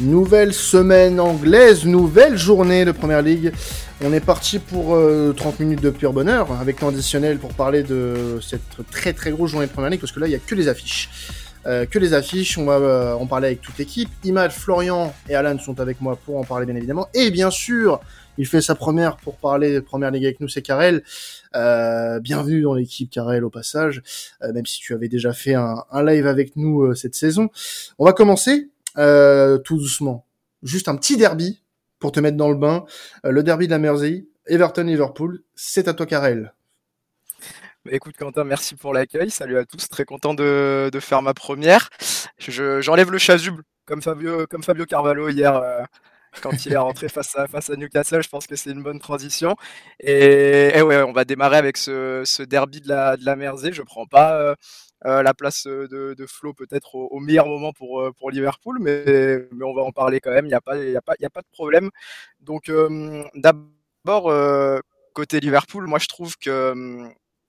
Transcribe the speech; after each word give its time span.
Nouvelle 0.00 0.52
semaine 0.52 1.20
anglaise, 1.20 1.84
nouvelle 1.84 2.36
journée 2.36 2.84
de 2.84 2.90
Première 2.90 3.22
Ligue. 3.22 3.52
On 4.02 4.12
est 4.12 4.18
parti 4.18 4.58
pour 4.58 4.86
30 4.86 4.96
euh, 4.96 5.34
minutes 5.60 5.80
de 5.80 5.90
pur 5.90 6.12
bonheur, 6.12 6.50
avec 6.60 6.80
l'additionnel 6.80 7.38
pour 7.38 7.52
parler 7.54 7.84
de 7.84 8.40
cette 8.42 8.84
très 8.90 9.12
très 9.12 9.30
grosse 9.30 9.52
journée 9.52 9.68
de 9.68 9.70
Première 9.70 9.90
Ligue, 9.90 10.00
parce 10.00 10.10
que 10.10 10.18
là, 10.18 10.26
il 10.26 10.30
n'y 10.30 10.34
a 10.34 10.40
que 10.40 10.56
les 10.56 10.66
affiches. 10.66 11.10
Euh, 11.66 11.86
que 11.86 12.00
les 12.00 12.12
affiches, 12.12 12.58
on 12.58 12.64
va 12.64 12.74
euh, 12.74 13.12
en 13.14 13.26
parler 13.26 13.46
avec 13.46 13.60
toute 13.60 13.78
l'équipe. 13.78 14.08
Imad, 14.24 14.50
Florian 14.50 15.14
et 15.28 15.36
Alan 15.36 15.56
sont 15.60 15.78
avec 15.78 16.00
moi 16.00 16.16
pour 16.16 16.38
en 16.38 16.44
parler 16.44 16.66
bien 16.66 16.74
évidemment. 16.74 17.06
Et 17.14 17.30
bien 17.30 17.52
sûr, 17.52 18.00
il 18.36 18.48
fait 18.48 18.60
sa 18.60 18.74
première 18.74 19.16
pour 19.18 19.36
parler 19.36 19.72
de 19.72 19.78
Première 19.78 20.10
Ligue 20.10 20.24
avec 20.24 20.40
nous, 20.40 20.48
c'est 20.48 20.60
Karel. 20.60 21.04
bienvenue 21.52 22.62
dans 22.62 22.74
l'équipe 22.74 23.08
Karel 23.10 23.44
au 23.44 23.50
passage, 23.50 24.02
même 24.42 24.66
si 24.66 24.80
tu 24.80 24.92
avais 24.92 25.08
déjà 25.08 25.32
fait 25.32 25.54
un, 25.54 25.84
un 25.92 26.04
live 26.04 26.26
avec 26.26 26.56
nous 26.56 26.96
cette 26.96 27.14
saison. 27.14 27.48
On 28.00 28.04
va 28.04 28.12
commencer 28.12 28.70
euh, 28.98 29.58
tout 29.58 29.76
doucement. 29.76 30.26
Juste 30.62 30.88
un 30.88 30.96
petit 30.96 31.16
derby 31.16 31.62
pour 31.98 32.12
te 32.12 32.20
mettre 32.20 32.36
dans 32.36 32.50
le 32.50 32.56
bain. 32.56 32.84
Euh, 33.24 33.30
le 33.30 33.42
derby 33.42 33.66
de 33.66 33.72
la 33.72 33.78
Mersey, 33.78 34.26
Everton-Liverpool, 34.46 35.42
c'est 35.54 35.88
à 35.88 35.94
toi, 35.94 36.06
Karel. 36.06 36.52
Écoute 37.90 38.16
Quentin, 38.16 38.44
merci 38.44 38.76
pour 38.76 38.94
l'accueil. 38.94 39.30
Salut 39.30 39.58
à 39.58 39.66
tous, 39.66 39.88
très 39.88 40.06
content 40.06 40.32
de, 40.32 40.88
de 40.90 41.00
faire 41.00 41.20
ma 41.20 41.34
première. 41.34 41.90
J'enlève 42.38 43.10
le 43.10 43.18
chasuble 43.18 43.62
comme 43.84 44.00
Fabio, 44.00 44.46
comme 44.46 44.62
Fabio 44.62 44.86
Carvalho 44.86 45.28
hier 45.28 45.54
euh, 45.54 45.82
quand 46.42 46.66
il 46.66 46.72
est 46.72 46.76
rentré 46.76 47.08
face 47.08 47.36
à, 47.36 47.46
face 47.46 47.70
à 47.70 47.76
Newcastle. 47.76 48.22
Je 48.22 48.28
pense 48.28 48.46
que 48.46 48.56
c'est 48.56 48.70
une 48.70 48.82
bonne 48.82 49.00
transition. 49.00 49.56
Et, 50.00 50.80
ouais, 50.82 51.02
on 51.02 51.12
va 51.12 51.24
démarrer 51.24 51.56
avec 51.56 51.76
ce, 51.76 52.22
ce 52.24 52.42
derby 52.42 52.80
de 52.80 52.88
la, 52.88 53.16
de 53.16 53.24
la 53.24 53.36
Mersey. 53.36 53.72
Je 53.72 53.82
prends 53.82 54.06
pas 54.06 54.56
euh, 55.06 55.22
la 55.22 55.34
place 55.34 55.66
euh, 55.66 55.86
de, 55.86 56.14
de 56.14 56.26
Flo 56.26 56.54
peut-être 56.54 56.94
au, 56.94 57.20
meilleur 57.20 57.46
moment 57.46 57.74
pour, 57.74 58.00
euh, 58.00 58.12
pour 58.12 58.30
Liverpool, 58.30 58.78
mais, 58.80 59.04
mais 59.52 59.64
on 59.64 59.74
va 59.74 59.82
en 59.82 59.92
parler 59.92 60.18
quand 60.18 60.30
même, 60.30 60.46
il 60.46 60.48
n'y 60.48 60.54
a, 60.54 60.62
pas, 60.62 60.76
a, 60.76 61.26
a 61.26 61.30
pas 61.30 61.42
de 61.42 61.46
problème. 61.52 61.90
Donc 62.40 62.70
d'abord, 63.34 64.32
côté 65.12 65.40
Liverpool, 65.40 65.86
moi 65.86 65.98
je 65.98 66.06
trouve 66.06 66.38
que 66.38 67.04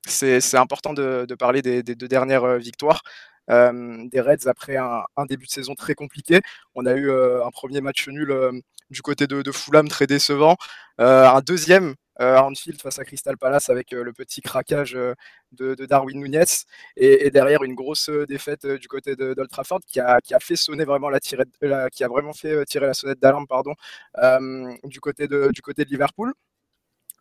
c'est 0.06 0.56
important 0.56 0.94
de, 0.94 1.26
parler 1.40 1.62
des, 1.62 1.82
deux 1.84 2.08
dernières 2.10 2.58
victoires. 2.58 3.02
Des 3.50 4.22
Reds 4.22 4.48
après 4.48 4.78
un, 4.78 5.26
début 5.28 5.46
de 5.46 5.52
saison 5.52 5.76
très 5.76 5.96
compliqué. 5.96 6.42
On 6.76 6.86
a 6.86 6.94
eu 6.94 7.12
un 7.12 7.52
premier 7.52 7.82
match 7.82 8.08
nul 8.08 8.34
du 8.90 9.02
côté 9.02 9.28
de, 9.28 9.52
Fulham 9.52 9.88
très 9.88 10.08
décevant, 10.08 10.56
un 10.98 11.42
deuxième 11.42 11.96
euh, 12.22 12.38
Anfield 12.38 12.82
face 12.82 12.98
à 13.00 13.04
Crystal 13.04 13.38
Palace 13.38 13.70
avec 13.70 13.92
euh, 13.94 14.02
le 14.04 14.14
petit 14.14 14.42
craquage 14.42 14.96
euh, 14.96 15.14
de, 15.52 15.76
Darwin 15.86 16.20
Nunez. 16.20 16.46
Et, 16.96 17.30
derrière 17.30 17.64
une 17.64 17.76
grosse 17.76 18.10
défaite 18.10 18.66
du 18.66 18.88
côté 18.88 19.16
d'Old 19.16 19.50
Trafford 19.50 19.82
qui 19.86 20.00
a, 20.00 20.22
qui 20.22 20.34
a 20.34 20.40
fait 20.40 20.56
sonner 20.56 20.86
vraiment 20.86 21.10
la, 21.10 21.20
qui 21.20 22.04
a 22.04 22.08
vraiment 22.08 22.34
fait 22.34 22.66
tirer 22.66 22.88
la 22.88 22.94
sonnette 22.94 23.20
d'alarme 23.20 23.48
pardon 23.48 23.74
du 24.84 25.00
côté 25.02 25.28
de 25.28 25.50
du 25.54 25.62
côté 25.62 25.86
de 25.86 25.90
Liverpool. 25.90 26.34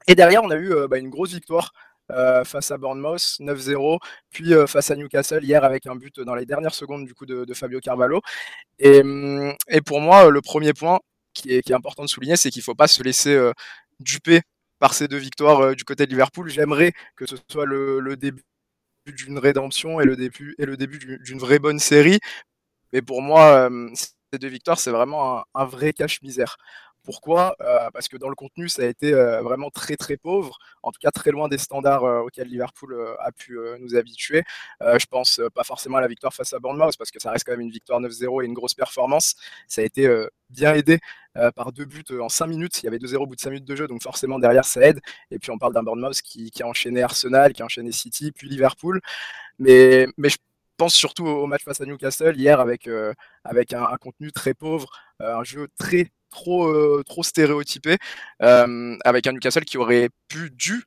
Et 0.07 0.15
derrière 0.15 0.45
on 0.45 0.51
a 0.51 0.57
eu 0.57 0.73
bah, 0.89 0.99
une 0.99 1.11
grosse 1.11 1.33
victoire 1.33 1.73
face 2.09 2.71
à 2.71 2.77
Bournemouth 2.79 3.39
9-0 3.41 3.99
puis 4.31 4.53
face 4.67 4.91
à 4.91 4.97
Newcastle 4.97 5.43
hier 5.43 5.65
avec 5.65 5.87
un 5.87 5.97
but 5.97 6.21
dans 6.21 6.35
les 6.35 6.45
dernières 6.45 6.75
secondes 6.75 7.07
du 7.07 7.15
coup 7.15 7.25
de, 7.25 7.55
Fabio 7.55 7.81
Carvalho 7.81 8.21
et, 8.79 9.03
et, 9.69 9.81
pour 9.81 10.01
moi 10.01 10.29
le 10.29 10.41
premier 10.43 10.75
point 10.75 11.01
qui 11.33 11.53
est, 11.53 11.71
important 11.71 12.03
de 12.03 12.09
souligner 12.09 12.37
c'est 12.37 12.51
qu'il 12.51 12.61
ne 12.61 12.65
faut 12.65 12.75
pas 12.75 12.89
se 12.89 13.03
laisser 13.03 13.53
duper 14.01 14.43
par 14.79 14.95
ces 14.95 15.09
deux 15.09 15.17
victoires 15.17 15.61
euh, 15.61 15.75
du 15.75 15.85
côté 15.85 16.05
de 16.07 16.11
Liverpool. 16.11 16.49
J'aimerais 16.51 16.93
que 17.17 17.27
ce 17.27 17.37
soit 17.51 17.65
le, 17.67 18.17
début 18.17 18.43
d'une 19.07 19.39
rédemption 19.39 20.01
et 20.01 20.05
le 20.05 20.17
début, 20.17 21.19
d'une 21.23 21.39
vraie 21.39 21.59
bonne 21.59 21.79
série. 21.79 22.19
Mais 22.93 23.03
pour 23.03 23.23
moi, 23.23 23.71
euh, 23.71 23.89
ces 23.95 24.39
deux 24.39 24.49
victoires, 24.49 24.79
c'est 24.79 24.91
vraiment 24.91 25.45
un, 25.55 25.65
vrai 25.65 25.93
cache-misère. 25.93 26.57
Pourquoi? 27.05 27.55
Euh, 27.61 27.91
Parce 27.93 28.09
que 28.09 28.17
dans 28.17 28.29
le 28.29 28.35
contenu, 28.35 28.69
ça 28.69 28.83
a 28.83 28.87
été 28.87 29.13
vraiment 29.13 29.71
très 29.71 29.97
très 29.97 30.17
pauvre, 30.17 30.59
en 30.83 30.91
tout 30.91 30.99
cas 31.01 31.11
très 31.11 31.31
loin 31.31 31.49
des 31.49 31.59
standards 31.59 32.03
auxquels 32.25 32.49
Liverpool 32.49 32.97
a 33.21 33.31
pu 33.33 33.59
nous 33.81 33.95
habituer. 33.97 34.43
je 34.81 35.07
pense 35.07 35.41
pas 35.55 35.65
forcément 35.65 35.99
à 35.99 36.01
la 36.01 36.09
victoire 36.09 36.33
face 36.33 36.53
à 36.53 36.59
Bournemouth, 36.59 36.97
parce 36.97 37.11
que 37.11 37.21
ça 37.21 37.31
reste 37.31 37.45
quand 37.45 37.53
même 37.53 37.61
une 37.61 37.71
victoire 37.71 38.01
9-0 38.01 38.43
et 38.43 38.47
une 38.47 38.55
grosse 38.55 38.75
performance. 38.75 39.35
Ça 39.69 39.83
a 39.83 39.85
été 39.85 40.09
bien 40.51 40.75
aidé 40.75 40.99
euh, 41.37 41.51
par 41.51 41.73
deux 41.73 41.85
buts 41.85 42.05
euh, 42.13 42.21
en 42.21 42.29
5 42.29 42.47
minutes. 42.47 42.83
Il 42.83 42.85
y 42.85 42.89
avait 42.89 42.99
2-0 42.99 43.17
au 43.17 43.27
bout 43.27 43.35
de 43.35 43.41
5 43.41 43.51
minutes 43.51 43.65
de 43.65 43.75
jeu, 43.77 43.89
donc 43.89 44.03
forcément 44.03 44.39
derrière 44.39 44.65
ça 44.65 44.81
aide. 44.83 45.01
Et 45.31 45.39
puis 45.39 45.51
on 45.51 45.59
parle 45.59 45.75
d'un 45.75 45.83
Bournemouth 45.83 46.21
qui, 46.23 46.51
a 46.61 46.67
enchaîné 46.67 47.03
Arsenal, 47.03 47.53
qui 47.53 47.63
a 47.63 47.65
enchaîné 47.65 47.93
City, 47.93 48.33
puis 48.33 48.49
Liverpool. 48.49 49.01
Mais, 49.59 50.07
je 50.19 50.37
pense 50.77 50.95
surtout 50.95 51.27
au 51.27 51.47
match 51.47 51.63
face 51.65 51.81
à 51.81 51.87
Newcastle 51.87 52.37
hier 52.37 52.61
euh, 52.61 53.13
avec 53.45 53.73
un, 53.73 53.97
contenu 54.01 54.33
très 54.33 54.55
pauvre, 54.55 54.89
un 55.21 55.45
jeu 55.45 55.69
très 55.79 56.11
trop, 56.35 57.03
trop 57.05 57.23
stéréotypé, 57.23 57.97
avec 58.41 59.27
un 59.27 59.33
Newcastle 59.33 59.65
qui 59.65 59.79
aurait 59.79 60.11
pu, 60.29 60.51
dû 60.51 60.85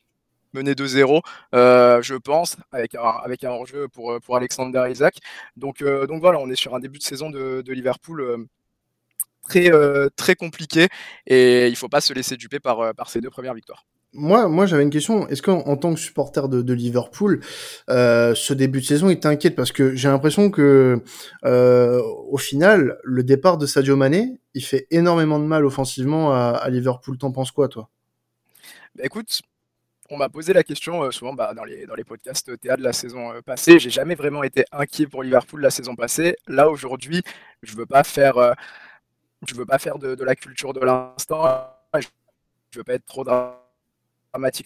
mener 0.54 0.74
2-0, 0.74 1.22
je 1.54 2.16
pense, 2.16 2.58
avec 2.72 2.96
un, 2.96 3.02
avec 3.24 3.44
enjeu 3.44 3.88
pour, 3.88 4.20
pour 4.22 4.36
Alexander 4.36 4.88
Isaac. 4.90 5.18
Donc, 5.56 5.84
donc 5.84 6.22
voilà, 6.22 6.40
on 6.40 6.50
est 6.50 6.56
sur 6.56 6.76
un 6.76 6.80
début 6.80 7.00
de 7.00 7.04
saison 7.04 7.30
de, 7.30 7.64
Liverpool 7.72 8.48
très, 9.48 9.72
euh, 9.72 10.10
très 10.16 10.36
compliqué 10.36 10.88
et 11.26 11.68
il 11.68 11.76
faut 11.76 11.90
pas 11.90 12.02
se 12.02 12.14
laisser 12.14 12.38
duper 12.38 12.60
par, 12.60 12.80
euh, 12.82 12.94
par 12.94 13.10
ces 13.10 13.22
deux 13.22 13.30
premières 13.30 13.54
victoires. 13.54 13.86
Moi, 14.14 14.48
moi, 14.48 14.66
j'avais 14.66 14.84
une 14.84 14.90
question. 14.90 15.28
Est-ce 15.28 15.42
qu'en 15.42 15.76
tant 15.78 15.94
que 15.94 16.00
supporter 16.00 16.48
de, 16.48 16.74
Liverpool, 16.74 17.42
euh, 17.90 18.34
ce 18.36 18.54
début 18.54 18.80
de 18.80 18.86
saison, 18.86 19.10
il 19.10 19.20
t'inquiète? 19.20 19.56
Parce 19.56 19.72
que 19.72 19.96
j'ai 19.96 20.08
l'impression 20.08 20.50
que, 20.50 21.04
euh, 21.46 22.02
au 22.30 22.38
final, 22.38 22.98
le 23.04 23.24
départ 23.24 23.58
de 23.58 23.66
Sadio 23.66 23.96
Mané, 23.96 24.40
il 24.54 24.64
fait 24.64 24.88
énormément 24.92 25.40
de 25.40 25.46
mal 25.46 25.66
offensivement 25.66 26.34
à, 26.34 26.70
Liverpool. 26.70 27.18
T'en 27.18 27.32
penses 27.32 27.52
quoi, 27.52 27.68
toi? 27.68 27.90
Bah, 28.96 29.04
Écoute, 29.04 29.42
on 30.10 30.18
m'a 30.18 30.30
posé 30.30 30.54
la 30.54 30.64
question 30.64 31.04
euh, 31.04 31.12
souvent 31.12 31.34
bah, 31.34 31.54
dans, 31.54 31.66
les, 31.66 31.86
dans 31.86 31.96
les 31.96 32.06
podcasts 32.06 32.58
TA 32.60 32.78
de 32.78 32.84
la 32.84 32.94
saison 32.94 33.34
euh, 33.34 33.42
passée. 33.42 33.78
J'ai 33.78 33.90
jamais 33.90 34.16
vraiment 34.16 34.42
été 34.42 34.64
inquiet 34.72 35.06
pour 35.06 35.22
Liverpool 35.22 35.62
la 35.62 35.70
saison 35.70 35.96
passée. 35.96 36.38
Là, 36.48 36.70
aujourd'hui, 36.70 37.24
je 37.62 37.76
veux 37.76 37.86
pas 37.86 38.04
faire 38.04 38.56
je 39.48 39.54
veux 39.54 39.66
pas 39.68 39.78
faire 39.78 40.00
de, 40.00 40.24
la 40.24 40.36
culture 40.36 40.74
de 40.74 40.80
l'instant, 40.80 41.44
je 41.94 42.80
veux 42.80 42.84
pas 42.84 42.96
être 42.96 43.06
trop 43.06 43.24
dramatique 43.24 43.67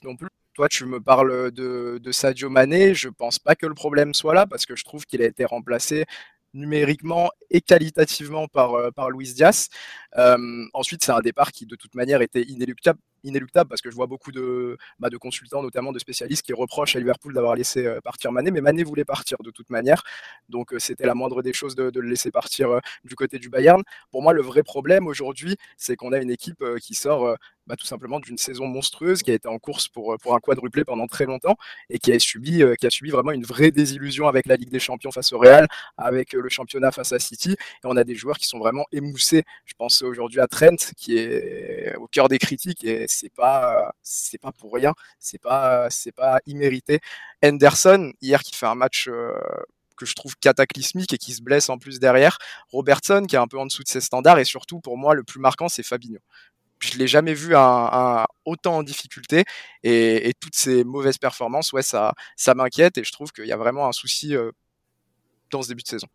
non 0.04 0.16
plus. 0.16 0.30
Toi, 0.54 0.68
tu 0.68 0.86
me 0.86 1.00
parles 1.00 1.52
de, 1.52 2.12
Sadio 2.12 2.50
Mané, 2.50 2.94
je 2.94 3.09
pense 3.09 3.40
pas 3.40 3.56
que 3.56 3.66
le 3.66 3.74
problème 3.74 4.14
soit 4.14 4.34
là 4.34 4.46
parce 4.46 4.66
que 4.66 4.76
je 4.76 4.84
trouve 4.84 5.06
qu'il 5.06 5.22
a 5.22 5.26
été 5.26 5.46
remplacé 5.46 6.06
numériquement 6.54 7.32
et 7.50 7.62
qualitativement 7.62 8.48
par, 8.48 8.74
euh, 8.74 8.92
par 8.92 9.10
Luis 9.10 9.34
Diaz. 9.34 9.70
Euh, 10.18 10.66
ensuite, 10.74 11.04
c'est 11.04 11.14
un 11.14 11.22
départ 11.22 11.54
qui, 11.54 11.66
de 11.66 11.78
toute 11.78 11.96
manière, 11.96 12.22
était 12.22 12.44
inéluctable, 12.44 13.00
inéluctable 13.24 13.70
parce 13.70 13.82
que 13.82 13.90
je 13.90 13.96
vois 13.96 14.08
beaucoup 14.08 14.32
de, 14.32 14.78
bah, 15.00 15.09
de 15.09 15.18
consultants, 15.18 15.62
notamment 15.62 15.92
de 15.92 16.00
spécialistes, 16.00 16.46
qui 16.46 16.54
reprochent 16.54 16.96
à 16.96 17.00
Liverpool 17.00 17.34
d'avoir 17.34 17.56
laissé 17.56 17.86
euh, 17.86 18.02
partir 18.02 18.32
Mané, 18.32 18.52
mais 18.52 18.62
Mané 18.62 18.84
voulait 18.84 19.06
partir 19.06 19.38
de 19.44 19.52
toute 19.52 19.70
manière, 19.70 20.04
donc 20.50 20.74
c'était 20.78 21.06
la 21.06 21.14
moindre 21.14 21.42
des 21.42 21.54
choses 21.54 21.76
de, 21.76 21.92
le 21.94 22.10
laisser 22.10 22.31
partir 22.31 22.80
du 23.04 23.16
côté 23.16 23.38
du 23.40 23.50
Bayern. 23.50 23.84
Pour 24.12 24.22
moi, 24.22 24.34
le 24.34 24.42
vrai 24.42 24.64
problème 24.64 25.08
aujourd'hui, 25.08 25.58
c'est 25.78 25.96
qu'on 25.96 26.12
a 26.14 26.20
une 26.20 26.31
équipe 26.31 26.64
qui 26.81 26.96
sort 26.96 27.36
bah, 27.68 27.76
tout 27.76 27.86
simplement 27.86 28.20
d'une 28.20 28.38
saison 28.38 28.68
monstrueuse 28.68 29.22
qui 29.22 29.31
a 29.31 29.34
été 29.34 29.48
en 29.48 29.60
course 29.60 29.88
pour, 29.88 30.18
pour 30.22 30.36
un 30.36 30.40
quadruplé 30.40 30.84
pendant 30.84 31.08
très 31.08 31.26
longtemps 31.26 31.56
et 31.90 32.00
qui 32.00 32.12
a 32.12 32.20
subi, 32.20 32.64
qui 32.80 32.88
a 32.88 32.90
subi 32.90 33.12
vraiment 33.12 33.31
une 33.31 33.44
vraie 33.44 33.72
désillusion 33.72 34.28
avec 34.28 34.48
la 34.48 34.56
Ligue 34.56 34.72
des 34.72 34.80
Champions 34.80 35.12
face 35.12 35.31
au 35.31 35.40
Real, 35.40 35.68
avec 35.98 36.34
le 36.34 36.50
championnat 36.50 36.92
face 36.92 37.14
à 37.14 37.20
City, 37.20 37.52
et 37.52 37.86
on 37.86 37.98
a 37.98 38.04
des 38.04 38.16
joueurs 38.16 38.38
qui 38.38 38.48
sont 38.48 38.60
vraiment 38.60 38.86
émoussés. 38.92 39.44
Je 39.66 39.74
pense 39.78 40.02
aujourd'hui 40.02 40.40
à 40.40 40.48
Trent 40.48 40.76
qui 40.98 41.18
est 41.18 41.96
au 41.98 42.08
cœur 42.08 42.30
des 42.30 42.40
critiques 42.40 42.84
c'est 43.12 43.34
pas 43.34 43.94
c'est 44.02 44.38
pas 44.40 44.52
pour 44.52 44.74
rien, 44.74 44.94
c'est 45.20 45.42
pas 45.42 45.88
pas 46.16 46.40
immérité. 46.46 47.00
Henderson 47.44 48.14
hier 48.22 48.42
qui 48.44 48.56
fait 48.56 48.66
un 48.66 48.76
match 48.76 49.08
euh, 49.08 49.34
que 49.98 50.06
je 50.06 50.16
trouve 50.16 50.36
cataclysmique 50.38 51.14
et 51.14 51.18
qui 51.18 51.34
se 51.34 51.42
blesse 51.42 51.69
en 51.69 51.78
plus 51.78 52.00
derrière. 52.00 52.38
Robertson 52.72 53.25
qui 53.28 53.36
est 53.36 53.40
un 53.40 53.48
peu 53.48 53.60
en 53.60 53.66
dessous 53.66 53.84
de 53.84 53.90
ses 53.90 54.02
standards 54.02 54.40
et 54.40 54.46
surtout 54.46 54.80
pour 54.80 54.98
moi 54.98 55.13
le 55.16 55.24
plus 55.24 55.40
marquant 55.40 55.69
c'est 55.69 55.84
Fabinho. 55.84 56.19
Je 56.80 56.98
l'ai 56.98 57.08
jamais 57.08 57.36
vu 57.36 57.56
un, 57.56 58.25
autant 58.46 58.78
en 58.78 58.84
difficulté 58.84 59.44
et, 59.84 60.34
toutes 60.40 60.56
ces 60.56 60.84
mauvaises 60.84 61.19
performances, 61.19 61.74
ouais, 61.74 61.84
ça, 61.84 62.14
ça 62.36 62.56
m'inquiète 62.56 62.98
et 62.98 63.04
je 63.04 63.12
trouve 63.12 63.31
qu'il 63.31 63.46
y 63.46 63.52
a 63.52 63.57
vraiment 63.57 63.88
un 63.88 63.92
souci 63.92 64.36
euh, 64.36 64.52
dans 65.52 65.62
ce 65.62 65.68
début 65.69 65.84
de 65.84 65.88
saison. 65.88 66.07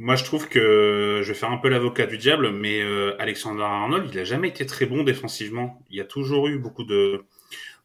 Moi, 0.00 0.14
je 0.14 0.22
trouve 0.22 0.48
que 0.48 1.22
je 1.24 1.28
vais 1.28 1.34
faire 1.34 1.50
un 1.50 1.56
peu 1.58 1.68
l'avocat 1.68 2.06
du 2.06 2.18
diable, 2.18 2.52
mais 2.52 2.80
euh, 2.82 3.20
Alexander 3.20 3.64
Arnold, 3.64 4.08
il 4.12 4.18
a 4.20 4.24
jamais 4.24 4.48
été 4.48 4.64
très 4.64 4.86
bon 4.86 5.02
défensivement. 5.02 5.82
Il 5.90 5.96
y 5.96 6.00
a 6.00 6.04
toujours 6.04 6.46
eu 6.46 6.56
beaucoup 6.58 6.84
de 6.84 7.24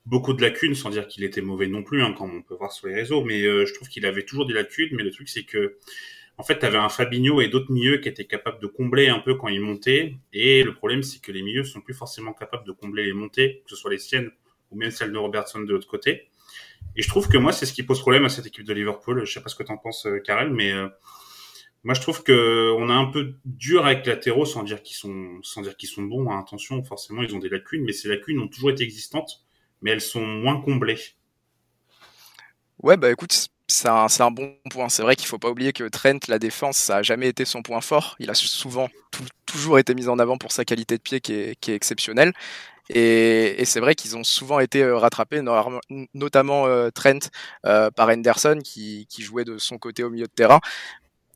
beaucoup 0.06 0.34
de 0.34 0.42
lacunes, 0.42 0.76
sans 0.76 0.92
dire 0.92 1.08
qu'il 1.08 1.24
était 1.24 1.42
mauvais 1.42 1.66
non 1.66 1.82
plus, 1.82 2.04
hein, 2.04 2.14
comme 2.16 2.36
on 2.36 2.42
peut 2.44 2.54
voir 2.54 2.72
sur 2.72 2.88
les 2.88 2.94
réseaux. 2.94 3.24
Mais 3.24 3.42
euh, 3.42 3.66
je 3.66 3.74
trouve 3.74 3.90
qu'il 3.90 4.06
avait 4.06 4.24
toujours 4.24 4.46
des 4.46 4.54
lacunes. 4.54 4.90
Mais 4.92 5.02
le 5.02 5.10
truc, 5.10 5.28
c'est 5.28 5.44
que 5.44 5.78
en 6.38 6.44
fait, 6.44 6.60
tu 6.60 6.66
avais 6.68 6.78
un 6.78 6.90
Fabinho 6.90 7.42
et 7.42 7.48
d'autres 7.48 7.72
milieux 7.72 7.98
qui 7.98 8.10
étaient 8.10 8.26
capables 8.26 8.62
de 8.62 8.68
combler 8.68 9.08
un 9.08 9.20
peu 9.20 9.34
quand 9.34 9.48
ils 9.48 9.62
montaient. 9.62 10.16
Et 10.34 10.62
le 10.64 10.76
problème, 10.76 11.02
c'est 11.02 11.20
que 11.20 11.32
les 11.32 11.42
milieux 11.42 11.64
sont 11.64 11.82
plus 11.82 11.96
forcément 11.96 12.34
capables 12.34 12.66
de 12.68 12.74
combler 12.74 13.06
les 13.06 13.14
montées, 13.14 13.64
que 13.66 13.72
ce 13.72 13.76
soit 13.76 13.90
les 13.90 13.98
siennes 13.98 14.30
ou 14.70 14.78
même 14.78 14.92
celles 14.92 15.12
de 15.12 15.18
Robertson 15.18 15.62
de 15.62 15.74
l'autre 15.74 15.88
côté. 15.88 16.30
Et 16.96 17.02
je 17.02 17.08
trouve 17.08 17.28
que 17.28 17.38
moi, 17.38 17.52
c'est 17.54 17.66
ce 17.66 17.74
qui 17.74 17.82
pose 17.82 18.00
problème 18.00 18.26
à 18.26 18.30
cette 18.30 18.46
équipe 18.46 18.66
de 18.66 18.74
Liverpool. 18.74 19.26
Je 19.26 19.34
sais 19.34 19.42
pas 19.42 19.50
ce 19.50 19.56
que 19.56 19.64
t'en 19.64 19.78
penses, 19.78 20.08
Karel, 20.24 20.52
mais 20.52 20.74
moi, 21.84 21.94
je 21.94 22.02
trouve 22.02 22.24
que 22.24 22.74
on 22.78 22.90
a 22.90 22.94
un 22.94 23.06
peu 23.06 23.36
dur 23.44 23.86
avec 23.86 24.06
latéraux 24.06 24.46
sans 24.46 24.64
dire 24.64 24.82
qu'ils 24.82 24.96
sont, 24.96 25.40
sans 25.44 25.62
dire 25.62 25.76
qu'ils 25.76 25.90
sont 25.90 26.04
bons. 26.04 26.32
Hein. 26.32 26.40
Attention, 26.40 26.82
forcément, 26.84 27.22
ils 27.24 27.36
ont 27.36 27.40
des 27.40 27.50
lacunes, 27.50 27.84
mais 27.84 27.92
ces 27.92 28.08
lacunes 28.08 28.40
ont 28.40 28.48
toujours 28.48 28.72
été 28.72 28.84
existantes, 28.84 29.44
mais 29.82 29.92
elles 29.92 30.02
sont 30.02 30.26
moins 30.26 30.62
comblées. 30.62 31.00
Ouais, 32.82 32.96
bah 32.96 33.12
écoute, 33.12 33.50
c'est 33.68 33.90
un, 33.90 34.32
bon 34.32 34.56
point. 34.70 34.88
C'est 34.90 35.04
vrai 35.04 35.16
qu'il 35.16 35.28
faut 35.28 35.40
pas 35.40 35.50
oublier 35.50 35.74
que 35.74 35.88
Trent, 35.88 36.20
la 36.28 36.40
défense, 36.40 36.78
ça 36.78 36.98
a 36.98 37.02
jamais 37.02 37.28
été 37.28 37.44
son 37.44 37.62
point 37.62 37.82
fort. 37.82 38.16
Il 38.20 38.30
a 38.30 38.34
souvent 38.34 38.90
toujours 39.46 39.78
été 39.80 39.94
mis 39.94 40.08
en 40.08 40.20
avant 40.20 40.38
pour 40.38 40.52
sa 40.52 40.66
qualité 40.66 40.98
de 40.98 41.02
pied 41.02 41.20
qui 41.22 41.34
est, 41.34 41.70
exceptionnelle. 41.70 42.34
Et, 42.90 43.64
c'est 43.66 43.80
vrai 43.80 43.96
qu'ils 43.96 44.18
ont 44.18 44.24
souvent 44.24 44.60
été 44.60 44.84
euh, 44.84 44.98
rattrapés, 44.98 45.42
notamment 46.14 46.68
euh, 46.68 46.90
Trent 46.90 47.30
euh, 47.66 47.90
par 47.92 48.10
Henderson 48.10 48.60
qui, 48.64 49.08
jouait 49.20 49.46
de 49.46 49.58
son 49.58 49.78
côté 49.78 50.04
au 50.04 50.10
milieu 50.10 50.28
de 50.28 50.32
terrain 50.32 50.60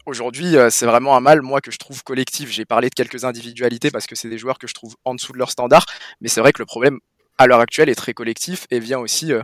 aujourd'hui, 0.07 0.55
euh, 0.57 0.69
c'est 0.71 0.85
vraiment 0.85 1.15
un 1.15 1.19
mal, 1.19 1.41
moi, 1.41 1.61
que 1.61 1.69
je 1.69 1.77
trouve 1.77 2.03
collectif. 2.03 2.49
J'ai 2.49 2.65
parlé 2.65 2.89
de 2.89 2.95
quelques 2.95 3.25
individualités 3.25 3.91
parce 3.91 4.07
que 4.07 4.15
c'est 4.15 4.29
des 4.29 4.37
joueurs 4.37 4.57
que 4.57 4.67
je 4.67 4.73
trouve 4.73 4.95
en 5.05 5.13
dessous 5.13 5.33
de 5.33 5.37
leur 5.37 5.51
standard, 5.51 5.85
mais 6.21 6.29
c'est 6.29 6.39
vrai 6.41 6.53
que 6.53 6.61
le 6.61 6.65
problème, 6.65 6.99
à 7.37 7.45
l'heure 7.45 7.59
actuelle, 7.59 7.89
est 7.89 7.95
très 7.95 8.13
collectif 8.13 8.65
et 8.71 8.79
vient 8.79 8.99
aussi 8.99 9.31
euh, 9.33 9.43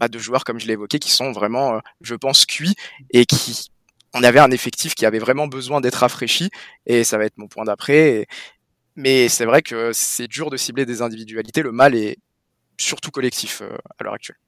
bah, 0.00 0.08
de 0.08 0.18
joueurs, 0.18 0.44
comme 0.44 0.58
je 0.58 0.66
l'ai 0.66 0.74
évoqué, 0.74 0.98
qui 0.98 1.10
sont 1.10 1.32
vraiment, 1.32 1.74
euh, 1.74 1.80
je 2.00 2.14
pense, 2.14 2.46
cuits 2.46 2.76
et 3.10 3.26
qui. 3.26 3.68
On 4.14 4.22
avait 4.22 4.38
un 4.38 4.50
effectif 4.50 4.94
qui 4.94 5.04
avait 5.04 5.18
vraiment 5.18 5.46
besoin 5.46 5.80
d'être 5.82 5.96
rafraîchi, 5.96 6.50
et 6.86 7.04
ça 7.04 7.18
va 7.18 7.24
être 7.26 7.36
mon 7.36 7.48
point 7.48 7.64
d'après. 7.64 8.26
Mais 8.94 9.28
c'est 9.28 9.44
vrai 9.44 9.60
que 9.60 9.92
c'est 9.92 10.28
dur 10.28 10.48
de 10.48 10.56
cibler 10.56 10.86
des 10.86 11.02
individualités. 11.02 11.62
Le 11.62 11.72
mal 11.72 11.94
est 11.94 12.16
surtout 12.78 13.10
collectif 13.10 13.60
à 13.98 14.04
l'heure 14.04 14.14
actuelle. 14.14 14.38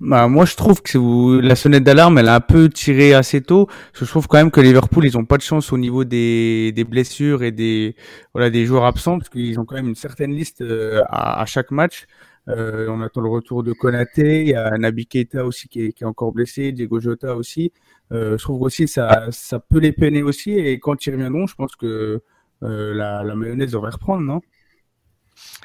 Bah, 0.00 0.26
moi, 0.28 0.44
je 0.44 0.56
trouve 0.56 0.82
que 0.82 1.40
la 1.40 1.54
sonnette 1.54 1.84
d'alarme, 1.84 2.18
elle 2.18 2.28
a 2.28 2.34
un 2.34 2.40
peu 2.40 2.68
tiré 2.68 3.14
assez 3.14 3.40
tôt. 3.40 3.68
Je 3.94 4.04
trouve 4.04 4.26
quand 4.26 4.38
même 4.38 4.50
que 4.50 4.60
Liverpool, 4.60 5.04
ils 5.06 5.16
ont 5.16 5.24
pas 5.24 5.36
de 5.36 5.42
chance 5.42 5.72
au 5.72 5.78
niveau 5.78 6.04
des, 6.04 6.72
des 6.72 6.84
blessures 6.84 7.42
et 7.44 7.52
des 7.52 7.94
voilà 8.34 8.50
des 8.50 8.66
joueurs 8.66 8.84
absents, 8.86 9.18
parce 9.18 9.30
qu'ils 9.30 9.58
ont 9.60 9.64
quand 9.64 9.76
même 9.76 9.88
une 9.88 9.94
certaine 9.94 10.32
liste 10.32 10.62
euh, 10.62 11.02
à, 11.08 11.40
à, 11.40 11.46
chaque 11.46 11.70
match. 11.70 12.06
Euh, 12.48 12.88
on 12.90 13.00
attend 13.00 13.20
le 13.22 13.28
retour 13.30 13.62
de 13.62 13.72
Konaté, 13.72 14.42
il 14.42 14.48
y 14.48 14.54
a 14.54 14.76
Naby 14.76 15.06
Keita 15.06 15.46
aussi 15.46 15.68
qui 15.68 15.86
est, 15.86 15.92
qui 15.92 16.02
est 16.04 16.06
encore 16.06 16.32
blessé, 16.32 16.72
Diego 16.72 17.00
Jota 17.00 17.36
aussi. 17.36 17.72
Euh, 18.12 18.36
je 18.36 18.42
trouve 18.42 18.60
aussi 18.62 18.86
ça 18.86 19.28
ça 19.30 19.60
peut 19.60 19.78
les 19.78 19.92
peiner 19.92 20.22
aussi, 20.22 20.52
et 20.52 20.78
quand 20.78 21.06
ils 21.06 21.12
reviendront, 21.12 21.46
je 21.46 21.54
pense 21.54 21.74
que 21.76 22.20
euh, 22.62 22.94
la, 22.94 23.22
la 23.22 23.34
mayonnaise 23.34 23.72
devrait 23.72 23.92
reprendre, 23.92 24.22
non? 24.22 24.40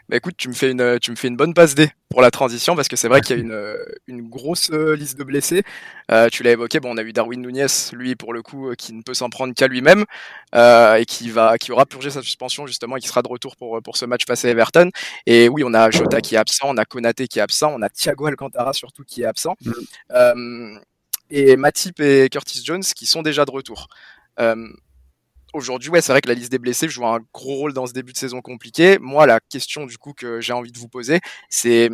Bah 0.08 0.18
écoute, 0.18 0.36
tu 0.38 0.50
me 0.50 0.54
fais 0.54 0.72
une, 0.72 1.00
tu 1.00 1.12
me 1.12 1.16
fais 1.16 1.28
une 1.28 1.36
bonne 1.36 1.54
passe 1.54 1.76
D 1.76 1.92
pour 2.10 2.22
la 2.22 2.32
transition 2.32 2.76
parce 2.76 2.88
que 2.88 2.96
c'est 2.96 3.08
vrai 3.08 3.22
qu'il 3.22 3.38
y 3.38 3.40
a 3.40 3.44
une, 3.44 3.78
une 4.08 4.30
grosse 4.30 4.72
euh, 4.72 4.96
liste 4.96 5.18
de 5.18 5.24
blessés. 5.24 5.64
Euh, 6.12 6.30
tu 6.30 6.44
l'as 6.44 6.52
évoqué, 6.52 6.80
bon, 6.80 6.94
on 6.94 6.98
a 6.98 7.04
eu 7.04 7.14
Darwin 7.14 7.42
Nunez, 7.42 7.68
lui 7.94 8.16
pour 8.16 8.34
le 8.34 8.42
coup, 8.42 8.70
euh, 8.70 8.76
qui 8.76 8.94
ne 8.94 9.02
peut 9.02 9.14
s'en 9.14 9.30
prendre 9.30 9.54
qu'à 9.54 9.68
lui-même 9.68 10.06
euh, 10.56 10.96
et 10.96 11.06
qui 11.06 11.30
va, 11.30 11.58
qui 11.58 11.72
aura 11.72 11.86
purgé 11.86 12.10
sa 12.10 12.22
suspension 12.22 12.66
justement 12.66 12.98
et 12.98 13.00
qui 13.00 13.08
sera 13.08 13.22
de 13.22 13.28
retour 13.28 13.56
pour 13.56 13.82
pour 13.82 13.98
ce 13.98 14.06
match 14.06 14.26
passé 14.26 14.48
à 14.48 14.52
Everton. 14.52 14.90
Et 15.26 15.50
oui, 15.50 15.64
on 15.66 15.74
a 15.74 15.92
Jota 15.92 16.22
qui 16.22 16.36
est 16.36 16.40
absent, 16.40 16.66
on 16.70 16.78
a 16.78 16.86
Konaté 16.86 17.28
qui 17.28 17.40
est 17.40 17.44
absent, 17.44 17.72
on 17.76 17.82
a 17.82 17.90
Thiago 17.90 18.26
Alcantara 18.26 18.74
surtout 18.74 19.04
qui 19.04 19.22
est 19.22 19.26
absent. 19.26 19.56
Mm. 19.62 19.72
Euh, 20.12 20.80
et 21.32 21.58
Matip 21.58 22.00
et 22.00 22.30
Curtis 22.30 22.62
Jones 22.64 22.82
qui 22.82 23.06
sont 23.06 23.22
déjà 23.22 23.46
de 23.46 23.52
retour. 23.52 23.88
Euh, 24.40 24.68
aujourd'hui, 25.54 25.90
ouais, 25.90 26.02
c'est 26.02 26.12
vrai 26.12 26.22
que 26.22 26.28
la 26.28 26.36
liste 26.36 26.52
des 26.52 26.60
blessés 26.60 26.90
joue 26.90 27.06
un 27.06 27.20
gros 27.34 27.56
rôle 27.56 27.74
dans 27.74 27.88
ce 27.88 27.94
début 27.94 28.14
de 28.14 28.18
saison 28.18 28.42
compliqué. 28.42 28.98
Moi, 29.00 29.26
la 29.26 29.40
question 29.40 29.86
du 29.86 29.98
coup 29.98 30.14
que 30.14 30.42
j'ai 30.42 30.54
envie 30.54 30.72
de 30.72 30.78
vous 30.78 30.88
poser, 30.88 31.20
c'est 31.50 31.90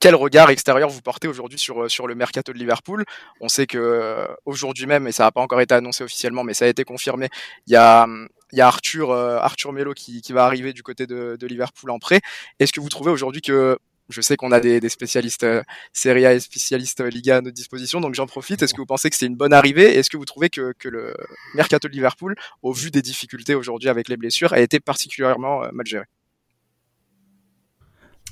quel 0.00 0.16
regard 0.16 0.50
extérieur 0.50 0.88
vous 0.88 1.00
portez 1.00 1.28
aujourd'hui 1.28 1.58
sur, 1.58 1.88
sur 1.88 2.08
le 2.08 2.14
mercato 2.16 2.52
de 2.52 2.58
Liverpool? 2.58 3.04
On 3.40 3.48
sait 3.48 3.66
que 3.68 3.78
euh, 3.78 4.26
aujourd'hui 4.46 4.86
même, 4.86 5.06
et 5.06 5.12
ça 5.12 5.22
n'a 5.22 5.30
pas 5.30 5.40
encore 5.40 5.60
été 5.60 5.74
annoncé 5.74 6.02
officiellement, 6.02 6.42
mais 6.42 6.54
ça 6.54 6.64
a 6.64 6.68
été 6.68 6.82
confirmé, 6.82 7.28
il 7.68 7.72
y 7.72 7.76
a, 7.76 8.08
il 8.50 8.58
y 8.58 8.60
a 8.60 8.66
Arthur, 8.66 9.12
euh, 9.12 9.38
Arthur 9.38 9.72
Melo 9.72 9.94
qui, 9.94 10.20
qui, 10.20 10.32
va 10.32 10.44
arriver 10.44 10.72
du 10.72 10.82
côté 10.82 11.06
de, 11.06 11.36
de 11.38 11.46
Liverpool 11.46 11.90
en 11.90 12.00
prêt. 12.00 12.20
Est-ce 12.58 12.72
que 12.72 12.80
vous 12.80 12.88
trouvez 12.88 13.12
aujourd'hui 13.12 13.42
que 13.42 13.78
je 14.12 14.20
sais 14.20 14.36
qu'on 14.36 14.52
a 14.52 14.60
des, 14.60 14.80
des, 14.80 14.88
spécialistes 14.88 15.44
euh, 15.44 15.62
Serie 15.92 16.26
A 16.26 16.34
et 16.34 16.40
spécialistes 16.40 17.00
euh, 17.00 17.08
Liga 17.08 17.38
à 17.38 17.40
notre 17.40 17.54
disposition, 17.54 18.00
donc 18.00 18.14
j'en 18.14 18.26
profite. 18.26 18.62
Est-ce 18.62 18.74
que 18.74 18.80
vous 18.80 18.86
pensez 18.86 19.10
que 19.10 19.16
c'est 19.16 19.26
une 19.26 19.36
bonne 19.36 19.52
arrivée? 19.52 19.96
Est-ce 19.96 20.10
que 20.10 20.16
vous 20.16 20.24
trouvez 20.24 20.50
que, 20.50 20.74
le 20.84 21.14
mercato 21.54 21.88
de 21.88 21.92
Liverpool, 21.92 22.36
au 22.62 22.72
vu 22.72 22.90
des 22.90 23.02
difficultés 23.02 23.54
aujourd'hui 23.54 23.88
avec 23.88 24.08
les 24.08 24.16
blessures, 24.16 24.52
a 24.52 24.60
été 24.60 24.80
particulièrement 24.80 25.64
euh, 25.64 25.68
mal 25.72 25.86
géré? 25.86 26.04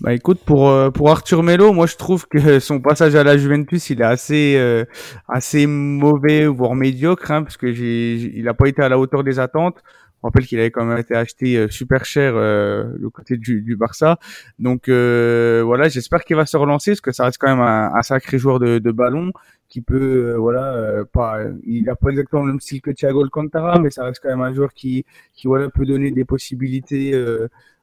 Bah 0.01 0.15
écoute, 0.15 0.41
pour 0.47 0.73
pour 0.95 1.11
Arthur 1.11 1.43
Melo, 1.43 1.75
moi 1.75 1.87
je 1.87 1.97
trouve 1.97 2.27
que 2.27 2.59
son 2.61 2.81
passage 2.81 3.15
à 3.17 3.23
la 3.23 3.37
Juventus, 3.37 3.91
il 3.91 4.01
est 4.01 4.05
assez 4.05 4.85
assez 5.29 5.67
mauvais 5.67 6.47
voire 6.47 6.75
médiocre, 6.75 7.31
hein, 7.31 7.43
parce 7.43 7.59
que 7.59 7.71
j'ai 7.71 8.15
il 8.15 8.49
a 8.49 8.55
pas 8.55 8.67
été 8.67 8.81
à 8.81 8.89
la 8.89 8.99
hauteur 8.99 9.25
des 9.25 9.39
attentes. 9.39 9.83
On 10.23 10.29
rappelle 10.29 10.47
qu'il 10.47 10.59
avait 10.61 10.71
quand 10.71 10.85
même 10.85 10.99
été 10.99 11.15
acheté 11.15 11.57
euh, 11.57 11.69
super 11.69 12.05
cher 12.05 12.35
euh, 12.37 12.97
du 12.99 13.09
côté 13.11 13.37
du, 13.39 13.63
du 13.63 13.77
Barça. 13.77 14.19
Donc 14.59 14.89
euh, 14.89 15.63
voilà, 15.65 15.89
j'espère 15.89 16.25
qu'il 16.25 16.37
va 16.37 16.47
se 16.47 16.57
relancer 16.57 16.91
parce 16.93 17.01
que 17.01 17.13
ça 17.13 17.25
reste 17.25 17.39
quand 17.39 17.49
même 17.49 17.61
un, 17.61 17.93
un 17.95 18.03
sacré 18.03 18.39
joueur 18.39 18.59
de, 18.61 18.79
de 18.79 18.91
ballon 18.93 19.33
qui 19.69 19.81
peut, 19.81 20.33
euh, 20.35 20.37
voilà, 20.37 20.75
euh, 20.75 21.05
pas, 21.11 21.39
il 21.65 21.89
a 21.89 21.97
pas 21.97 22.11
exactement 22.11 22.43
le 22.43 22.53
même 22.53 22.61
style 22.61 22.83
que 22.83 22.91
Thiago 22.91 23.23
Alcantara, 23.23 23.79
mais 23.79 23.91
ça 23.91 24.05
reste 24.05 24.21
quand 24.23 24.29
même 24.29 24.43
un 24.43 24.53
joueur 24.53 24.75
qui, 24.75 25.05
qui 25.33 25.47
voilà, 25.47 25.71
peut 25.71 25.87
donner 25.87 26.11
des 26.11 26.25
possibilités 26.25 27.15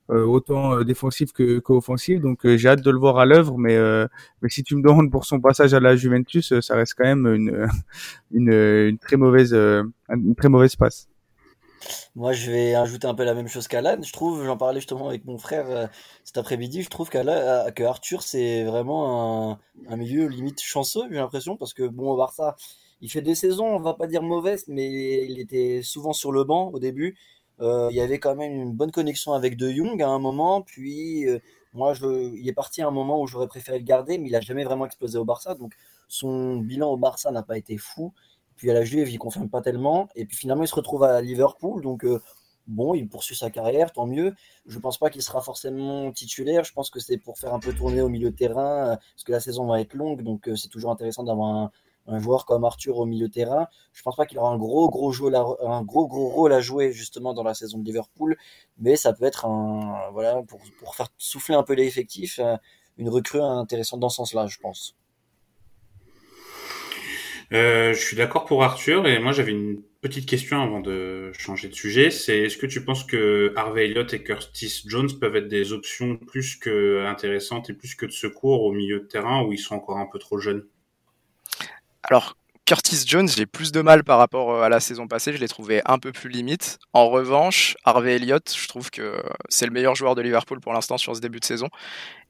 autant 0.10 0.83
défensives 0.83 1.31
que 1.33 1.60
qu'offensives. 1.60 2.22
Donc 2.22 2.40
j'ai 2.45 2.69
hâte 2.69 2.81
de 2.81 2.92
le 2.92 3.00
voir 3.00 3.18
à 3.19 3.25
l'œuvre, 3.25 3.57
mais 3.57 3.78
mais 4.42 4.50
si 4.50 4.63
tu 4.63 4.75
me 4.75 4.81
demandes 4.83 5.12
pour 5.12 5.25
son 5.25 5.40
passage 5.42 5.74
à 5.74 5.80
la 5.80 5.95
Juventus, 5.95 6.60
ça 6.62 6.75
reste 6.75 6.94
quand 6.98 7.06
même 7.06 7.25
une 7.28 7.68
une, 8.31 8.51
une 8.51 8.98
très 9.00 9.18
mauvaise 9.18 9.54
une 9.54 10.36
très 10.36 10.50
mauvaise 10.50 10.75
passe. 10.75 11.10
Moi, 12.15 12.33
je 12.33 12.51
vais 12.51 12.75
ajouter 12.75 13.07
un 13.07 13.13
peu 13.13 13.24
la 13.24 13.33
même 13.33 13.47
chose 13.47 13.68
qu'Alan. 13.68 14.01
Je 14.01 14.12
trouve, 14.13 14.44
j'en 14.45 14.57
parlais 14.57 14.79
justement 14.79 15.07
avec 15.09 15.25
mon 15.25 15.38
frère 15.38 15.69
euh, 15.69 15.88
cet 16.24 16.38
après-midi, 16.38 16.83
je 16.83 16.89
trouve 16.89 17.09
qu'Alan, 17.09 17.33
euh, 17.33 17.71
que 17.71 17.83
Arthur, 17.83 18.24
c'est 18.24 18.63
vraiment 18.63 19.59
un, 19.88 19.97
milieu 19.97 20.27
limite 20.27 20.62
chanceux, 20.62 21.03
j'ai 21.09 21.18
l'impression, 21.18 21.57
parce 21.57 21.74
que 21.74 21.83
bon, 21.83 22.12
au 22.12 22.18
Barça, 22.18 22.56
il 23.01 23.12
fait 23.12 23.21
des 23.21 23.35
saisons, 23.35 23.68
on 23.68 23.79
va 23.79 23.94
pas 23.94 24.07
dire 24.07 24.24
mauvaises, 24.24 24.65
mais 24.68 25.25
il 25.25 25.39
était 25.39 25.81
souvent 25.83 26.13
sur 26.13 26.31
le 26.31 26.44
banc 26.44 26.71
au 26.74 26.79
début. 26.79 27.18
Euh, 27.62 27.88
il 27.91 27.97
y 27.97 28.01
avait 28.01 28.19
quand 28.19 28.35
même 28.35 28.53
une 28.53 28.73
bonne 28.73 28.91
connexion 28.91 29.33
avec 29.33 29.57
De 29.57 29.69
Jong 29.71 30.01
à 30.01 30.09
un 30.09 30.19
moment, 30.19 30.62
puis 30.62 31.25
moi, 31.73 31.94
il 32.01 32.47
est 32.47 32.53
parti 32.53 32.81
à 32.81 32.88
un 32.88 32.91
moment 32.91 33.21
où 33.21 33.27
j'aurais 33.27 33.47
préféré 33.47 33.80
le 33.80 33.85
garder, 33.85 34.18
mais 34.18 34.30
il 34.30 34.35
a 34.35 34.41
jamais 34.41 34.63
vraiment 34.63 34.85
explosé 34.85 35.18
au 35.18 35.25
Barça, 35.25 35.56
donc 35.56 35.73
son 36.07 36.57
bilan 36.57 36.90
au 36.90 36.97
Barça 36.97 37.31
n'a 37.31 37.44
pas 37.44 37.57
été 37.57 37.78
fou. 37.78 38.13
Puis 38.57 38.71
à 38.71 38.73
la 38.73 38.83
Juve, 38.83 39.09
il 39.09 39.19
confirme 39.19 39.49
pas 39.49 39.61
tellement. 39.61 40.09
Et 40.16 40.26
puis 40.26 40.35
finalement, 40.35 40.64
il 40.64 40.68
se 40.68 40.76
retrouve 40.76 41.04
à 41.04 41.21
Liverpool. 41.21 41.81
Donc, 41.81 42.04
euh, 42.04 42.19
bon, 42.68 42.95
il 42.95 43.07
poursuit 43.07 43.35
sa 43.35 43.49
carrière, 43.52 43.94
tant 43.94 44.07
mieux. 44.07 44.33
Je 44.66 44.80
pense 44.80 44.97
pas 44.97 45.09
qu'il 45.09 45.21
sera 45.21 45.42
forcément 45.42 46.11
titulaire. 46.11 46.64
Je 46.64 46.73
pense 46.73 46.90
que 46.90 46.99
c'est 46.99 47.18
pour 47.18 47.37
faire 47.37 47.54
un 47.54 47.59
peu 47.59 47.73
tourner 47.73 48.02
au 48.02 48.09
milieu 48.09 48.31
de 48.31 48.35
terrain, 48.35 48.94
euh, 48.94 48.95
parce 48.95 49.23
que 49.26 49.31
la 49.31 49.40
saison 49.40 49.68
va 49.68 49.80
être 49.80 49.94
longue. 49.94 50.23
Donc, 50.23 50.49
euh, 50.49 50.56
c'est 50.56 50.69
toujours 50.69 50.92
intéressant 50.92 51.23
d'avoir 51.23 51.71
un, 52.07 52.19
joueur 52.19 52.45
comme 52.45 52.64
Arthur 52.64 52.97
au 52.97 53.06
milieu 53.06 53.28
de 53.28 53.33
terrain. 53.33 53.68
Je 53.94 54.02
pense 54.02 54.16
pas 54.16 54.26
qu'il 54.26 54.40
aura 54.40 54.52
un 54.52 54.57
gros, 54.57 54.90
gros, 54.90 55.11
rôle 55.11 56.54
à 56.54 56.61
jouer 56.61 56.92
justement 56.94 57.33
dans 57.33 57.44
la 57.44 57.54
saison 57.54 57.80
de 57.80 57.85
Liverpool. 57.85 58.37
Mais 58.80 58.95
ça 58.95 59.14
peut 59.14 59.26
être 59.26 59.45
un, 59.45 60.09
voilà, 60.14 60.42
pour, 60.44 60.59
pour 60.80 60.95
faire 60.95 61.09
souffler 61.18 61.56
un 61.56 61.64
peu 61.64 61.73
l'effectif, 61.73 62.40
une 62.97 63.09
recrue 63.09 63.42
intéressante 63.42 63.99
dans 63.99 64.09
ce 64.09 64.18
sens-là, 64.18 64.47
je 64.47 64.57
pense. 64.59 64.95
Euh, 67.54 67.94
je 67.94 67.99
suis 67.99 68.18
d'accord 68.18 68.44
pour 68.44 68.63
Arthur 68.63 69.07
et 69.07 69.19
moi 69.19 69.31
j'avais 69.31 69.51
une 69.51 69.81
petite 70.01 70.27
question 70.27 70.61
avant 70.61 70.81
de 70.81 71.31
changer 71.33 71.69
de 71.69 71.73
sujet. 71.73 72.11
C'est 72.11 72.39
est-ce 72.39 72.57
que 72.57 72.66
tu 72.66 72.83
penses 72.83 73.06
que 73.06 73.54
Harvey 73.56 73.85
Elliott 73.85 74.13
et 74.13 74.21
Curtis 74.21 74.83
Jones 74.85 75.09
peuvent 75.19 75.35
être 75.37 75.47
des 75.47 75.71
options 75.71 76.18
plus 76.18 76.57
que 76.57 77.06
intéressantes 77.06 77.69
et 77.69 77.73
plus 77.73 77.95
que 77.95 78.06
de 78.06 78.11
secours 78.11 78.63
au 78.63 78.73
milieu 78.73 78.99
de 78.99 79.06
terrain 79.06 79.44
où 79.44 79.54
ils 79.54 79.59
sont 79.59 79.75
encore 79.75 79.97
un 79.97 80.07
peu 80.11 80.19
trop 80.19 80.39
jeunes? 80.39 80.66
Alors 82.04 82.37
Curtis 82.68 83.06
Jones, 83.07 83.30
j'ai 83.30 83.45
plus 83.45 83.71
de 83.71 83.80
mal 83.80 84.04
par 84.04 84.18
rapport 84.18 84.52
euh, 84.52 84.62
à 84.62 84.68
la 84.68 84.81
saison 84.81 85.07
passée, 85.07 85.31
je 85.31 85.38
l'ai 85.38 85.47
trouvé 85.47 85.81
un 85.86 86.00
peu 86.00 86.12
plus 86.12 86.30
limite. 86.30 86.80
En 86.92 87.07
revanche, 87.07 87.78
Harvey 87.86 88.18
Elliott, 88.18 88.54
je 88.54 88.68
trouve 88.68 88.92
que 88.92 89.24
c'est 89.47 89.66
le 89.66 89.71
meilleur 89.71 89.95
joueur 89.95 90.16
de 90.16 90.21
Liverpool 90.21 90.59
pour 90.59 90.74
l'instant 90.74 90.97
sur 90.97 91.16
ce 91.16 91.21
début 91.21 91.40
de 91.40 91.45
saison. 91.45 91.69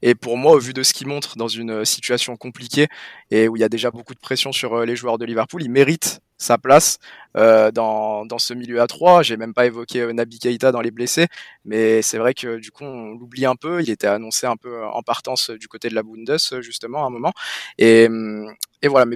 Et 0.00 0.14
pour 0.14 0.36
moi, 0.36 0.52
au 0.52 0.60
vu 0.60 0.72
de 0.72 0.84
ce 0.84 0.92
qu'il 0.92 1.08
montre 1.08 1.36
dans 1.36 1.48
une 1.48 1.84
situation 1.84 2.36
compliquée 2.36 2.86
et 3.32 3.48
où 3.48 3.56
il 3.56 3.60
y 3.60 3.64
a 3.64 3.68
déjà 3.68 3.90
beaucoup 3.90 4.14
de 4.14 4.20
pression 4.20 4.52
sur 4.52 4.74
euh, 4.74 4.84
les 4.84 4.94
joueurs 4.94 5.18
de 5.18 5.24
Liverpool, 5.24 5.60
il 5.60 5.72
mérite 5.72 6.20
sa 6.36 6.56
place 6.56 6.98
euh, 7.36 7.72
dans, 7.72 8.24
dans 8.24 8.38
ce 8.38 8.54
milieu 8.54 8.80
à 8.80 8.86
3. 8.86 9.24
J'ai 9.24 9.36
même 9.36 9.54
pas 9.54 9.66
évoqué 9.66 10.02
euh, 10.02 10.12
Naby 10.12 10.38
Keita 10.38 10.70
dans 10.70 10.82
les 10.82 10.92
blessés, 10.92 11.26
mais 11.64 12.00
c'est 12.00 12.18
vrai 12.18 12.34
que 12.34 12.58
du 12.58 12.70
coup 12.70 12.84
on 12.84 13.08
l'oublie 13.14 13.44
un 13.44 13.56
peu. 13.56 13.82
Il 13.82 13.90
était 13.90 14.06
annoncé 14.06 14.46
un 14.46 14.56
peu 14.56 14.84
en 14.84 15.02
partance 15.02 15.50
du 15.50 15.66
côté 15.66 15.88
de 15.88 15.96
la 15.96 16.04
Bundes 16.04 16.38
justement 16.60 17.02
à 17.02 17.08
un 17.08 17.10
moment. 17.10 17.32
Et, 17.78 18.06
et 18.82 18.86
voilà, 18.86 19.06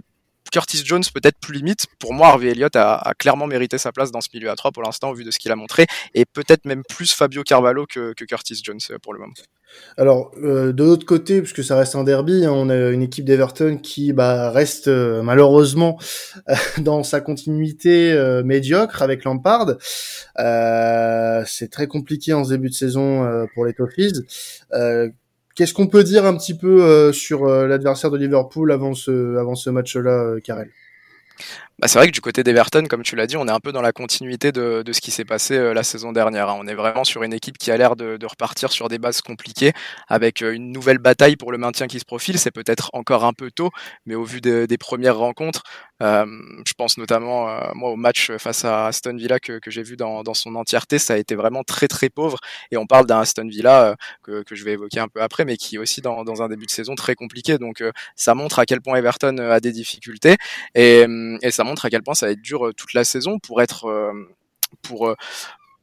Curtis 0.52 0.82
Jones 0.84 1.02
peut-être 1.12 1.38
plus 1.40 1.54
limite. 1.54 1.86
Pour 1.98 2.12
moi, 2.12 2.28
Harvey 2.28 2.50
Elliott 2.50 2.76
a, 2.76 3.12
clairement 3.18 3.46
mérité 3.46 3.78
sa 3.78 3.90
place 3.90 4.12
dans 4.12 4.20
ce 4.20 4.28
milieu 4.32 4.50
à 4.50 4.54
3 4.54 4.70
pour 4.70 4.82
l'instant, 4.82 5.10
au 5.10 5.14
vu 5.14 5.24
de 5.24 5.30
ce 5.30 5.38
qu'il 5.38 5.50
a 5.50 5.56
montré, 5.56 5.86
et 6.14 6.24
peut-être 6.26 6.66
même 6.66 6.82
plus 6.88 7.12
Fabio 7.12 7.42
Carvalho 7.42 7.86
que, 7.86 8.12
Curtis 8.12 8.60
Jones 8.62 8.78
euh, 8.90 8.98
pour 9.02 9.14
le 9.14 9.20
moment. 9.20 9.32
Alors, 9.96 10.30
euh, 10.42 10.72
de 10.72 10.84
l'autre 10.84 11.06
côté, 11.06 11.40
puisque 11.40 11.64
ça 11.64 11.76
reste 11.76 11.96
un 11.96 12.04
derby, 12.04 12.44
hein, 12.44 12.52
on 12.52 12.68
a 12.68 12.90
une 12.90 13.00
équipe 13.00 13.24
d'Everton 13.24 13.78
qui 13.82 14.12
bah, 14.12 14.50
reste 14.50 14.88
euh, 14.88 15.22
malheureusement 15.22 15.98
dans 16.78 17.02
sa 17.02 17.22
continuité 17.22 18.14
médiocre 18.44 19.00
avec 19.00 19.24
Lampard. 19.24 19.76
c'est 21.46 21.70
très 21.70 21.86
compliqué 21.86 22.34
en 22.34 22.44
ce 22.44 22.50
début 22.50 22.68
de 22.68 22.74
saison 22.74 23.46
pour 23.54 23.64
les 23.64 23.72
Toffees. 23.72 24.12
Qu'est-ce 25.54 25.74
qu'on 25.74 25.86
peut 25.86 26.04
dire 26.04 26.24
un 26.24 26.36
petit 26.36 26.56
peu 26.56 27.12
sur 27.12 27.46
l'adversaire 27.46 28.10
de 28.10 28.18
Liverpool 28.18 28.72
avant 28.72 28.94
ce, 28.94 29.70
match-là, 29.70 30.36
Karel? 30.42 30.70
Bah, 31.82 31.88
c'est 31.88 31.98
vrai 31.98 32.06
que 32.06 32.12
du 32.12 32.20
côté 32.20 32.44
d'Everton, 32.44 32.84
comme 32.88 33.02
tu 33.02 33.16
l'as 33.16 33.26
dit, 33.26 33.36
on 33.36 33.48
est 33.48 33.50
un 33.50 33.58
peu 33.58 33.72
dans 33.72 33.82
la 33.82 33.90
continuité 33.90 34.52
de, 34.52 34.84
de 34.86 34.92
ce 34.92 35.00
qui 35.00 35.10
s'est 35.10 35.24
passé 35.24 35.56
euh, 35.58 35.74
la 35.74 35.82
saison 35.82 36.12
dernière. 36.12 36.48
Hein. 36.48 36.56
On 36.60 36.68
est 36.68 36.76
vraiment 36.76 37.02
sur 37.02 37.24
une 37.24 37.32
équipe 37.32 37.58
qui 37.58 37.72
a 37.72 37.76
l'air 37.76 37.96
de, 37.96 38.18
de, 38.18 38.26
repartir 38.26 38.70
sur 38.70 38.88
des 38.88 38.98
bases 38.98 39.20
compliquées, 39.20 39.72
avec 40.06 40.42
euh, 40.42 40.52
une 40.52 40.70
nouvelle 40.70 40.98
bataille 40.98 41.34
pour 41.34 41.50
le 41.50 41.58
maintien 41.58 41.88
qui 41.88 41.98
se 41.98 42.04
profile. 42.04 42.38
C'est 42.38 42.52
peut-être 42.52 42.90
encore 42.92 43.24
un 43.24 43.32
peu 43.32 43.50
tôt, 43.50 43.70
mais 44.06 44.14
au 44.14 44.22
vu 44.22 44.40
des 44.40 44.78
premières 44.78 45.16
rencontres, 45.16 45.64
euh, 46.04 46.24
je 46.64 46.72
pense 46.74 46.98
notamment 46.98 47.48
moi 47.74 47.90
au 47.90 47.96
match 47.96 48.30
face 48.38 48.64
à 48.64 48.86
Aston 48.86 49.16
Villa 49.16 49.40
que, 49.40 49.58
que 49.58 49.70
j'ai 49.72 49.82
vu 49.82 49.96
dans, 49.96 50.22
dans, 50.22 50.34
son 50.34 50.54
entièreté, 50.54 51.00
ça 51.00 51.14
a 51.14 51.16
été 51.16 51.34
vraiment 51.34 51.64
très 51.64 51.88
très 51.88 52.10
pauvre. 52.10 52.38
Et 52.70 52.76
on 52.76 52.86
parle 52.86 53.06
d'un 53.06 53.18
Aston 53.18 53.48
Villa 53.48 53.96
que, 54.22 54.44
que, 54.44 54.54
je 54.54 54.64
vais 54.64 54.72
évoquer 54.72 55.00
un 55.00 55.08
peu 55.08 55.20
après, 55.20 55.44
mais 55.44 55.56
qui 55.56 55.76
est 55.76 55.78
aussi 55.78 56.00
dans, 56.00 56.22
dans 56.22 56.42
un 56.42 56.48
début 56.48 56.66
de 56.66 56.70
saison 56.70 56.94
très 56.94 57.16
compliqué. 57.16 57.58
Donc 57.58 57.82
ça 58.14 58.36
montre 58.36 58.60
à 58.60 58.66
quel 58.66 58.80
point 58.80 58.96
Everton 58.96 59.38
a 59.38 59.58
des 59.58 59.72
difficultés 59.72 60.36
et, 60.76 61.04
et 61.42 61.50
ça 61.50 61.64
montre 61.64 61.71
à 61.80 61.90
quel 61.90 62.02
point 62.02 62.14
ça 62.14 62.26
va 62.26 62.32
être 62.32 62.42
dur 62.42 62.66
euh, 62.66 62.72
toute 62.72 62.94
la 62.94 63.04
saison 63.04 63.38
pour 63.38 63.62
être 63.62 63.86
euh, 63.86 64.12
pour 64.82 65.08
euh, 65.08 65.14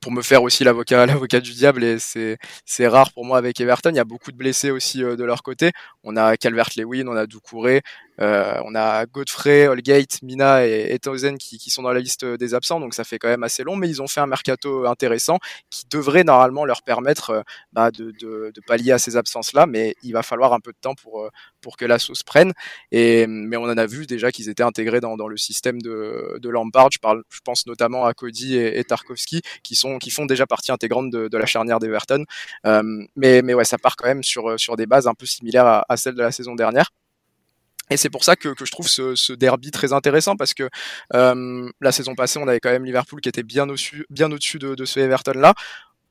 pour 0.02 0.12
me 0.12 0.22
faire 0.22 0.44
aussi 0.44 0.64
l'avocat 0.64 1.06
l'avocat 1.06 1.40
du 1.40 1.54
diable 1.54 1.84
et 1.84 2.00
c'est 2.00 2.38
c'est 2.66 2.88
rare 2.88 3.12
pour 3.14 3.26
moi 3.26 3.38
avec 3.38 3.60
Everton. 3.60 3.90
Il 3.92 3.98
y 3.98 4.00
a 4.00 4.06
beaucoup 4.06 4.32
de 4.32 4.38
blessés 4.38 4.72
aussi 4.72 5.00
de 5.00 5.24
leur 5.24 5.44
côté. 5.44 5.72
On 6.04 6.16
a 6.16 6.38
Calvert 6.38 6.70
Lewin 6.78 7.08
on 7.08 7.16
a 7.16 7.26
Doucouré 7.26 7.82
euh, 8.22 8.60
on 8.66 8.76
a 8.76 9.06
Godfrey, 9.06 9.68
Holgate, 9.68 10.22
Mina 10.22 10.66
et, 10.66 10.94
et 10.94 11.38
qui, 11.38 11.70
sont 11.70 11.84
dans 11.84 11.92
la 11.92 12.00
liste 12.00 12.26
des 12.26 12.54
absents, 12.54 12.80
donc 12.80 12.94
ça 12.94 13.04
fait 13.04 13.18
quand 13.20 13.28
même 13.28 13.44
assez 13.44 13.64
long, 13.64 13.76
mais 13.76 13.88
ils 13.88 14.02
ont 14.02 14.08
fait 14.08 14.20
un 14.20 14.28
mercato 14.28 14.86
intéressant 14.86 15.40
qui 15.70 15.86
devrait 15.90 16.24
normalement 16.24 16.66
leur 16.66 16.82
permettre 16.82 17.30
euh, 17.30 17.42
bah, 17.74 17.92
de, 17.92 18.52
pallier 18.68 18.92
à 18.92 19.00
ces 19.00 19.18
absences-là, 19.18 19.66
mais 19.66 19.96
il 20.04 20.14
va 20.14 20.24
falloir 20.24 20.54
un 20.54 20.60
peu 20.60 20.72
de 20.72 20.78
temps 20.80 20.96
pour, 20.96 21.24
euh, 21.24 21.30
que 21.78 21.86
la 21.86 22.00
sauce 22.00 22.24
prenne. 22.24 22.54
Mais 22.92 23.58
on 23.58 23.64
en 23.64 23.78
a 23.78 23.86
vu 23.86 24.06
déjà 24.06 24.32
qu'ils 24.32 24.50
étaient 24.50 24.64
intégrés 24.64 25.00
dans, 25.00 25.16
le 25.28 25.38
système 25.38 25.82
de, 25.82 26.40
de 26.42 26.50
Lampard. 26.50 26.90
Je, 26.92 27.00
pense 27.44 27.68
notamment 27.68 28.06
à 28.06 28.14
Cody 28.14 28.58
et, 28.58 28.84
Tarkovsky 28.84 29.42
qui, 29.64 29.76
font 29.76 30.26
déjà 30.26 30.48
partie 30.48 30.72
intégrante 30.72 31.12
de, 31.12 31.38
la 31.38 31.46
charnière 31.46 31.80
d'Everton. 31.80 32.26
Mais, 32.64 33.42
mais 33.44 33.54
ouais, 33.54 33.66
ça 33.66 33.78
part 33.78 33.96
quand 33.96 34.08
même 34.08 34.24
sur, 34.24 34.76
des 34.78 34.88
bases 34.88 35.08
un 35.08 35.14
peu 35.14 35.26
similaires 35.26 35.84
à 35.88 35.98
celles 35.98 36.16
de 36.16 36.24
la 36.24 36.32
saison 36.32 36.56
dernière. 36.56 36.90
Et 37.90 37.98
c'est 37.98 38.10
pour 38.10 38.24
ça 38.24 38.36
que, 38.36 38.54
je 38.58 38.72
trouve 38.72 38.88
ce, 38.88 39.34
derby 39.34 39.72
très 39.72 39.94
intéressant 39.94 40.36
parce 40.36 40.54
que 40.54 40.70
euh, 41.14 41.70
la 41.82 41.92
saison 41.92 42.16
passée, 42.16 42.40
on 42.40 42.48
avait 42.48 42.60
quand 42.60 42.72
même 42.72 42.86
Liverpool 42.86 43.22
qui 43.22 43.30
était 43.30 43.44
bien 43.44 43.68
au-dessus, 43.68 44.06
bien 44.10 44.32
au-dessus 44.32 44.60
de, 44.60 44.76
de 44.76 44.86
ce 44.86 45.00
Everton-là. 45.00 45.54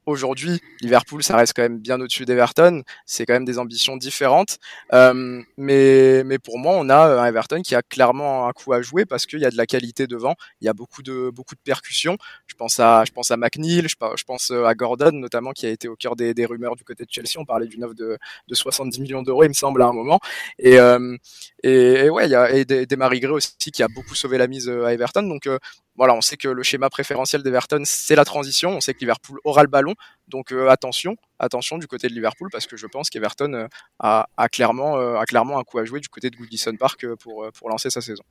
Aujourd'hui, 0.08 0.62
Liverpool, 0.80 1.22
ça 1.22 1.36
reste 1.36 1.52
quand 1.54 1.60
même 1.60 1.80
bien 1.80 2.00
au-dessus 2.00 2.24
d'Everton. 2.24 2.82
C'est 3.04 3.26
quand 3.26 3.34
même 3.34 3.44
des 3.44 3.58
ambitions 3.58 3.98
différentes. 3.98 4.58
Euh, 4.94 5.42
mais, 5.58 6.24
mais 6.24 6.38
pour 6.38 6.58
moi, 6.58 6.76
on 6.78 6.88
a 6.88 7.20
un 7.20 7.26
Everton 7.26 7.60
qui 7.60 7.74
a 7.74 7.82
clairement 7.82 8.48
un 8.48 8.52
coup 8.52 8.72
à 8.72 8.80
jouer 8.80 9.04
parce 9.04 9.26
qu'il 9.26 9.40
y 9.40 9.44
a 9.44 9.50
de 9.50 9.58
la 9.58 9.66
qualité 9.66 10.06
devant. 10.06 10.34
Il 10.62 10.64
y 10.64 10.68
a 10.68 10.72
beaucoup 10.72 11.02
de, 11.02 11.28
beaucoup 11.28 11.54
de 11.54 11.60
percussions. 11.60 12.16
Je 12.46 12.54
pense 12.54 12.80
à, 12.80 13.04
je 13.04 13.12
pense 13.12 13.30
à 13.30 13.36
McNeil, 13.36 13.86
je, 13.86 14.24
pense 14.24 14.50
à 14.50 14.74
Gordon, 14.74 15.12
notamment, 15.12 15.52
qui 15.52 15.66
a 15.66 15.68
été 15.68 15.88
au 15.88 15.96
cœur 15.96 16.16
des, 16.16 16.32
rumeurs 16.46 16.74
du 16.74 16.84
côté 16.84 17.04
de 17.04 17.10
Chelsea. 17.10 17.36
On 17.36 17.44
parlait 17.44 17.66
d'une 17.66 17.84
offre 17.84 17.94
de, 17.94 18.16
de 18.48 18.54
70 18.54 19.02
millions 19.02 19.20
d'euros, 19.20 19.44
il 19.44 19.48
me 19.48 19.52
semble, 19.52 19.82
à 19.82 19.88
un 19.88 19.92
moment. 19.92 20.20
Et, 20.58 20.80
euh, 20.80 21.18
ouais, 21.62 22.24
il 22.24 22.30
y 22.30 22.34
a 22.34 22.64
des, 22.64 22.86
des 22.86 23.26
aussi 23.26 23.70
qui 23.70 23.82
a 23.82 23.88
beaucoup 23.88 24.14
sauvé 24.14 24.38
la 24.38 24.46
mise 24.46 24.70
à 24.70 24.94
Everton. 24.94 25.24
Donc, 25.24 25.46
euh, 25.46 25.58
voilà, 25.98 26.14
on 26.14 26.20
sait 26.20 26.36
que 26.36 26.46
le 26.46 26.62
schéma 26.62 26.88
préférentiel 26.88 27.42
d'Everton, 27.42 27.82
c'est 27.84 28.14
la 28.14 28.24
transition. 28.24 28.70
On 28.70 28.80
sait 28.80 28.94
que 28.94 29.00
Liverpool 29.00 29.40
aura 29.42 29.62
le 29.62 29.68
ballon. 29.68 29.94
Donc 30.28 30.52
euh, 30.52 30.68
attention, 30.68 31.16
attention 31.40 31.76
du 31.76 31.88
côté 31.88 32.06
de 32.06 32.14
Liverpool 32.14 32.48
parce 32.52 32.66
que 32.66 32.76
je 32.76 32.86
pense 32.86 33.10
qu'Everton 33.10 33.52
euh, 33.52 33.66
a, 33.98 34.28
a, 34.36 34.48
clairement, 34.48 34.96
euh, 34.96 35.16
a 35.16 35.24
clairement 35.26 35.58
un 35.58 35.64
coup 35.64 35.78
à 35.78 35.84
jouer 35.84 35.98
du 35.98 36.08
côté 36.08 36.30
de 36.30 36.36
Goodison 36.36 36.76
Park 36.76 37.04
pour, 37.16 37.68
lancer 37.68 37.90
sa 37.90 38.00
saison. 38.00 38.22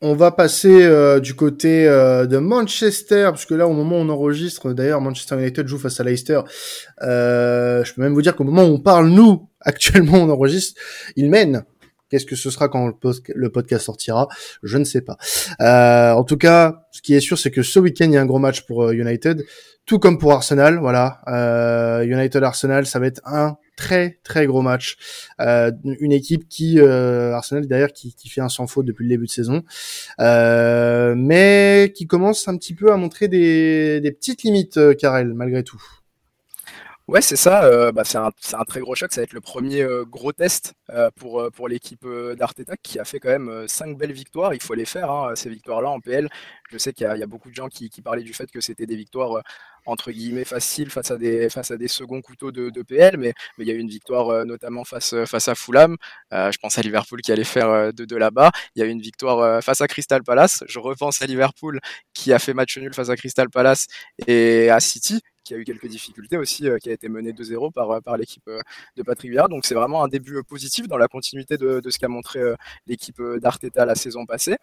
On 0.00 0.14
va 0.14 0.30
passer 0.30 1.20
du 1.20 1.34
côté 1.34 1.86
de 1.86 2.38
Manchester, 2.38 3.30
puisque 3.32 3.50
là, 3.50 3.66
au 3.66 3.72
moment 3.72 3.96
où 3.96 4.02
on 4.02 4.08
enregistre, 4.08 4.72
d'ailleurs, 4.72 5.00
Manchester 5.00 5.34
United 5.34 5.66
joue 5.66 5.76
face 5.76 5.98
à 5.98 6.04
Leicester. 6.04 6.40
je 7.00 7.94
peux 7.94 8.02
même 8.02 8.14
vous 8.14 8.22
dire 8.22 8.36
qu'au 8.36 8.44
moment 8.44 8.62
où 8.62 8.74
on 8.74 8.78
parle, 8.78 9.08
nous, 9.08 9.48
actuellement, 9.60 10.18
on 10.18 10.30
enregistre, 10.30 10.80
il 11.16 11.28
mène 11.28 11.64
Qu'est-ce 12.08 12.24
que 12.24 12.36
ce 12.36 12.50
sera 12.50 12.68
quand 12.68 12.86
le, 13.34 13.48
podcast 13.50 13.84
sortira? 13.84 14.28
Je 14.62 14.78
ne 14.78 14.84
sais 14.84 15.02
pas. 15.02 15.18
Euh, 15.60 16.12
en 16.12 16.24
tout 16.24 16.38
cas, 16.38 16.86
ce 16.90 17.02
qui 17.02 17.14
est 17.14 17.20
sûr, 17.20 17.38
c'est 17.38 17.50
que 17.50 17.62
ce 17.62 17.78
week-end, 17.78 18.06
il 18.06 18.12
y 18.12 18.16
a 18.16 18.22
un 18.22 18.26
gros 18.26 18.38
match 18.38 18.62
pour 18.62 18.84
euh, 18.84 18.92
United, 18.92 19.44
tout 19.84 19.98
comme 19.98 20.18
pour 20.18 20.32
Arsenal. 20.32 20.78
Voilà, 20.78 21.20
euh, 21.28 22.04
United 22.04 22.42
Arsenal, 22.42 22.86
ça 22.86 22.98
va 22.98 23.06
être 23.06 23.20
un 23.26 23.56
très 23.76 24.18
très 24.24 24.46
gros 24.46 24.62
match. 24.62 24.96
Une 25.38 26.12
équipe 26.12 26.48
qui 26.48 26.80
Arsenal 26.80 27.66
derrière 27.66 27.92
qui, 27.92 28.14
fait 28.28 28.40
un 28.40 28.48
sans 28.48 28.66
faute 28.66 28.86
depuis 28.86 29.04
le 29.04 29.10
début 29.10 29.26
de 29.26 29.30
saison, 29.30 29.62
mais 30.18 31.92
qui 31.94 32.06
commence 32.06 32.48
un 32.48 32.56
petit 32.56 32.74
peu 32.74 32.90
à 32.90 32.96
montrer 32.96 33.28
des, 33.28 34.00
des 34.00 34.12
petites 34.12 34.42
limites, 34.42 34.96
Karel, 34.96 35.34
malgré 35.34 35.62
tout. 35.62 35.82
Ouais, 37.08 37.22
c'est 37.22 37.36
ça. 37.36 37.64
Euh, 37.64 37.90
bah, 37.90 38.04
c'est 38.04 38.18
un, 38.18 38.64
très 38.66 38.80
gros 38.80 38.94
choc. 38.94 39.10
Ça 39.12 39.22
va 39.22 39.24
être 39.24 39.32
le 39.32 39.40
premier 39.40 39.80
euh, 39.80 40.04
gros 40.04 40.32
test 40.32 40.74
euh, 40.90 41.10
pour, 41.16 41.66
l'équipe 41.66 42.06
d'Arteta 42.36 42.74
qui 42.82 42.98
a 42.98 43.04
fait 43.06 43.18
quand 43.18 43.30
même 43.30 43.66
cinq 43.66 43.96
belles 43.96 44.12
victoires. 44.12 44.52
Il 44.52 44.62
faut 44.62 44.74
les 44.74 44.84
faire, 44.84 45.10
hein, 45.10 45.34
ces 45.34 45.48
victoires-là 45.48 45.88
en 45.88 46.00
PL. 46.00 46.28
Je 46.70 46.76
sais 46.76 46.92
qu'il 46.92 47.06
y, 47.06 47.22
a 47.22 47.26
beaucoup 47.26 47.48
de 47.48 47.54
gens 47.54 47.68
qui, 47.68 47.88
parlaient 48.02 48.22
du 48.22 48.34
fait 48.34 48.50
que 48.50 48.60
c'était 48.60 48.84
des 48.84 48.96
victoires 48.96 49.42
entre 49.86 50.10
guillemets 50.10 50.44
faciles 50.44 50.90
face 50.90 51.10
à 51.10 51.16
des, 51.16 51.48
face 51.48 51.70
à 51.70 51.78
des 51.78 51.88
seconds 51.88 52.20
couteaux 52.20 52.52
de, 52.52 52.82
PL, 52.82 53.16
mais, 53.16 53.32
mais 53.56 53.64
il 53.64 53.68
y 53.68 53.70
a 53.70 53.74
eu 53.74 53.78
une 53.78 53.88
victoire 53.88 54.44
notamment 54.44 54.84
face, 54.84 55.14
face 55.24 55.48
à 55.48 55.54
Fulham. 55.54 55.96
je 56.30 56.56
pense 56.58 56.78
à 56.78 56.82
Liverpool 56.82 57.22
qui 57.22 57.32
allait 57.32 57.44
faire 57.44 57.92
de, 57.94 58.04
de 58.04 58.16
là-bas. 58.16 58.50
Il 58.74 58.80
y 58.80 58.82
a 58.82 58.86
eu 58.86 58.90
une 58.90 59.00
victoire 59.00 59.62
face 59.62 59.80
à 59.80 59.88
Crystal 59.88 60.22
Palace. 60.22 60.62
Je 60.68 60.78
repense 60.78 61.22
à 61.22 61.26
Liverpool 61.26 61.80
qui 62.12 62.34
a 62.34 62.38
fait 62.38 62.52
match 62.52 62.76
nul 62.76 62.92
face 62.92 63.08
à 63.08 63.16
Crystal 63.16 63.48
Palace 63.48 63.86
et 64.26 64.68
à 64.68 64.80
City 64.80 65.22
qui 65.48 65.54
a 65.54 65.56
eu 65.56 65.64
quelques 65.64 65.86
difficultés 65.86 66.36
aussi, 66.36 66.68
euh, 66.68 66.78
qui 66.78 66.90
a 66.90 66.92
été 66.92 67.08
mené 67.08 67.32
2-0 67.32 67.72
par, 67.72 67.90
euh, 67.90 68.00
par 68.00 68.18
l'équipe 68.18 68.46
euh, 68.48 68.60
de 68.96 69.02
Patrick 69.02 69.30
Vieira. 69.30 69.48
Donc 69.48 69.64
c'est 69.64 69.74
vraiment 69.74 70.04
un 70.04 70.08
début 70.08 70.42
positif 70.44 70.86
dans 70.88 70.98
la 70.98 71.08
continuité 71.08 71.56
de 71.56 71.80
ce 71.88 71.98
qu'a 71.98 72.08
montré 72.08 72.40
l'équipe 72.86 73.20
d'Arteta 73.40 73.86
la 73.86 73.94
saison 73.94 74.26
passée. 74.26 74.56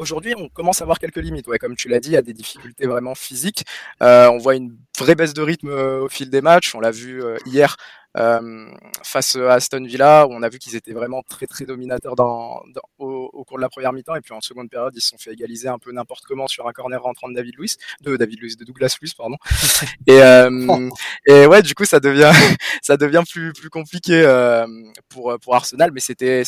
Aujourd'hui, 0.00 0.34
on 0.36 0.48
commence 0.48 0.80
à 0.80 0.84
voir 0.84 0.98
quelques 0.98 1.16
limites. 1.16 1.46
Ouais, 1.46 1.58
comme 1.58 1.76
tu 1.76 1.88
l'as 1.88 2.00
dit, 2.00 2.10
il 2.10 2.14
y 2.14 2.16
a 2.16 2.22
des 2.22 2.32
difficultés 2.32 2.86
vraiment 2.86 3.14
physiques. 3.14 3.64
Euh, 4.02 4.30
on 4.30 4.38
voit 4.38 4.56
une 4.56 4.76
vraie 4.98 5.14
baisse 5.14 5.34
de 5.34 5.42
rythme 5.42 5.68
au 5.68 6.08
fil 6.08 6.30
des 6.30 6.40
matchs. 6.40 6.74
On 6.74 6.80
l'a 6.80 6.90
vu 6.90 7.22
hier 7.44 7.76
euh, 8.16 8.70
face 9.04 9.36
à 9.36 9.54
Aston 9.54 9.84
Villa, 9.84 10.26
où 10.26 10.32
on 10.32 10.42
a 10.42 10.48
vu 10.48 10.58
qu'ils 10.58 10.74
étaient 10.74 10.92
vraiment 10.92 11.22
très 11.28 11.46
très 11.46 11.64
dominateurs 11.64 12.16
dans, 12.16 12.62
dans 12.74 12.80
au, 12.98 13.30
au, 13.32 13.44
cours 13.44 13.58
de 13.58 13.62
la 13.62 13.68
première 13.68 13.92
mi-temps, 13.92 14.16
et 14.16 14.20
puis 14.20 14.34
en 14.34 14.40
seconde 14.40 14.68
période, 14.68 14.92
ils 14.96 15.00
se 15.00 15.08
sont 15.08 15.18
fait 15.18 15.32
égaliser 15.32 15.68
un 15.68 15.78
peu 15.78 15.92
n'importe 15.92 16.24
comment 16.24 16.48
sur 16.48 16.66
un 16.66 16.72
corner 16.72 17.00
rentrant 17.00 17.28
de 17.28 17.34
David 17.34 17.56
Luiz, 17.56 17.76
de 18.00 18.16
David 18.16 18.40
Luiz, 18.40 18.56
de 18.56 18.64
Douglas 18.64 18.96
Luiz, 19.00 19.14
pardon. 19.14 19.36
et, 20.06 20.20
euh, 20.22 20.90
et 21.26 21.46
ouais, 21.46 21.62
du 21.62 21.74
coup, 21.74 21.84
ça 21.84 22.00
devient 22.00 22.32
ça 22.82 22.96
devient 22.96 23.22
plus 23.30 23.52
plus 23.52 23.70
compliqué 23.70 24.22
euh, 24.24 24.66
pour 25.08 25.36
pour 25.40 25.54
Arsenal, 25.54 25.90
mais 25.92 26.00
c'était 26.00 26.42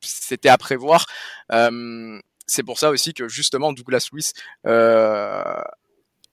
c'était 0.00 0.48
à 0.48 0.58
prévoir. 0.58 1.06
Euh, 1.52 2.20
c'est 2.46 2.62
pour 2.62 2.78
ça 2.78 2.90
aussi 2.90 3.14
que 3.14 3.28
justement 3.28 3.72
Douglas 3.72 4.08
Luiz 4.12 4.32
euh, 4.66 5.42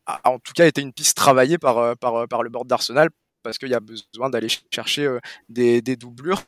a 0.05 0.29
en 0.29 0.39
tout 0.39 0.53
cas 0.53 0.67
été 0.67 0.81
une 0.81 0.93
piste 0.93 1.17
travaillée 1.17 1.57
par, 1.57 1.97
par, 1.97 2.27
par 2.27 2.43
le 2.43 2.49
board 2.49 2.67
d'Arsenal 2.67 3.09
parce 3.43 3.57
qu'il 3.57 3.69
y 3.69 3.75
a 3.75 3.79
besoin 3.79 4.29
d'aller 4.29 4.47
chercher 4.71 5.05
euh, 5.05 5.19
des, 5.49 5.81
des, 5.81 5.97
doublures, 5.97 6.43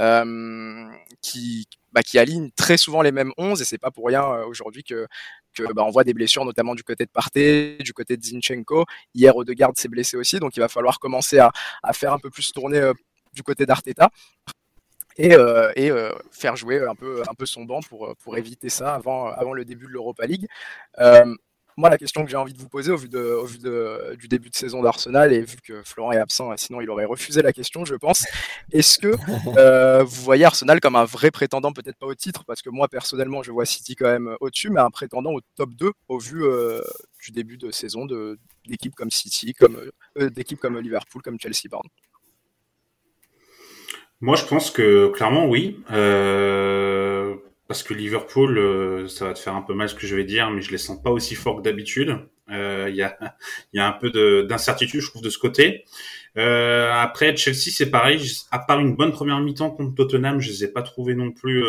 euh, 0.00 0.88
qui, 1.22 1.68
bah, 1.92 2.02
qui 2.02 2.18
aligne 2.18 2.50
très 2.56 2.76
souvent 2.76 3.02
les 3.02 3.12
mêmes 3.12 3.32
11 3.38 3.62
et 3.62 3.64
c'est 3.64 3.78
pas 3.78 3.92
pour 3.92 4.06
rien 4.06 4.24
euh, 4.24 4.46
aujourd'hui 4.46 4.82
que 4.82 5.06
que 5.54 5.72
bah, 5.72 5.84
on 5.86 5.90
voit 5.90 6.02
des 6.02 6.14
blessures 6.14 6.44
notamment 6.44 6.74
du 6.74 6.82
côté 6.82 7.04
de 7.04 7.10
Partey, 7.10 7.76
du 7.78 7.92
côté 7.92 8.16
de 8.16 8.24
Zinchenko. 8.24 8.86
Hier 9.14 9.36
Odegaard 9.36 9.70
s'est 9.76 9.86
blessé 9.86 10.16
aussi, 10.16 10.40
donc 10.40 10.56
il 10.56 10.60
va 10.60 10.68
falloir 10.68 10.98
commencer 10.98 11.38
à, 11.38 11.52
à 11.84 11.92
faire 11.92 12.12
un 12.12 12.18
peu 12.18 12.28
plus 12.28 12.50
tourner 12.50 12.78
euh, 12.78 12.92
du 13.32 13.44
côté 13.44 13.64
d'Arteta 13.64 14.10
et, 15.16 15.34
euh, 15.34 15.72
et 15.76 15.90
euh, 15.90 16.12
faire 16.30 16.56
jouer 16.56 16.80
un 16.80 16.94
peu, 16.94 17.22
un 17.28 17.34
peu 17.34 17.46
son 17.46 17.64
banc 17.64 17.80
pour, 17.88 18.14
pour 18.22 18.36
éviter 18.36 18.68
ça 18.68 18.94
avant, 18.94 19.26
avant 19.26 19.52
le 19.52 19.64
début 19.64 19.86
de 19.86 19.92
l'Europa 19.92 20.26
League. 20.26 20.46
Euh, 20.98 21.34
moi, 21.76 21.90
la 21.90 21.98
question 21.98 22.24
que 22.24 22.30
j'ai 22.30 22.36
envie 22.36 22.52
de 22.52 22.58
vous 22.58 22.68
poser 22.68 22.92
au 22.92 22.96
vu, 22.96 23.08
de, 23.08 23.18
au 23.18 23.46
vu 23.46 23.58
de, 23.58 24.14
du 24.16 24.28
début 24.28 24.48
de 24.48 24.54
saison 24.54 24.80
d'Arsenal 24.82 25.32
et 25.32 25.40
vu 25.40 25.56
que 25.56 25.82
Florent 25.82 26.12
est 26.12 26.18
absent, 26.18 26.56
sinon 26.56 26.80
il 26.80 26.88
aurait 26.88 27.04
refusé 27.04 27.42
la 27.42 27.52
question, 27.52 27.84
je 27.84 27.96
pense. 27.96 28.24
Est-ce 28.70 28.98
que 28.98 29.08
euh, 29.58 30.04
vous 30.04 30.22
voyez 30.22 30.44
Arsenal 30.44 30.78
comme 30.78 30.94
un 30.94 31.04
vrai 31.04 31.32
prétendant, 31.32 31.72
peut-être 31.72 31.98
pas 31.98 32.06
au 32.06 32.14
titre, 32.14 32.44
parce 32.46 32.62
que 32.62 32.70
moi 32.70 32.86
personnellement, 32.86 33.42
je 33.42 33.50
vois 33.50 33.66
City 33.66 33.96
quand 33.96 34.06
même 34.06 34.36
au-dessus, 34.40 34.70
mais 34.70 34.80
un 34.80 34.90
prétendant 34.90 35.32
au 35.32 35.40
top 35.56 35.70
2 35.74 35.90
au 36.08 36.18
vu 36.18 36.44
euh, 36.44 36.80
du 37.20 37.32
début 37.32 37.58
de 37.58 37.72
saison 37.72 38.06
d'équipes 38.66 38.94
comme 38.94 39.10
City, 39.10 39.52
comme 39.52 39.76
euh, 40.18 40.30
d'équipes 40.30 40.60
comme 40.60 40.78
Liverpool, 40.78 41.22
comme 41.22 41.40
Chelsea, 41.40 41.68
pardon. 41.68 41.88
Moi, 44.24 44.36
je 44.36 44.46
pense 44.46 44.70
que 44.70 45.08
clairement, 45.08 45.46
oui. 45.46 45.84
Euh, 45.92 47.34
parce 47.68 47.82
que 47.82 47.92
Liverpool, 47.92 48.56
euh, 48.56 49.06
ça 49.06 49.26
va 49.26 49.34
te 49.34 49.38
faire 49.38 49.54
un 49.54 49.60
peu 49.60 49.74
mal 49.74 49.86
ce 49.86 49.94
que 49.94 50.06
je 50.06 50.16
vais 50.16 50.24
dire, 50.24 50.50
mais 50.50 50.62
je 50.62 50.70
les 50.70 50.78
sens 50.78 50.98
pas 51.02 51.10
aussi 51.10 51.34
forts 51.34 51.58
que 51.58 51.60
d'habitude. 51.60 52.16
Euh, 52.50 52.86
il 52.88 52.96
y, 52.96 53.02
a, 53.02 53.18
y 53.74 53.78
a 53.78 53.86
un 53.86 53.92
peu 53.92 54.44
d'incertitude, 54.44 55.02
je 55.02 55.10
trouve, 55.10 55.20
de 55.20 55.28
ce 55.28 55.36
côté. 55.36 55.84
Euh, 56.38 56.90
après, 56.90 57.36
Chelsea, 57.36 57.68
c'est 57.70 57.90
pareil. 57.90 58.18
À 58.50 58.60
part 58.60 58.80
une 58.80 58.96
bonne 58.96 59.12
première 59.12 59.38
mi-temps 59.40 59.70
contre 59.72 59.94
Tottenham, 59.94 60.40
je 60.40 60.48
les 60.48 60.64
ai 60.64 60.68
pas 60.68 60.80
trouvés 60.80 61.14
non 61.14 61.30
plus 61.30 61.62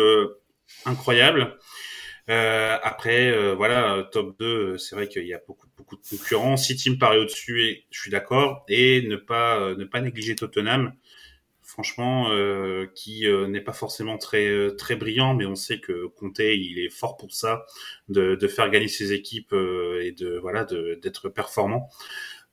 incroyables. 0.86 1.58
après, 2.26 3.54
voilà, 3.54 4.08
top 4.12 4.34
2, 4.38 4.78
c'est 4.78 4.96
vrai 4.96 5.08
qu'il 5.08 5.26
y 5.26 5.34
a 5.34 5.40
beaucoup, 5.46 5.66
beaucoup 5.76 5.96
de 5.96 6.08
concurrents. 6.08 6.56
City 6.56 6.88
me 6.88 6.96
paraît 6.96 7.18
au-dessus, 7.18 7.84
je 7.90 8.00
suis 8.00 8.10
d'accord. 8.10 8.64
Et 8.70 9.02
ne 9.06 9.16
pas, 9.16 9.74
ne 9.74 9.84
pas 9.84 10.00
négliger 10.00 10.36
Tottenham 10.36 10.94
franchement, 11.76 12.30
euh, 12.30 12.86
qui 12.94 13.26
euh, 13.26 13.46
n'est 13.48 13.60
pas 13.60 13.74
forcément 13.74 14.16
très 14.16 14.48
euh, 14.48 14.70
très 14.70 14.96
brillant, 14.96 15.34
mais 15.34 15.44
on 15.44 15.54
sait 15.54 15.78
que 15.78 16.06
Conte, 16.06 16.38
il 16.38 16.78
est 16.78 16.88
fort 16.88 17.18
pour 17.18 17.34
ça, 17.34 17.66
de, 18.08 18.38
faire 18.48 18.70
gagner 18.70 18.88
ses 18.88 19.12
équipes 19.12 19.52
et 19.52 20.12
de 20.12 20.38
voilà 20.40 20.64
d'être 20.64 21.28
performant. 21.28 21.90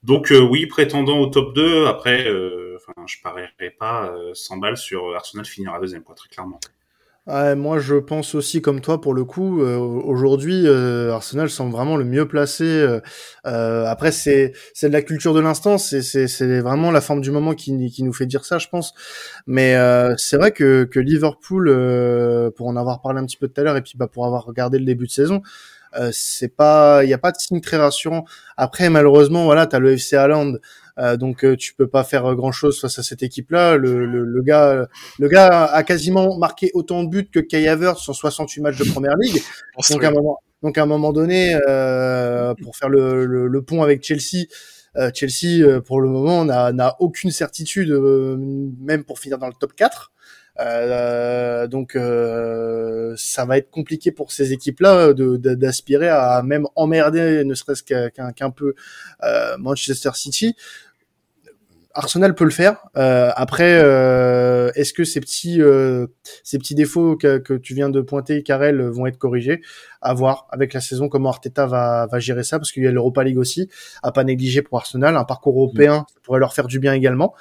Donc 0.04 0.34
oui, 0.34 0.66
prétendant 0.66 1.20
au 1.20 1.28
top 1.28 1.56
2, 1.56 1.86
après, 1.86 2.28
enfin, 2.76 2.94
je 3.08 3.16
parierais 3.24 3.72
pas 3.80 4.14
100 4.34 4.58
balles 4.58 4.78
sur 4.78 5.16
Arsenal 5.16 5.46
finira 5.46 5.80
deuxième, 5.80 6.04
quoi, 6.04 6.16
très 6.16 6.28
clairement 6.28 6.60
moi, 7.28 7.80
je 7.80 7.96
pense 7.96 8.36
aussi 8.36 8.62
comme 8.62 8.82
toi 8.82 9.00
pour 9.00 9.14
le 9.14 9.24
coup. 9.24 9.62
Euh, 9.62 9.78
aujourd'hui, 9.78 10.68
euh, 10.68 11.14
Arsenal 11.14 11.50
semble 11.50 11.72
vraiment 11.72 11.96
le 11.96 12.04
mieux 12.04 12.28
placé. 12.28 12.66
Euh, 12.66 13.86
après, 13.86 14.12
c'est 14.12 14.54
c'est 14.74 14.90
de 14.90 14.94
la 14.94 15.02
culture 15.02 15.34
de 15.34 15.40
l'instant. 15.40 15.78
C'est 15.78 16.02
c'est 16.02 16.28
c'est 16.28 16.60
vraiment 16.60 16.92
la 16.92 17.02
forme 17.02 17.22
du 17.22 17.32
moment 17.32 17.54
qui 17.54 17.90
qui 17.92 18.04
nous 18.04 18.14
fait 18.14 18.26
dire 18.26 18.46
ça, 18.46 18.58
je 18.58 18.68
pense. 18.68 18.94
Mais 19.48 19.76
c'est 20.18 20.38
vrai 20.38 20.52
que 20.52 20.84
que 20.84 21.00
Liverpool, 21.00 21.66
pour 22.56 22.68
en 22.68 22.76
avoir 22.76 23.02
parlé 23.02 23.20
un 23.20 23.26
petit 23.26 23.38
peu 23.38 23.48
tout 23.48 23.62
à 23.62 23.64
l'heure 23.64 23.78
et 23.78 23.82
puis 23.82 23.94
bah 23.96 24.08
pour 24.08 24.26
avoir 24.26 24.46
regardé 24.46 24.80
le 24.80 24.86
début 24.86 25.06
de 25.08 25.12
saison, 25.12 25.42
c'est 26.12 26.56
pas, 26.56 27.04
il 27.04 27.10
y 27.10 27.14
a 27.14 27.18
pas 27.18 27.32
de 27.32 27.38
signe 27.38 27.62
très 27.62 27.78
rassurant. 27.78 28.26
Après, 28.58 28.90
malheureusement, 28.90 29.46
voilà, 29.46 29.68
t'as 29.68 29.80
le 29.80 29.94
FC 29.94 30.16
Haaland 30.16 30.54
euh, 31.00 31.18
donc 31.18 31.44
euh, 31.44 31.56
tu 31.56 31.74
peux 31.74 31.88
pas 31.88 32.04
faire 32.04 32.36
grand 32.36 32.52
chose 32.52 32.80
face 32.80 33.00
à 33.00 33.04
cette 33.04 33.24
équipe-là. 33.24 33.78
Le, 33.78 34.06
le, 34.06 34.24
le, 34.24 34.42
gars, 34.44 34.88
le 35.20 35.28
gars 35.28 35.66
a 35.66 35.84
quasiment 35.84 36.38
marqué 36.38 36.72
autant 36.74 37.04
de 37.04 37.10
buts 37.10 37.30
que 37.32 37.40
Kai 37.40 37.68
Havertz 37.68 38.00
sur 38.00 38.16
68 38.16 38.62
matchs 38.62 38.78
de 38.78 38.92
première 38.92 39.16
ligue. 39.18 39.42
donc 39.90 40.04
à 40.04 40.10
un 40.10 40.12
moment, 40.12 40.38
donc 40.62 40.78
à 40.78 40.84
un 40.84 40.86
moment 40.86 41.12
donné, 41.12 41.58
euh, 41.68 42.54
pour 42.62 42.76
faire 42.76 42.90
le, 42.90 43.26
le, 43.26 43.62
pont 43.62 43.82
avec 43.82 44.04
Chelsea. 44.04 44.46
Chelsea, 45.16 45.82
pour 45.82 46.02
le 46.02 46.08
moment, 46.08 46.46
n'a 46.46 46.96
aucune 47.00 47.32
certitude, 47.32 47.92
même 48.80 49.04
pour 49.04 49.18
finir 49.18 49.40
dans 49.40 49.48
le 49.48 49.54
top 49.60 49.74
4. 49.74 50.13
Euh, 50.60 51.68
donc 51.68 51.96
euh, 51.96 53.16
ça 53.18 53.46
va 53.46 53.58
être 53.58 53.72
compliqué 53.72 54.12
pour 54.12 54.32
ces 54.32 54.54
équipes-là 54.54 55.14
d'aspirer 55.14 56.10
à 56.10 56.42
même 56.44 56.68
emmerder, 56.76 57.44
ne 57.44 57.56
serait-ce 57.56 57.84
qu'un 57.84 58.52
peu 58.52 58.76
euh, 59.24 59.58
Manchester 59.58 60.12
City. 60.14 60.56
Arsenal 61.96 62.34
peut 62.34 62.44
le 62.44 62.50
faire. 62.50 62.78
Euh, 62.98 63.32
après, 63.36 63.80
euh, 63.84 64.72
est-ce 64.76 64.94
que 64.94 65.04
ces 65.04 65.20
petits 65.20 65.62
euh, 65.62 66.08
ces 66.44 66.58
petits 66.58 66.74
défauts 66.74 67.16
que, 67.16 67.38
que, 67.38 67.54
tu 67.54 67.76
viens 67.76 67.90
de 67.90 68.02
pointer, 68.02 68.42
Karel, 68.42 68.82
vont 68.82 69.06
être 69.06 69.18
corrigés? 69.18 69.62
À 70.02 70.14
voir 70.14 70.48
avec 70.50 70.74
la 70.74 70.82
saison 70.82 71.08
comment 71.08 71.30
Arteta 71.30 71.68
va, 71.68 72.08
va 72.08 72.20
gérer 72.20 72.44
ça, 72.44 72.58
parce 72.58 72.72
qu'il 72.72 72.84
y 72.84 72.88
a 72.88 72.92
l'Europa 72.92 73.24
League 73.24 73.38
aussi 73.38 73.70
à 74.02 74.12
pas 74.12 74.24
négliger 74.24 74.64
pour 74.64 74.80
Arsenal, 74.80 75.16
un 75.16 75.24
parcours 75.24 75.56
européen 75.56 76.06
pourrait 76.24 76.40
leur 76.40 76.54
faire 76.54 76.68
du 76.68 76.80
bien 76.80 76.94
également. 76.94 77.36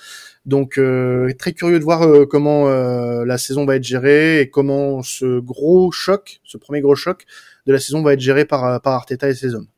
Donc 0.45 0.77
euh, 0.77 1.33
très 1.39 1.53
curieux 1.53 1.79
de 1.79 1.85
voir 1.85 2.03
euh, 2.03 2.27
comment 2.27 2.67
euh, 2.67 3.25
la 3.25 3.39
saison 3.39 3.65
va 3.65 3.77
être 3.77 3.85
gérée 3.85 4.41
et 4.41 4.51
comment 4.51 5.03
ce 5.03 5.39
gros 5.39 5.93
choc, 5.93 6.41
ce 6.45 6.59
premier 6.59 6.81
gros 6.81 6.97
choc 6.97 7.27
de 7.67 7.73
la 7.73 7.79
saison 7.79 8.03
va 8.03 8.15
être 8.15 8.21
géré 8.21 8.45
par, 8.45 8.65
Arteta 8.65 9.29
et 9.29 9.35
ses 9.35 9.55
hommes. 9.55 9.69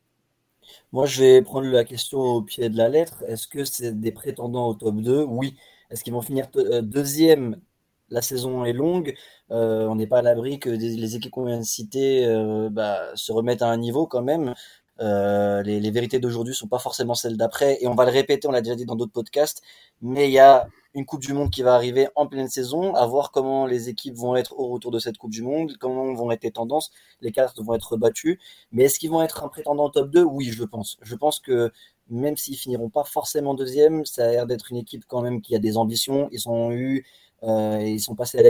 Moi, 0.92 1.06
je 1.06 1.20
vais 1.22 1.42
prendre 1.42 1.66
la 1.68 1.84
question 1.84 2.18
au 2.18 2.40
pied 2.40 2.70
de 2.70 2.78
la 2.78 2.88
lettre. 2.88 3.24
Est-ce 3.28 3.46
que 3.46 3.64
c'est 3.64 4.00
des 4.00 4.12
prétendants 4.12 4.68
au 4.68 4.74
top 4.74 4.96
2 4.96 5.24
Oui. 5.24 5.56
Est-ce 5.90 6.02
qu'ils 6.02 6.14
vont 6.14 6.22
finir 6.22 6.48
deuxième? 6.82 7.60
La 8.08 8.22
saison 8.22 8.64
est 8.64 8.72
longue. 8.72 9.14
on 9.50 9.96
n'est 9.96 10.06
pas 10.06 10.20
à 10.20 10.22
l'abri 10.22 10.60
que 10.60 10.70
les 10.70 11.16
équipes 11.16 11.32
qu'on 11.32 11.44
vient 11.44 11.58
de 11.58 11.64
citer 11.64 12.26
bah, 12.70 13.00
se 13.16 13.32
remettent 13.32 13.62
à 13.62 13.68
un 13.68 13.76
niveau 13.76 14.06
quand 14.06 14.22
même. 14.22 14.54
Euh, 15.00 15.62
les, 15.62 15.90
vérités 15.90 16.20
d'aujourd'hui 16.20 16.54
sont 16.54 16.68
pas 16.68 16.78
forcément 16.78 17.14
celles 17.14 17.36
d'après, 17.36 17.78
et 17.80 17.88
on 17.88 17.94
va 17.94 18.04
le 18.04 18.12
répéter, 18.12 18.46
on 18.46 18.52
l'a 18.52 18.60
déjà 18.60 18.76
dit 18.76 18.86
dans 18.86 18.94
d'autres 18.96 19.12
podcasts, 19.12 19.62
mais 20.02 20.28
il 20.28 20.32
y 20.32 20.38
a 20.38 20.68
une 20.94 21.04
Coupe 21.04 21.20
du 21.20 21.32
Monde 21.32 21.50
qui 21.50 21.62
va 21.62 21.74
arriver 21.74 22.08
en 22.14 22.26
pleine 22.28 22.48
saison, 22.48 22.94
à 22.94 23.04
voir 23.06 23.32
comment 23.32 23.66
les 23.66 23.88
équipes 23.88 24.14
vont 24.14 24.36
être 24.36 24.56
au 24.58 24.68
retour 24.68 24.92
de 24.92 25.00
cette 25.00 25.18
Coupe 25.18 25.32
du 25.32 25.42
Monde, 25.42 25.76
comment 25.80 26.14
vont 26.14 26.30
être 26.30 26.44
les 26.44 26.52
tendances, 26.52 26.92
les 27.20 27.32
cartes 27.32 27.60
vont 27.60 27.74
être 27.74 27.96
battues, 27.96 28.38
mais 28.70 28.84
est-ce 28.84 29.00
qu'ils 29.00 29.10
vont 29.10 29.22
être 29.22 29.42
un 29.42 29.48
prétendant 29.48 29.90
top 29.90 30.10
2 30.10 30.22
Oui, 30.22 30.46
je 30.46 30.64
pense. 30.64 30.96
Je 31.02 31.16
pense 31.16 31.40
que 31.40 31.72
même 32.08 32.36
s'ils 32.36 32.56
finiront 32.56 32.90
pas 32.90 33.04
forcément 33.04 33.54
deuxième, 33.54 34.04
ça 34.04 34.26
a 34.26 34.30
l'air 34.30 34.46
d'être 34.46 34.70
une 34.70 34.76
équipe 34.76 35.04
quand 35.08 35.22
même 35.22 35.40
qui 35.40 35.56
a 35.56 35.58
des 35.58 35.76
ambitions. 35.76 36.28
Ils 36.32 36.48
ont 36.48 36.70
eu 36.70 37.04
euh, 37.46 37.80
ils 37.82 38.00
sont 38.00 38.14
passés 38.14 38.38
à 38.38 38.42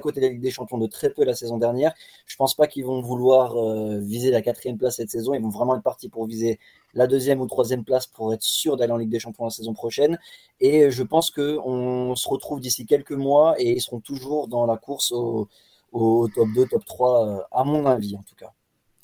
côté 0.00 0.20
de 0.20 0.26
la 0.26 0.32
Ligue 0.32 0.40
des 0.40 0.50
Champions 0.50 0.78
de 0.78 0.86
très 0.86 1.10
peu 1.10 1.24
la 1.24 1.34
saison 1.34 1.58
dernière. 1.58 1.92
Je 2.26 2.36
pense 2.36 2.54
pas 2.54 2.66
qu'ils 2.66 2.84
vont 2.84 3.00
vouloir 3.00 3.56
euh, 3.56 3.98
viser 3.98 4.30
la 4.30 4.42
quatrième 4.42 4.78
place 4.78 4.96
cette 4.96 5.10
saison. 5.10 5.34
Ils 5.34 5.42
vont 5.42 5.50
vraiment 5.50 5.76
être 5.76 5.82
partis 5.82 6.08
pour 6.08 6.26
viser 6.26 6.58
la 6.94 7.06
deuxième 7.06 7.40
ou 7.40 7.46
troisième 7.46 7.84
place 7.84 8.06
pour 8.06 8.32
être 8.32 8.42
sûr 8.42 8.76
d'aller 8.76 8.92
en 8.92 8.96
Ligue 8.96 9.10
des 9.10 9.18
Champions 9.18 9.44
la 9.44 9.50
saison 9.50 9.74
prochaine. 9.74 10.18
Et 10.60 10.90
je 10.90 11.02
pense 11.02 11.30
que 11.30 11.58
on 11.64 12.14
se 12.14 12.28
retrouve 12.28 12.60
d'ici 12.60 12.86
quelques 12.86 13.12
mois 13.12 13.54
et 13.58 13.72
ils 13.72 13.80
seront 13.80 14.00
toujours 14.00 14.48
dans 14.48 14.66
la 14.66 14.76
course 14.76 15.12
au, 15.12 15.48
au 15.92 16.28
top 16.28 16.48
2, 16.54 16.66
top 16.66 16.84
3, 16.84 17.26
euh, 17.26 17.42
à 17.52 17.64
mon 17.64 17.86
avis 17.86 18.16
en 18.16 18.22
tout 18.22 18.34
cas. 18.36 18.52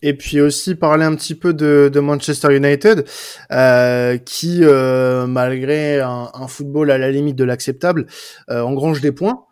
Et 0.03 0.15
puis 0.15 0.41
aussi 0.41 0.75
parler 0.75 1.05
un 1.05 1.15
petit 1.15 1.35
peu 1.35 1.55
de, 1.55 1.91
de 1.93 2.01
Manchester 2.01 2.57
United, 2.57 3.05
euh, 3.53 4.19
qui, 4.19 4.61
euh, 4.63 5.27
malgré 5.27 6.01
un, 6.01 6.29
un, 6.35 6.49
football 6.49 6.91
à 6.91 6.99
la 6.99 7.11
limite 7.11 7.37
de 7.37 7.45
l'acceptable, 7.45 8.07
euh, 8.51 8.63
engrange 8.63 9.01
des 9.01 9.13
points. 9.13 9.45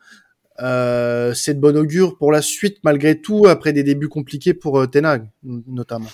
Euh, 0.62 1.32
c'est 1.34 1.54
de 1.54 1.60
bon 1.60 1.76
augure 1.76 2.18
pour 2.18 2.32
la 2.32 2.42
suite, 2.42 2.78
malgré 2.84 3.20
tout, 3.20 3.46
après 3.46 3.72
des 3.72 3.82
débuts 3.82 4.08
compliqués 4.08 4.54
pour 4.54 4.78
euh, 4.78 4.86
Tenag, 4.86 5.28
notamment. 5.42 6.10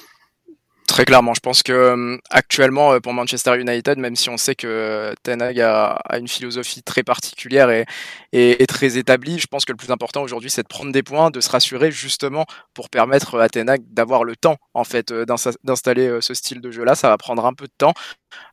Très 0.96 1.04
clairement, 1.04 1.35
je 1.35 1.40
pense 1.40 1.62
que 1.62 1.72
euh, 1.72 2.16
actuellement 2.30 2.94
euh, 2.94 3.00
pour 3.00 3.12
Manchester 3.12 3.61
United, 3.61 3.98
même 3.98 4.16
si 4.16 4.30
on 4.30 4.38
sait 4.38 4.54
que 4.54 4.66
euh, 4.66 5.14
Ten 5.22 5.42
Hag 5.42 5.61
a, 5.61 5.98
une 6.16 6.26
philosophie 6.26 6.82
très 6.82 7.02
particulière 7.02 7.68
et, 7.68 7.85
et, 8.32 8.66
très 8.66 8.96
établie, 8.96 9.38
je 9.38 9.46
pense 9.46 9.66
que 9.66 9.72
le 9.72 9.76
plus 9.76 9.90
important 9.90 10.22
aujourd'hui, 10.22 10.48
c'est 10.48 10.62
de 10.62 10.68
prendre 10.68 10.92
des 10.92 11.02
points, 11.02 11.30
de 11.30 11.42
se 11.42 11.50
rassurer 11.50 11.92
justement 11.92 12.46
pour 12.72 12.88
permettre 12.88 13.38
à 13.38 13.50
Ten 13.50 13.68
Hag 13.68 13.82
d'avoir 13.92 14.24
le 14.24 14.37
temps 14.37 14.56
en 14.72 14.85
fait 14.85 15.12
d'installer 15.12 16.22
ce 16.22 16.32
style 16.32 16.62
de 16.62 16.70
jeu-là. 16.70 16.94
Ça 16.94 17.11
va 17.11 17.18
prendre 17.18 17.44
un 17.44 17.52
peu 17.52 17.66
de 17.66 17.74
temps. 17.76 17.92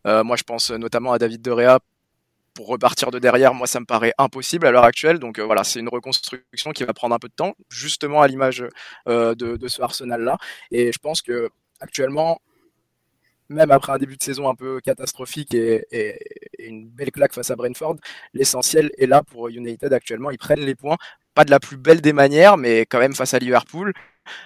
moi, 0.03 0.35
je 0.35 0.43
pense 0.43 0.69
notamment 0.71 1.13
à 1.13 1.19
David 1.19 1.41
De 1.41 1.51
Rea 1.51 1.79
pour 2.55 2.67
repartir 2.67 3.09
de 3.09 3.19
derrière, 3.19 3.53
moi 3.53 3.67
ça 3.67 3.79
me 3.79 3.85
paraît 3.85 4.13
impossible 4.17 4.67
à 4.67 4.71
l'heure 4.71 4.83
actuelle. 4.83 5.17
Donc 5.17 5.39
voilà, 5.39 5.63
c'est 5.63 5.79
une 5.79 5.87
reconstruction 5.87 6.71
qui 6.73 6.83
va 6.83 6.91
prendre 6.93 7.15
un 7.15 7.19
peu 7.19 7.29
de 7.29 7.33
temps, 7.33 7.53
justement 7.69 8.21
à 8.21 8.27
l'image 8.27 8.65
de, 9.07 9.33
de, 9.33 9.67
ce 9.69 9.81
Arsenal-là. 9.81 10.37
Et 10.71 10.91
je 10.91 10.99
pense 10.99 11.21
que 11.21 11.49
actuellement, 11.83 12.39
même 13.49 13.71
après 13.71 13.91
un 13.91 13.97
début 13.97 14.17
de 14.17 14.23
saison 14.23 14.49
un 14.49 14.55
peu 14.55 14.79
catastrophique 14.81 15.53
et, 15.53 15.85
une 16.59 16.87
belle 16.89 17.11
claque 17.11 17.33
face 17.33 17.51
à 17.51 17.55
Brentford, 17.55 17.97
l'essentiel 18.33 18.89
est 18.97 19.05
là 19.05 19.21
pour 19.21 19.49
United 19.49 19.91
actuellement. 19.91 20.31
Ils 20.31 20.37
prennent 20.37 20.61
les 20.61 20.75
points, 20.75 20.97
pas 21.33 21.43
de 21.43 21.51
la 21.51 21.59
plus 21.59 21.77
belle 21.77 21.99
des 22.01 22.13
manières, 22.13 22.57
mais 22.57 22.81
quand 22.81 22.99
même 22.99 23.13
face 23.13 23.33
à 23.33 23.39
Liverpool, 23.39 23.93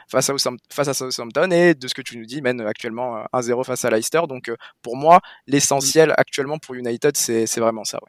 face 0.09 0.29
à, 0.29 0.35
face 0.71 0.87
à 0.87 0.93
Southampton 0.95 1.51
et 1.51 1.75
de 1.75 1.87
ce 1.87 1.93
que 1.93 2.01
tu 2.01 2.17
nous 2.17 2.25
dis, 2.25 2.41
mène 2.41 2.61
actuellement 2.61 3.23
1-0 3.33 3.63
face 3.65 3.85
à 3.85 3.91
Leicester. 3.91 4.21
Donc 4.27 4.49
euh, 4.49 4.55
pour 4.81 4.97
moi, 4.97 5.21
l'essentiel 5.45 6.13
actuellement 6.17 6.57
pour 6.57 6.73
United, 6.75 7.15
c'est 7.15 7.59
vraiment 7.59 7.83
ça. 7.83 7.99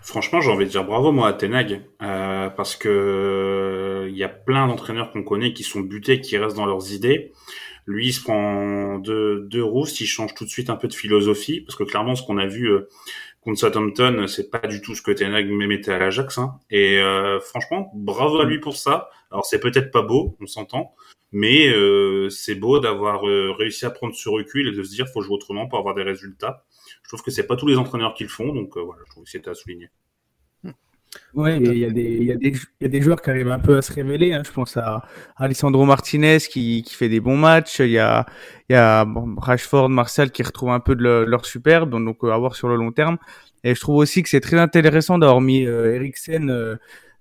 Franchement, 0.00 0.40
j'ai 0.40 0.50
envie 0.50 0.64
de 0.64 0.70
dire 0.70 0.84
bravo 0.84 1.12
moi 1.12 1.28
à 1.28 1.32
Tenag 1.32 1.82
euh, 2.02 2.48
parce 2.50 2.76
que 2.76 2.88
euh, 2.88 4.08
il 4.08 4.16
y 4.16 4.24
a 4.24 4.28
plein 4.28 4.66
d'entraîneurs 4.66 5.10
qu'on 5.10 5.22
connaît 5.22 5.52
qui 5.52 5.62
sont 5.62 5.80
butés, 5.80 6.20
qui 6.20 6.36
restent 6.38 6.56
dans 6.56 6.66
leurs 6.66 6.92
idées. 6.92 7.32
Lui, 7.86 8.08
il 8.08 8.12
se 8.12 8.22
prend 8.22 8.98
deux, 8.98 9.46
deux 9.48 9.62
rousses, 9.62 10.00
il 10.00 10.06
change 10.06 10.34
tout 10.34 10.44
de 10.44 10.50
suite 10.50 10.70
un 10.70 10.76
peu 10.76 10.88
de 10.88 10.94
philosophie 10.94 11.60
parce 11.60 11.76
que 11.76 11.84
clairement, 11.84 12.16
ce 12.16 12.22
qu'on 12.24 12.38
a 12.38 12.46
vu 12.46 12.68
euh, 12.68 12.88
contre 13.40 13.60
Southampton, 13.60 14.26
c'est 14.26 14.50
pas 14.50 14.66
du 14.66 14.80
tout 14.80 14.96
ce 14.96 15.02
que 15.02 15.12
Ten 15.12 15.32
Hag 15.32 15.48
mettait 15.48 15.92
à 15.92 15.98
l'Ajax. 15.98 16.38
Hein. 16.38 16.58
Et 16.68 16.98
euh, 16.98 17.38
franchement, 17.38 17.92
bravo 17.94 18.40
à 18.40 18.44
lui 18.44 18.58
pour 18.58 18.76
ça. 18.76 19.08
Alors 19.30 19.46
c'est 19.46 19.60
peut-être 19.60 19.92
pas 19.92 20.02
beau, 20.02 20.36
on 20.40 20.46
s'entend, 20.46 20.94
mais 21.30 21.68
euh, 21.68 22.28
c'est 22.28 22.56
beau 22.56 22.80
d'avoir 22.80 23.22
réussi 23.22 23.86
à 23.86 23.90
prendre 23.90 24.14
ce 24.14 24.28
recul 24.28 24.68
et 24.68 24.72
de 24.72 24.82
se 24.82 24.90
dire 24.90 25.06
faut 25.08 25.20
jouer 25.20 25.34
autrement 25.34 25.68
pour 25.68 25.78
avoir 25.78 25.94
des 25.94 26.02
résultats. 26.02 26.64
Je 27.06 27.10
trouve 27.10 27.22
que 27.22 27.30
c'est 27.30 27.46
pas 27.46 27.54
tous 27.54 27.68
les 27.68 27.76
entraîneurs 27.76 28.14
qui 28.14 28.24
le 28.24 28.28
font, 28.28 28.52
donc 28.52 28.76
voilà, 28.76 29.00
je 29.06 29.10
trouve 29.12 29.22
que 29.22 29.30
c'était 29.30 29.48
à 29.48 29.54
souligner. 29.54 29.88
Y, 31.34 31.84
a 31.84 31.90
des, 31.90 32.02
il, 32.02 32.22
y 32.24 32.32
il 32.32 32.56
y 32.80 32.84
a 32.84 32.88
des 32.88 33.00
joueurs 33.00 33.22
qui 33.22 33.30
arrivent 33.30 33.50
un 33.50 33.60
peu 33.60 33.76
à 33.76 33.82
se 33.82 33.92
révéler. 33.92 34.32
Hein. 34.32 34.42
Je 34.44 34.50
pense 34.50 34.76
à 34.76 35.02
Alessandro 35.36 35.84
Martinez 35.84 36.38
qui, 36.38 36.82
qui 36.82 36.94
fait 36.94 37.08
des 37.08 37.20
bons 37.20 37.36
matchs. 37.36 37.80
Il 37.80 37.90
y 37.90 37.98
a, 37.98 38.26
y 38.68 38.74
a 38.74 39.04
bon, 39.04 39.34
Rashford, 39.36 39.88
Martial 39.88 40.30
qui 40.30 40.42
retrouvent 40.42 40.70
un 40.70 40.80
peu 40.80 40.94
de 40.94 41.24
leur, 41.26 41.46
superbe, 41.46 41.90
donc 41.90 42.18
à 42.24 42.36
voir 42.36 42.56
sur 42.56 42.68
le 42.68 42.76
long 42.76 42.92
terme. 42.92 43.18
Et 43.64 43.74
je 43.74 43.80
trouve 43.80 43.96
aussi 43.96 44.22
que 44.22 44.28
c'est 44.28 44.40
très 44.40 44.58
intéressant 44.58 45.18
d'avoir 45.18 45.40
mis 45.40 45.66
euh, 45.66 45.94
Eriksen 45.94 46.50
euh, 46.50 46.76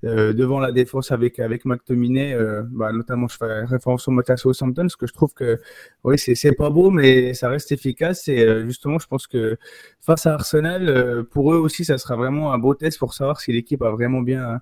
euh, 0.05 0.33
devant 0.33 0.59
la 0.59 0.71
défense 0.71 1.11
avec 1.11 1.39
avec 1.39 1.65
McTominay, 1.65 2.33
euh, 2.33 2.63
bah, 2.69 2.91
notamment 2.91 3.27
je 3.27 3.37
fais 3.37 3.65
référence 3.65 4.07
au 4.07 4.11
match 4.11 4.29
à 4.29 4.37
Southampton, 4.37 4.83
parce 4.83 4.95
que 4.95 5.07
je 5.07 5.13
trouve 5.13 5.33
que 5.33 5.59
oui 6.03 6.17
c'est 6.19 6.35
c'est 6.35 6.53
pas 6.53 6.69
beau, 6.69 6.91
mais 6.91 7.33
ça 7.33 7.49
reste 7.49 7.71
efficace. 7.71 8.27
Et 8.27 8.41
euh, 8.45 8.65
justement, 8.65 8.99
je 8.99 9.07
pense 9.07 9.27
que 9.27 9.57
face 10.01 10.25
à 10.27 10.33
Arsenal, 10.33 11.25
pour 11.31 11.53
eux 11.53 11.57
aussi, 11.57 11.85
ça 11.85 11.97
sera 11.97 12.15
vraiment 12.15 12.53
un 12.53 12.57
beau 12.59 12.75
test 12.75 12.99
pour 12.99 13.13
savoir 13.13 13.39
si 13.41 13.51
l'équipe 13.51 13.81
a 13.81 13.91
vraiment 13.91 14.21
bien 14.21 14.61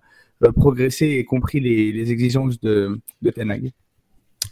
progressé 0.55 1.07
et 1.07 1.25
compris 1.25 1.59
les, 1.59 1.91
les 1.91 2.11
exigences 2.11 2.59
de 2.59 2.99
de 3.21 3.29
Ten. 3.31 3.71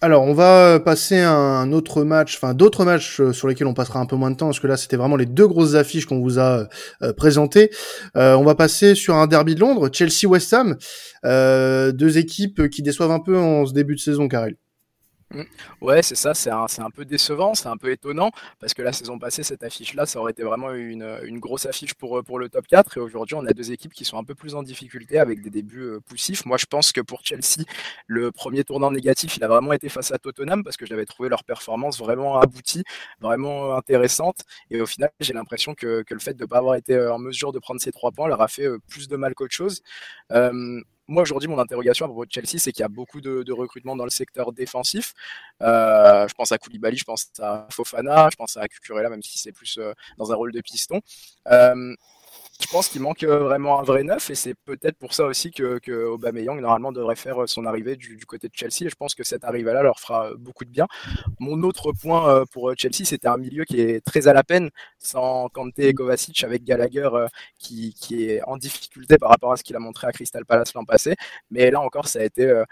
Alors, 0.03 0.23
on 0.23 0.33
va 0.33 0.79
passer 0.79 1.19
à 1.19 1.31
un 1.31 1.71
autre 1.71 2.03
match, 2.03 2.35
enfin 2.35 2.55
d'autres 2.55 2.85
matchs 2.85 3.21
euh, 3.21 3.33
sur 3.33 3.47
lesquels 3.47 3.67
on 3.67 3.75
passera 3.75 3.99
un 3.99 4.07
peu 4.07 4.15
moins 4.15 4.31
de 4.31 4.35
temps, 4.35 4.47
parce 4.47 4.59
que 4.59 4.65
là, 4.65 4.75
c'était 4.75 4.97
vraiment 4.97 5.15
les 5.15 5.27
deux 5.27 5.47
grosses 5.47 5.75
affiches 5.75 6.07
qu'on 6.07 6.19
vous 6.19 6.39
a 6.39 6.67
euh, 7.03 7.13
présentées. 7.13 7.69
Euh, 8.17 8.33
on 8.33 8.43
va 8.43 8.55
passer 8.55 8.95
sur 8.95 9.13
un 9.13 9.27
derby 9.27 9.53
de 9.53 9.59
Londres, 9.59 9.91
Chelsea-West 9.93 10.51
Ham, 10.53 10.75
euh, 11.23 11.91
deux 11.91 12.17
équipes 12.17 12.67
qui 12.69 12.81
déçoivent 12.81 13.11
un 13.11 13.19
peu 13.19 13.37
en 13.37 13.67
ce 13.67 13.73
début 13.73 13.93
de 13.93 13.99
saison, 13.99 14.27
Karel. 14.27 14.55
Mmh. 15.33 15.43
Ouais, 15.81 16.03
c'est 16.03 16.15
ça, 16.15 16.33
c'est 16.33 16.49
un, 16.49 16.65
un, 16.65 16.89
peu 16.89 17.05
décevant, 17.05 17.53
c'est 17.53 17.67
un 17.67 17.77
peu 17.77 17.91
étonnant, 17.91 18.31
parce 18.59 18.73
que 18.73 18.81
la 18.81 18.91
saison 18.91 19.17
passée, 19.17 19.43
cette 19.43 19.63
affiche-là, 19.63 20.05
ça 20.05 20.19
aurait 20.19 20.31
été 20.31 20.43
vraiment 20.43 20.73
une, 20.73 21.19
une, 21.23 21.39
grosse 21.39 21.65
affiche 21.65 21.93
pour, 21.93 22.21
pour 22.23 22.37
le 22.37 22.49
top 22.49 22.67
4, 22.67 22.97
et 22.97 22.99
aujourd'hui, 22.99 23.35
on 23.35 23.45
a 23.45 23.53
deux 23.53 23.71
équipes 23.71 23.93
qui 23.93 24.03
sont 24.03 24.17
un 24.17 24.23
peu 24.25 24.35
plus 24.35 24.55
en 24.55 24.63
difficulté 24.63 25.19
avec 25.19 25.41
des 25.41 25.49
débuts 25.49 25.83
euh, 25.83 25.99
poussifs. 26.01 26.45
Moi, 26.45 26.57
je 26.57 26.65
pense 26.65 26.91
que 26.91 26.99
pour 26.99 27.21
Chelsea, 27.23 27.65
le 28.07 28.31
premier 28.31 28.63
tournant 28.65 28.91
négatif, 28.91 29.37
il 29.37 29.43
a 29.43 29.47
vraiment 29.47 29.73
été 29.73 29.87
face 29.89 30.11
à 30.11 30.17
Tottenham, 30.17 30.63
parce 30.63 30.75
que 30.75 30.85
j'avais 30.85 31.05
trouvé 31.05 31.29
leur 31.29 31.43
performance 31.45 31.97
vraiment 31.97 32.37
aboutie, 32.39 32.83
vraiment 33.21 33.75
intéressante, 33.75 34.43
et 34.69 34.81
au 34.81 34.85
final, 34.85 35.11
j'ai 35.21 35.33
l'impression 35.33 35.73
que, 35.75 36.03
que, 36.03 36.13
le 36.13 36.19
fait 36.19 36.33
de 36.33 36.43
ne 36.43 36.47
pas 36.47 36.57
avoir 36.57 36.75
été 36.75 36.93
euh, 36.95 37.13
en 37.13 37.19
mesure 37.19 37.51
de 37.51 37.59
prendre 37.59 37.79
ces 37.79 37.91
trois 37.91 38.11
points 38.11 38.27
leur 38.27 38.41
a 38.41 38.47
fait 38.47 38.65
euh, 38.67 38.79
plus 38.89 39.07
de 39.07 39.15
mal 39.15 39.33
qu'autre 39.33 39.53
chose. 39.53 39.81
Euh, 40.31 40.81
moi 41.07 41.23
aujourd'hui 41.23 41.49
mon 41.49 41.59
interrogation 41.59 42.05
à 42.05 42.07
propos 42.07 42.25
de 42.25 42.31
Chelsea 42.31 42.57
c'est 42.57 42.71
qu'il 42.71 42.81
y 42.81 42.85
a 42.85 42.89
beaucoup 42.89 43.21
de, 43.21 43.43
de, 43.43 43.53
recrutement 43.53 43.95
dans 43.95 44.03
le 44.03 44.09
secteur 44.09 44.53
défensif. 44.53 45.13
Euh, 45.61 46.27
je 46.27 46.33
pense 46.33 46.51
à 46.51 46.57
Koulibaly 46.57 46.97
je 46.97 47.03
pense 47.03 47.31
à 47.39 47.67
Fofana 47.71 48.29
je 48.31 48.35
pense 48.35 48.57
à 48.57 48.67
Cucurella 48.67 49.09
même 49.09 49.23
si 49.23 49.37
c'est 49.37 49.51
plus 49.51 49.77
euh, 49.77 49.93
dans 50.17 50.31
un 50.31 50.35
rôle 50.35 50.51
de 50.51 50.61
piston. 50.61 51.01
Euh, 51.47 51.95
je 52.61 52.67
pense 52.67 52.87
qu'il 52.89 53.01
manque 53.01 53.23
euh, 53.23 53.39
vraiment 53.39 53.79
un 53.79 53.83
vrai 53.83 54.03
neuf 54.03 54.29
et 54.29 54.35
c'est 54.35 54.53
peut-être 54.53 54.97
pour 54.97 55.13
ça 55.13 55.25
aussi 55.25 55.51
que, 55.51 55.79
que 55.79 56.05
Aubameyang 56.05 56.59
normalement 56.61 56.91
devrait 56.91 57.15
faire 57.15 57.43
euh, 57.43 57.47
son 57.47 57.65
arrivée 57.65 57.95
du, 57.95 58.17
côté 58.25 58.47
de 58.47 58.53
Chelsea 58.55 58.89
je 58.89 58.95
pense 58.95 59.15
que 59.15 59.23
cette 59.23 59.43
arrivée-là 59.43 59.83
leur 59.83 59.99
fera 59.99 60.27
euh, 60.29 60.35
beaucoup 60.37 60.63
de 60.65 60.69
bien. 60.69 60.87
Mon 61.39 61.63
autre 61.63 61.91
point 61.91 62.45
pour 62.51 62.73
Chelsea, 62.77 63.03
c'était 63.05 63.27
un 63.27 63.37
milieu 63.37 63.65
qui 63.65 63.81
est 63.81 64.01
très 64.05 64.27
à 64.27 64.33
la 64.33 64.43
peine 64.43 64.69
sans 64.99 65.49
Kanté 65.49 65.87
et 65.87 65.93
Kovacic 65.93 66.43
avec 66.43 66.63
Gallagher 66.63 67.09
qui, 67.57 67.93
qui 67.93 68.25
est 68.25 68.41
en 68.43 68.57
difficulté 68.57 69.17
par 69.17 69.29
rapport 69.29 69.51
à 69.51 69.57
ce 69.57 69.63
qu'il 69.63 69.75
a 69.75 69.79
montré 69.79 70.07
à 70.07 70.11
Crystal 70.11 70.45
Palace 70.45 70.73
l'an 70.73 70.85
passé. 70.85 71.15
Mais 71.49 71.71
là 71.71 71.81
encore, 71.81 72.07
ça 72.07 72.19
a 72.19 72.23
été 72.23 72.63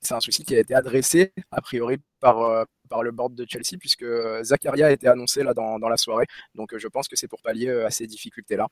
c'est 0.00 0.14
un 0.14 0.20
souci 0.20 0.44
qui 0.44 0.54
a 0.56 0.60
été 0.60 0.74
adressé 0.74 1.32
a 1.50 1.60
priori 1.60 1.98
par, 2.20 2.66
par 2.88 3.02
le 3.02 3.10
board 3.12 3.34
de 3.34 3.46
Chelsea 3.48 3.78
puisque 3.78 4.06
Zakaria 4.42 4.86
a 4.86 4.90
été 4.90 5.08
annoncé 5.08 5.42
là 5.42 5.54
dans, 5.54 5.78
dans 5.78 5.88
la 5.88 5.96
soirée. 5.96 6.26
Donc 6.54 6.76
je 6.76 6.88
pense 6.88 7.08
que 7.08 7.16
c'est 7.16 7.28
pour 7.28 7.42
pallier 7.42 7.70
à 7.70 7.90
ces 7.90 8.06
difficultés 8.06 8.56
là. 8.56 8.68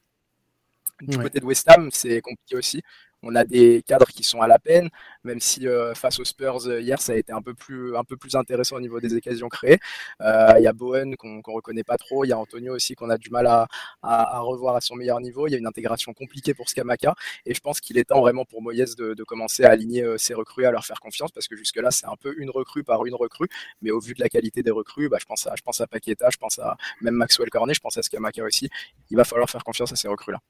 Du 1.00 1.16
ouais. 1.16 1.22
côté 1.24 1.40
de 1.40 1.44
West 1.46 1.68
Ham, 1.68 1.88
c'est 1.92 2.20
compliqué 2.20 2.56
aussi. 2.56 2.82
On 3.22 3.34
a 3.34 3.44
des 3.44 3.82
cadres 3.82 4.06
qui 4.06 4.22
sont 4.22 4.40
à 4.40 4.48
la 4.48 4.58
peine, 4.58 4.88
même 5.24 5.40
si 5.40 5.68
euh, 5.68 5.94
face 5.94 6.18
aux 6.20 6.24
Spurs 6.24 6.66
euh, 6.66 6.80
hier, 6.80 7.00
ça 7.02 7.12
a 7.12 7.16
été 7.16 7.32
un 7.32 7.42
peu 7.42 7.52
plus, 7.52 7.94
un 7.94 8.02
peu 8.04 8.16
plus 8.16 8.34
intéressant 8.34 8.76
au 8.76 8.80
niveau 8.80 8.98
des 8.98 9.14
occasions 9.14 9.48
créées. 9.48 9.78
Euh, 10.22 10.54
il 10.56 10.62
y 10.62 10.66
a 10.66 10.72
Bowen 10.72 11.16
qu'on 11.16 11.42
qu 11.42 11.50
reconnaît 11.50 11.84
pas 11.84 11.98
trop, 11.98 12.24
il 12.24 12.28
y 12.28 12.32
a 12.32 12.38
Antonio 12.38 12.74
aussi 12.74 12.94
qu'on 12.94 13.10
a 13.10 13.18
du 13.18 13.28
mal 13.28 13.46
à, 13.46 13.66
à, 14.02 14.36
à, 14.36 14.40
revoir 14.40 14.74
à 14.74 14.80
son 14.80 14.94
meilleur 14.96 15.20
niveau. 15.20 15.46
Il 15.46 15.50
y 15.50 15.54
a 15.54 15.58
une 15.58 15.66
intégration 15.66 16.14
compliquée 16.14 16.54
pour 16.54 16.70
Skamaka, 16.70 17.14
et 17.44 17.52
je 17.52 17.60
pense 17.60 17.80
qu'il 17.80 17.98
est 17.98 18.04
temps 18.04 18.20
vraiment 18.20 18.46
pour 18.46 18.62
Moyes 18.62 18.94
de, 18.96 19.12
de, 19.12 19.24
commencer 19.24 19.64
à 19.64 19.70
aligner 19.70 20.02
euh, 20.02 20.16
ses 20.16 20.32
recrues, 20.32 20.64
à 20.64 20.70
leur 20.70 20.86
faire 20.86 21.00
confiance, 21.00 21.30
parce 21.30 21.46
que 21.46 21.56
jusque-là, 21.56 21.90
c'est 21.90 22.06
un 22.06 22.16
peu 22.18 22.34
une 22.38 22.48
recrue 22.50 22.84
par 22.84 23.04
une 23.04 23.14
recrue, 23.14 23.48
mais 23.82 23.90
au 23.90 24.00
vu 24.00 24.14
de 24.14 24.20
la 24.20 24.30
qualité 24.30 24.62
des 24.62 24.70
recrues, 24.70 25.10
bah, 25.10 25.18
je 25.20 25.26
pense 25.26 25.46
à, 25.46 25.54
je 25.56 25.62
pense 25.62 25.80
à 25.82 25.86
Paqueta, 25.86 26.28
je 26.30 26.38
pense 26.38 26.58
à 26.58 26.76
même 27.02 27.14
Maxwell 27.14 27.50
Cornet, 27.50 27.74
je 27.74 27.80
pense 27.80 27.98
à 27.98 28.02
Skamaka 28.02 28.42
aussi. 28.44 28.70
Il 29.10 29.18
va 29.18 29.24
falloir 29.24 29.50
faire 29.50 29.62
confiance 29.62 29.92
à 29.92 29.96
ces 29.96 30.08
recrues-là. 30.08 30.40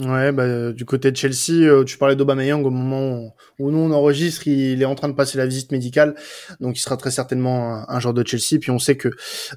Ouais, 0.00 0.30
bah, 0.30 0.70
du 0.70 0.84
côté 0.84 1.10
de 1.10 1.16
Chelsea, 1.16 1.66
euh, 1.66 1.82
tu 1.82 1.98
parlais 1.98 2.14
d'Aubameyang 2.14 2.64
au 2.64 2.70
moment 2.70 3.34
où 3.58 3.72
nous 3.72 3.78
on 3.78 3.90
enregistre, 3.90 4.46
il 4.46 4.80
est 4.80 4.84
en 4.84 4.94
train 4.94 5.08
de 5.08 5.14
passer 5.14 5.38
la 5.38 5.46
visite 5.46 5.72
médicale, 5.72 6.14
donc 6.60 6.78
il 6.78 6.80
sera 6.80 6.96
très 6.96 7.10
certainement 7.10 7.74
un, 7.74 7.84
un 7.88 7.98
joueur 7.98 8.14
de 8.14 8.24
Chelsea. 8.24 8.60
Puis 8.60 8.70
on 8.70 8.78
sait 8.78 8.96
que 8.96 9.08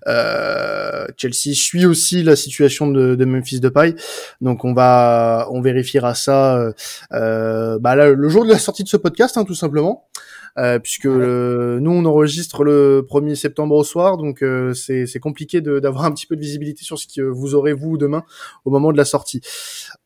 euh, 0.08 1.06
Chelsea 1.16 1.54
suit 1.54 1.86
aussi 1.86 2.24
la 2.24 2.36
situation 2.36 2.88
de, 2.88 3.14
de 3.14 3.26
Memphis 3.26 3.60
Depay, 3.60 3.94
donc 4.40 4.66
on 4.66 4.74
va, 4.74 5.48
on 5.52 5.62
vérifiera 5.62 6.16
ça 6.16 6.74
euh, 7.14 7.78
bah, 7.80 7.96
là, 7.96 8.10
le 8.10 8.30
jour 8.30 8.44
de 8.44 8.50
la 8.50 8.58
sortie 8.58 8.84
de 8.84 8.90
ce 8.90 8.98
podcast, 8.98 9.38
hein, 9.38 9.44
tout 9.44 9.54
simplement. 9.54 10.08
Euh, 10.58 10.80
puisque 10.80 11.06
euh, 11.06 11.80
nous 11.80 11.92
on 11.92 12.04
enregistre 12.04 12.64
le 12.64 13.06
1er 13.10 13.36
septembre 13.36 13.76
au 13.76 13.84
soir, 13.84 14.18
donc 14.18 14.44
euh, 14.44 14.74
c'est 14.74 15.20
compliqué 15.20 15.62
d'avoir 15.62 16.06
un 16.06 16.12
petit 16.12 16.26
peu 16.26 16.36
de 16.36 16.42
visibilité 16.42 16.84
sur 16.84 17.00
ce 17.00 17.08
que 17.08 17.22
vous 17.22 17.56
aurez 17.56 17.74
vous 17.74 17.98
demain 17.98 18.24
au 18.66 18.70
moment 18.70 18.92
de 18.92 18.98
la 18.98 19.06
sortie. 19.06 19.42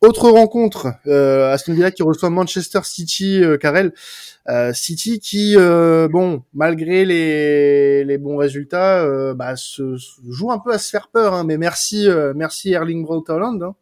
Autre 0.02 0.30
rencontre, 0.30 0.88
euh, 1.08 1.52
Aston 1.52 1.74
Villa 1.74 1.92
qui 1.92 2.04
reçoit 2.04 2.30
Manchester 2.30 2.82
City, 2.84 3.44
euh, 3.44 3.58
Carrel. 3.58 3.94
Euh, 4.48 4.74
City 4.74 5.20
qui, 5.20 5.56
euh, 5.58 6.08
bon, 6.08 6.44
malgré 6.54 7.04
les, 7.04 8.04
les 8.04 8.18
bons 8.20 8.38
résultats, 8.38 9.04
euh, 9.04 9.34
bah, 9.34 9.56
se, 9.56 9.98
se, 9.98 10.22
joue 10.30 10.52
un 10.52 10.60
peu 10.60 10.72
à 10.72 10.78
se 10.78 10.90
faire 10.92 11.08
peur. 11.08 11.34
Hein, 11.34 11.44
mais 11.46 11.58
merci, 11.58 12.08
euh, 12.08 12.34
merci 12.36 12.74
Erling 12.74 13.04
Braut 13.04 13.24
Haaland. 13.28 13.60
Hein. 13.62 13.76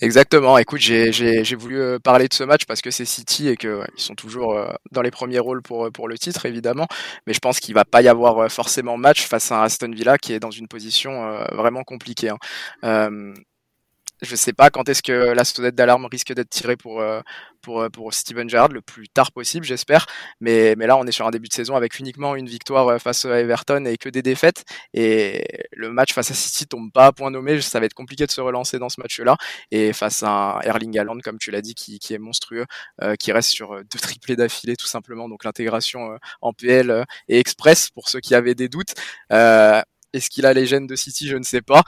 Exactement. 0.00 0.58
Écoute, 0.58 0.80
j'ai 0.80 1.56
voulu 1.56 1.98
parler 2.00 2.28
de 2.28 2.34
ce 2.34 2.44
match 2.44 2.64
parce 2.66 2.80
que 2.80 2.90
c'est 2.90 3.04
City 3.04 3.48
et 3.48 3.56
qu'ils 3.56 3.70
ouais, 3.70 3.86
sont 3.96 4.14
toujours 4.14 4.58
dans 4.92 5.02
les 5.02 5.10
premiers 5.10 5.38
rôles 5.38 5.62
pour, 5.62 5.90
pour 5.92 6.08
le 6.08 6.18
titre, 6.18 6.46
évidemment. 6.46 6.86
Mais 7.26 7.34
je 7.34 7.40
pense 7.40 7.60
qu'il 7.60 7.74
va 7.74 7.84
pas 7.84 8.02
y 8.02 8.08
avoir 8.08 8.50
forcément 8.50 8.96
match 8.96 9.26
face 9.26 9.52
à 9.52 9.62
Aston 9.62 9.90
Villa 9.90 10.18
qui 10.18 10.32
est 10.32 10.40
dans 10.40 10.50
une 10.50 10.68
position 10.68 11.44
vraiment 11.52 11.84
compliquée. 11.84 12.30
Hein. 12.30 12.38
Euh, 12.84 13.34
je 14.22 14.36
sais 14.36 14.52
pas 14.52 14.70
quand 14.70 14.88
est-ce 14.88 15.02
que 15.02 15.12
la 15.12 15.44
sonnette 15.44 15.74
d'alarme 15.74 16.06
risque 16.06 16.32
d'être 16.32 16.50
tirée 16.50 16.76
pour, 16.76 17.00
euh, 17.00 17.20
pour, 17.60 17.80
euh, 17.80 17.88
pour 17.88 18.12
Steven 18.12 18.48
Gerrard, 18.48 18.68
le 18.68 18.80
plus 18.80 19.08
tard 19.08 19.32
possible, 19.32 19.64
j'espère. 19.64 20.06
Mais, 20.40 20.74
mais 20.76 20.86
là, 20.86 20.96
on 20.96 21.06
est 21.06 21.12
sur 21.12 21.26
un 21.26 21.30
début 21.30 21.48
de 21.48 21.52
saison 21.54 21.76
avec 21.76 21.98
uniquement 21.98 22.36
une 22.36 22.46
victoire 22.46 22.88
euh, 22.88 22.98
face 22.98 23.24
à 23.24 23.40
Everton 23.40 23.84
et 23.84 23.96
que 23.96 24.08
des 24.08 24.22
défaites. 24.22 24.64
Et 24.94 25.44
le 25.72 25.90
match 25.90 26.12
face 26.12 26.30
à 26.30 26.34
City 26.34 26.66
tombe 26.66 26.90
pas 26.92 27.06
à 27.06 27.12
point 27.12 27.30
nommé. 27.30 27.60
Ça 27.60 27.80
va 27.80 27.86
être 27.86 27.94
compliqué 27.94 28.26
de 28.26 28.30
se 28.30 28.40
relancer 28.40 28.78
dans 28.78 28.88
ce 28.88 29.00
match-là. 29.00 29.36
Et 29.70 29.92
face 29.92 30.22
à 30.22 30.60
Erling 30.64 30.98
Haaland, 30.98 31.18
comme 31.20 31.38
tu 31.38 31.50
l'as 31.50 31.62
dit, 31.62 31.74
qui, 31.74 31.98
qui 31.98 32.14
est 32.14 32.18
monstrueux, 32.18 32.66
euh, 33.02 33.14
qui 33.16 33.32
reste 33.32 33.50
sur 33.50 33.76
deux 33.76 33.98
triplés 33.98 34.36
d'affilée, 34.36 34.76
tout 34.76 34.86
simplement. 34.86 35.28
Donc 35.28 35.44
l'intégration 35.44 36.18
en 36.40 36.52
PL 36.52 37.04
et 37.28 37.38
express 37.38 37.90
pour 37.90 38.08
ceux 38.08 38.20
qui 38.20 38.34
avaient 38.34 38.54
des 38.54 38.68
doutes. 38.68 38.94
Est-ce 40.12 40.28
qu'il 40.28 40.44
a 40.46 40.52
les 40.52 40.66
gènes 40.66 40.86
de 40.86 40.96
City? 40.96 41.28
Je 41.28 41.36
ne 41.36 41.44
sais 41.44 41.62
pas. 41.62 41.84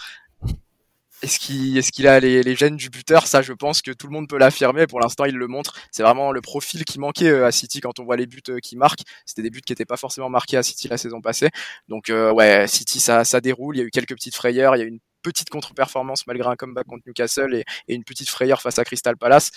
Est-ce 1.23 1.39
qu'il 1.39 1.81
qu'il 1.83 2.09
a 2.09 2.19
les, 2.19 2.57
gènes 2.57 2.77
du 2.77 2.91
buteur? 2.91 3.29
Ça, 3.29 3.43
je 3.43 3.53
pense 3.53 3.81
que 3.81 3.93
tout 3.93 4.09
le 4.09 4.13
monde 4.13 4.29
peut 4.29 4.39
l'affirmer. 4.39 4.89
Pour 4.89 4.99
l'instant, 4.99 5.25
il 5.25 5.37
le 5.37 5.47
montre. 5.47 5.75
C'est 5.93 6.03
vraiment 6.03 6.33
le 6.33 6.41
profil 6.41 6.85
qui 6.85 6.99
manquait 6.99 7.31
euh, 7.31 7.47
à 7.47 7.53
City 7.53 7.81
quand 7.81 8.01
on 8.01 8.05
voit 8.05 8.17
les 8.17 8.27
buts 8.27 8.43
euh, 8.49 8.59
qui 8.59 8.77
marquent. 8.77 9.03
C'était 9.25 9.43
des 9.43 9.51
buts 9.51 9.61
qui 9.65 9.71
n'étaient 9.71 9.85
pas 9.85 9.97
forcément 9.97 10.29
marqués 10.29 10.57
à 10.57 10.65
City 10.65 10.89
la 10.89 10.99
saison 10.99 11.21
passée. 11.21 11.51
Donc, 11.89 12.11
euh, 12.11 12.33
ouais, 12.33 12.67
City, 12.67 12.99
ça, 12.99 13.25
ça 13.25 13.41
déroule. 13.41 13.77
Il 13.77 13.79
y 13.79 13.83
a 13.83 13.85
eu 13.85 13.91
quelques 13.91 14.15
petites 14.15 14.35
frayeurs. 14.35 14.75
Il 14.75 14.81
y 14.81 14.83
a 14.83 14.85
eu 14.85 14.89
une 14.89 15.01
petite 15.23 15.49
contre-performance 15.49 16.27
malgré 16.27 16.49
un 16.49 16.57
comeback 16.57 16.89
contre 16.89 17.05
Newcastle 17.07 17.55
et, 17.55 17.65
et 17.87 17.95
une 17.95 18.05
petite 18.05 18.29
frayeur 18.29 18.61
face 18.61 18.81
à 18.81 18.85
Crystal 18.85 19.17
Palace. 19.17 19.53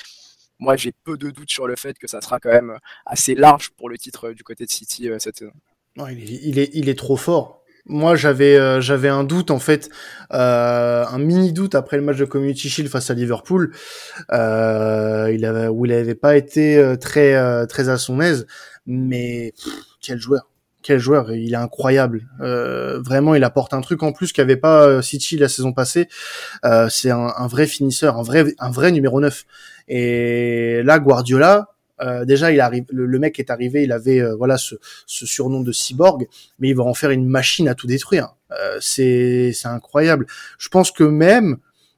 Moi, 0.60 0.76
j'ai 0.76 0.92
peu 1.04 1.18
de 1.18 1.32
doutes 1.32 1.50
sur 1.50 1.66
le 1.66 1.76
fait 1.76 1.98
que 1.98 2.08
ça 2.08 2.22
sera 2.22 2.40
quand 2.40 2.52
même 2.52 2.78
assez 3.08 3.34
large 3.34 3.72
pour 3.72 3.90
le 3.90 3.98
titre 3.98 4.32
du 4.32 4.44
côté 4.44 4.66
de 4.66 4.72
City 4.72 5.10
cette 5.18 5.40
saison. 5.40 5.52
Non, 5.98 6.08
il 6.10 6.60
est 6.60 6.98
trop 6.98 7.18
fort 7.18 7.65
moi 7.86 8.16
j'avais 8.16 8.58
euh, 8.58 8.82
j'avais 8.82 9.10
un 9.10 9.24
doute 9.24 9.52
en 9.52 9.60
fait 9.60 9.90
euh, 10.34 11.06
un 11.06 11.20
mini 11.20 11.54
doute 11.54 11.76
après 11.76 11.98
le 11.98 12.04
match 12.04 12.18
de 12.18 12.26
Community 12.26 12.70
Shield 12.70 12.90
face 12.90 13.10
à 13.10 13.14
Liverpool 13.14 13.72
euh, 14.32 15.28
où 15.70 15.86
il 15.86 15.94
avait 15.94 16.16
pas 16.16 16.36
été 16.36 16.78
euh, 16.78 16.96
très 16.96 17.36
euh, 17.36 17.66
très 17.66 17.90
à 17.90 17.98
son 17.98 18.22
aise 18.22 18.48
mais 18.88 19.54
quel 20.02 20.20
joueur 20.20 20.50
quel 20.82 21.00
joueur, 21.00 21.34
il 21.34 21.52
est 21.52 21.58
incroyable. 21.58 22.28
Euh, 22.42 23.02
vraiment, 23.02 23.34
il 23.34 23.44
apporte 23.44 23.74
un 23.74 23.82
truc 23.82 24.04
en 24.04 24.12
plus 24.12 24.32
qu'avait 24.32 24.56
pas 24.56 25.02
City 25.02 25.36
la 25.36 25.50
saison 25.50 25.74
passée. 25.74 26.08
C'est 26.90 27.10
un, 27.10 27.34
un, 27.36 27.48
vrai 27.48 27.66
finisseur, 27.66 28.20
un 28.20 28.22
vrai, 28.22 28.54
un 28.60 28.70
vrai 28.70 28.92
numéro 28.92 29.20
9. 29.20 29.46
Et 29.88 30.84
là, 30.84 31.00
Guardiola, 31.00 31.75
euh, 32.02 32.26
déjà, 32.26 32.52
il 32.52 32.60
arrive, 32.60 32.86
le, 32.92 33.20
mec 33.20 33.40
est 33.40 33.50
arrivé, 33.50 33.84
il 33.84 33.92
avait 33.92 34.20
euh, 34.20 34.36
voilà 34.36 34.58
ce, 34.58 34.76
ce, 35.06 35.26
surnom 35.26 35.62
de 35.62 35.72
cyborg, 35.72 36.28
mais 36.60 36.70
il 36.70 36.76
va 36.76 36.84
en 36.84 36.94
faire 36.94 37.12
une 37.12 37.28
machine 37.28 37.68
à 37.68 37.76
tout 37.76 37.88
détruire. 37.88 38.36
Euh, 38.52 38.78
c'est 38.82 39.54
incroyable. 39.66 40.26
Je 40.58 40.70
pense 40.70 40.92
que 40.92 41.04
même 41.04 41.58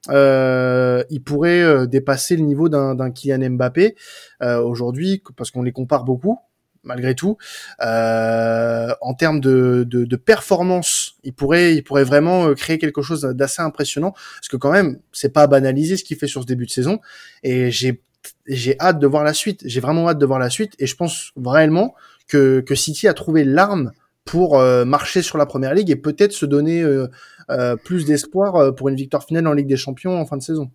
il 0.09 1.21
pourrait 1.21 1.85
dépasser 1.87 2.37
le 2.37 2.43
niveau 2.43 2.69
d'un 2.69 3.11
Kylian 3.11 3.49
Mbappé 3.51 3.95
aujourd'hui, 4.41 5.21
parce 5.35 5.51
qu'on 5.51 5.63
les 5.63 5.73
compare 5.73 6.05
beaucoup 6.05 6.39
malgré 6.87 7.13
tout. 7.13 7.37
Euh, 7.81 8.93
en 9.01 9.13
termes 9.13 9.39
de, 9.39 9.85
de, 9.85 10.05
de, 10.05 10.15
performance, 10.15 11.15
il 11.23 11.33
pourrait, 11.33 11.75
il 11.75 11.83
pourrait 11.83 12.05
vraiment 12.05 12.53
créer 12.53 12.77
quelque 12.77 13.01
chose 13.01 13.21
d'assez 13.21 13.61
impressionnant, 13.61 14.11
parce 14.11 14.47
que 14.49 14.55
quand 14.55 14.71
même, 14.71 14.99
c'est 15.11 15.33
pas 15.33 15.45
banalisé 15.47 15.97
ce 15.97 16.05
qu'il 16.05 16.15
fait 16.15 16.27
sur 16.27 16.41
ce 16.41 16.47
début 16.47 16.65
de 16.65 16.71
saison. 16.71 16.99
Et 17.43 17.69
j'ai 17.69 18.01
j'ai 18.45 18.79
hâte 18.79 18.99
de 18.99 19.07
voir 19.07 19.23
la 19.23 19.33
suite. 19.33 19.61
J'ai 19.65 19.79
vraiment 19.79 20.07
hâte 20.09 20.19
de 20.19 20.25
voir 20.25 20.39
la 20.39 20.49
suite 20.49 20.73
et 20.79 20.87
je 20.87 20.95
pense 20.95 21.31
vraiment 21.35 21.95
que, 22.27 22.61
que 22.61 22.75
City 22.75 23.07
a 23.07 23.13
trouvé 23.13 23.43
l'arme 23.43 23.91
pour 24.27 24.59
euh, 24.59 24.85
marcher 24.85 25.23
sur 25.23 25.39
la 25.39 25.47
première 25.47 25.73
ligue 25.73 25.89
et 25.89 25.95
peut-être 25.95 26.33
se 26.33 26.45
donner 26.45 26.81
euh, 26.81 27.07
euh, 27.49 27.75
plus 27.75 28.05
d'espoir 28.05 28.75
pour 28.75 28.89
une 28.89 28.95
victoire 28.95 29.23
finale 29.23 29.47
en 29.47 29.53
Ligue 29.53 29.67
des 29.67 29.77
Champions 29.77 30.19
en 30.19 30.25
fin 30.25 30.37
de 30.37 30.43
saison. 30.43 30.69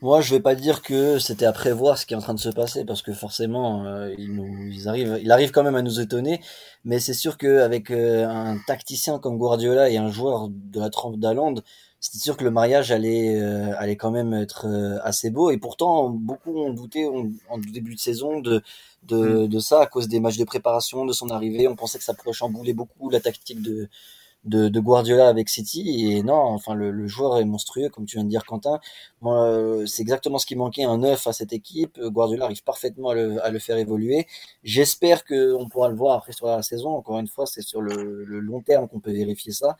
Moi, 0.00 0.20
je 0.20 0.32
vais 0.32 0.40
pas 0.40 0.54
dire 0.54 0.80
que 0.80 1.18
c'était 1.18 1.44
à 1.44 1.52
prévoir 1.52 1.98
ce 1.98 2.06
qui 2.06 2.14
est 2.14 2.16
en 2.16 2.20
train 2.20 2.34
de 2.34 2.38
se 2.38 2.50
passer 2.50 2.84
parce 2.84 3.02
que 3.02 3.12
forcément, 3.12 3.84
il 4.16 5.32
arrive 5.32 5.50
quand 5.50 5.64
même 5.64 5.74
à 5.74 5.82
nous 5.82 5.98
étonner. 5.98 6.40
Mais 6.84 7.00
c'est 7.00 7.14
sûr 7.14 7.36
qu'avec 7.36 7.90
un 7.90 8.58
tacticien 8.68 9.18
comme 9.18 9.38
Guardiola 9.38 9.90
et 9.90 9.96
un 9.96 10.12
joueur 10.12 10.50
de 10.50 10.78
la 10.78 10.88
trempe 10.88 11.18
d'Alande, 11.18 11.64
c'était 12.00 12.18
sûr 12.18 12.36
que 12.36 12.44
le 12.44 12.50
mariage 12.50 12.92
allait, 12.92 13.34
euh, 13.40 13.74
allait 13.76 13.96
quand 13.96 14.10
même 14.10 14.32
être 14.32 14.66
euh, 14.66 14.98
assez 15.02 15.30
beau. 15.30 15.50
Et 15.50 15.58
pourtant, 15.58 16.10
beaucoup 16.10 16.56
ont 16.56 16.72
douté 16.72 17.06
en, 17.06 17.58
début 17.58 17.94
de 17.94 18.00
saison 18.00 18.40
de, 18.40 18.62
de, 19.04 19.44
mm. 19.44 19.48
de, 19.48 19.58
ça 19.58 19.80
à 19.80 19.86
cause 19.86 20.08
des 20.08 20.20
matchs 20.20 20.38
de 20.38 20.44
préparation, 20.44 21.04
de 21.04 21.12
son 21.12 21.30
arrivée. 21.30 21.66
On 21.66 21.76
pensait 21.76 21.98
que 21.98 22.04
ça 22.04 22.14
pourrait 22.14 22.32
chambouler 22.32 22.72
beaucoup 22.72 23.10
la 23.10 23.18
tactique 23.20 23.62
de, 23.62 23.88
de, 24.44 24.68
de 24.68 24.80
Guardiola 24.80 25.28
avec 25.28 25.48
City. 25.48 26.12
Et 26.12 26.22
non, 26.22 26.36
enfin, 26.36 26.74
le, 26.74 26.92
le, 26.92 27.08
joueur 27.08 27.38
est 27.38 27.44
monstrueux, 27.44 27.88
comme 27.88 28.06
tu 28.06 28.16
viens 28.16 28.24
de 28.24 28.30
dire, 28.30 28.44
Quentin. 28.44 28.78
Moi, 29.20 29.42
euh, 29.46 29.86
c'est 29.86 30.02
exactement 30.02 30.38
ce 30.38 30.46
qui 30.46 30.54
manquait, 30.54 30.84
un 30.84 30.98
neuf 30.98 31.26
à 31.26 31.32
cette 31.32 31.52
équipe. 31.52 32.00
Guardiola 32.00 32.44
arrive 32.44 32.62
parfaitement 32.62 33.10
à 33.10 33.14
le, 33.14 33.44
à 33.44 33.50
le 33.50 33.58
faire 33.58 33.76
évoluer. 33.76 34.28
J'espère 34.62 35.24
qu'on 35.24 35.68
pourra 35.68 35.88
le 35.88 35.96
voir 35.96 36.16
après 36.18 36.32
sur 36.32 36.46
la 36.46 36.62
saison. 36.62 36.90
Encore 36.90 37.18
une 37.18 37.28
fois, 37.28 37.46
c'est 37.46 37.62
sur 37.62 37.82
le, 37.82 38.24
le 38.24 38.38
long 38.38 38.60
terme 38.60 38.86
qu'on 38.88 39.00
peut 39.00 39.12
vérifier 39.12 39.52
ça. 39.52 39.76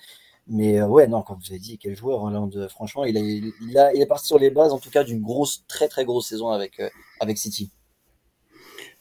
Mais 0.48 0.80
euh, 0.80 0.86
ouais, 0.86 1.06
non, 1.06 1.22
comme 1.22 1.38
vous 1.38 1.50
avez 1.50 1.60
dit, 1.60 1.78
quel 1.78 1.94
joueur, 1.94 2.22
Hollande. 2.22 2.56
Euh, 2.56 2.68
franchement, 2.68 3.04
il, 3.04 3.16
a, 3.18 3.92
il, 3.92 4.00
est 4.00 4.06
parti 4.06 4.26
sur 4.26 4.38
les 4.38 4.50
bases, 4.50 4.72
en 4.72 4.78
tout 4.78 4.90
cas, 4.90 5.04
d'une 5.04 5.20
grosse, 5.20 5.64
très 5.68 5.88
très 5.88 6.04
grosse 6.04 6.28
saison 6.28 6.48
avec, 6.48 6.80
euh, 6.80 6.88
City. 7.34 7.70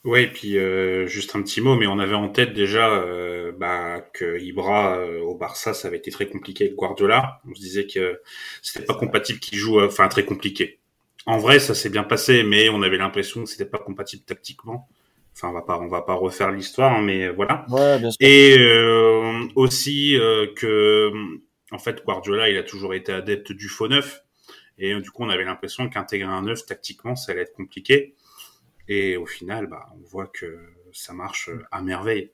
Ouais, 0.04 0.24
et 0.24 0.26
puis 0.28 0.56
juste 1.08 1.34
un 1.34 1.42
petit 1.42 1.60
mot, 1.60 1.74
mais 1.74 1.86
on 1.86 1.98
avait 1.98 2.14
en 2.14 2.28
tête 2.28 2.52
déjà 2.54 3.04
bah, 3.58 4.00
que 4.12 4.40
Ibra 4.40 5.04
au 5.22 5.34
Barça, 5.34 5.74
ça 5.74 5.88
avait 5.88 5.98
été 5.98 6.10
très 6.12 6.28
compliqué 6.28 6.64
avec 6.64 6.76
Guardiola. 6.76 7.40
On 7.50 7.54
se 7.54 7.60
disait 7.60 7.86
que 7.86 8.20
c'était 8.62 8.86
pas 8.86 8.94
compatible 8.94 9.40
qu'il 9.40 9.58
joue, 9.58 9.80
enfin 9.82 10.06
très 10.08 10.24
compliqué. 10.24 10.78
En 11.26 11.38
vrai, 11.38 11.58
ça 11.58 11.74
s'est 11.74 11.90
bien 11.90 12.04
passé, 12.04 12.44
mais 12.44 12.68
on 12.68 12.82
avait 12.82 12.96
l'impression 12.96 13.42
que 13.42 13.50
c'était 13.50 13.66
pas 13.66 13.78
compatible 13.78 14.22
tactiquement. 14.22 14.88
Enfin, 15.38 15.50
on 15.50 15.52
va 15.52 15.62
pas, 15.62 15.78
on 15.78 15.86
va 15.86 16.02
pas 16.02 16.14
refaire 16.14 16.50
l'histoire, 16.50 16.94
hein, 16.94 17.02
mais 17.02 17.28
voilà. 17.28 17.64
Ouais, 17.68 17.96
bien 18.00 18.10
sûr. 18.10 18.18
Et 18.20 18.58
euh, 18.58 19.46
aussi 19.54 20.16
euh, 20.16 20.48
que, 20.56 21.12
en 21.70 21.78
fait, 21.78 22.04
Guardiola, 22.04 22.50
il 22.50 22.56
a 22.56 22.64
toujours 22.64 22.92
été 22.92 23.12
adepte 23.12 23.52
du 23.52 23.68
faux 23.68 23.86
neuf, 23.86 24.24
et 24.78 24.94
euh, 24.94 25.00
du 25.00 25.12
coup, 25.12 25.22
on 25.22 25.28
avait 25.28 25.44
l'impression 25.44 25.88
qu'intégrer 25.88 26.28
un 26.28 26.42
neuf 26.42 26.66
tactiquement, 26.66 27.14
ça 27.14 27.30
allait 27.30 27.42
être 27.42 27.52
compliqué. 27.52 28.16
Et 28.88 29.16
au 29.16 29.26
final, 29.26 29.68
bah, 29.68 29.86
on 29.94 30.04
voit 30.08 30.26
que 30.26 30.58
ça 30.92 31.12
marche 31.12 31.50
à 31.70 31.82
merveille. 31.82 32.32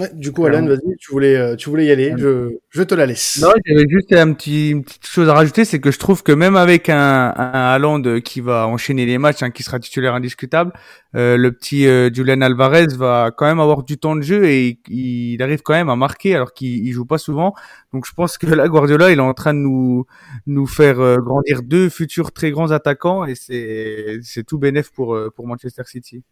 Ouais, 0.00 0.10
du 0.12 0.32
coup, 0.32 0.44
Alan, 0.44 0.66
vas-y, 0.66 0.96
tu 0.98 1.12
voulais, 1.12 1.36
euh, 1.36 1.54
tu 1.54 1.70
voulais 1.70 1.86
y 1.86 1.90
aller, 1.92 2.14
je, 2.18 2.58
je 2.70 2.82
te 2.82 2.96
la 2.96 3.06
laisse. 3.06 3.40
Non, 3.40 3.50
j'avais 3.64 3.86
juste 3.88 4.12
un 4.12 4.32
petit, 4.32 4.70
une 4.70 4.82
petite 4.82 5.06
chose 5.06 5.28
à 5.28 5.34
rajouter, 5.34 5.64
c'est 5.64 5.78
que 5.78 5.92
je 5.92 6.00
trouve 6.00 6.24
que 6.24 6.32
même 6.32 6.56
avec 6.56 6.88
un, 6.88 7.32
un 7.36 7.72
Haaland 7.72 8.20
qui 8.20 8.40
va 8.40 8.66
enchaîner 8.66 9.06
les 9.06 9.18
matchs, 9.18 9.44
hein, 9.44 9.50
qui 9.52 9.62
sera 9.62 9.78
titulaire 9.78 10.14
indiscutable, 10.14 10.72
euh, 11.14 11.36
le 11.36 11.52
petit 11.52 11.86
euh, 11.86 12.10
Julian 12.12 12.40
Alvarez 12.40 12.88
va 12.96 13.30
quand 13.30 13.46
même 13.46 13.60
avoir 13.60 13.84
du 13.84 13.96
temps 13.98 14.16
de 14.16 14.22
jeu 14.22 14.46
et 14.46 14.80
il, 14.88 15.40
arrive 15.40 15.62
quand 15.62 15.74
même 15.74 15.88
à 15.88 15.94
marquer 15.94 16.34
alors 16.34 16.52
qu'il 16.52 16.92
joue 16.92 17.06
pas 17.06 17.18
souvent. 17.18 17.54
Donc 17.92 18.04
je 18.04 18.12
pense 18.12 18.36
que 18.36 18.48
là, 18.48 18.66
Guardiola, 18.66 19.12
il 19.12 19.18
est 19.18 19.22
en 19.22 19.34
train 19.34 19.54
de 19.54 19.60
nous, 19.60 20.06
nous 20.46 20.66
faire 20.66 20.98
euh, 20.98 21.18
grandir 21.18 21.62
deux 21.62 21.88
futurs 21.88 22.32
très 22.32 22.50
grands 22.50 22.72
attaquants 22.72 23.24
et 23.24 23.36
c'est, 23.36 24.18
c'est 24.22 24.44
tout 24.44 24.58
bénéf 24.58 24.90
pour, 24.90 25.16
pour 25.36 25.46
Manchester 25.46 25.84
City. 25.86 26.24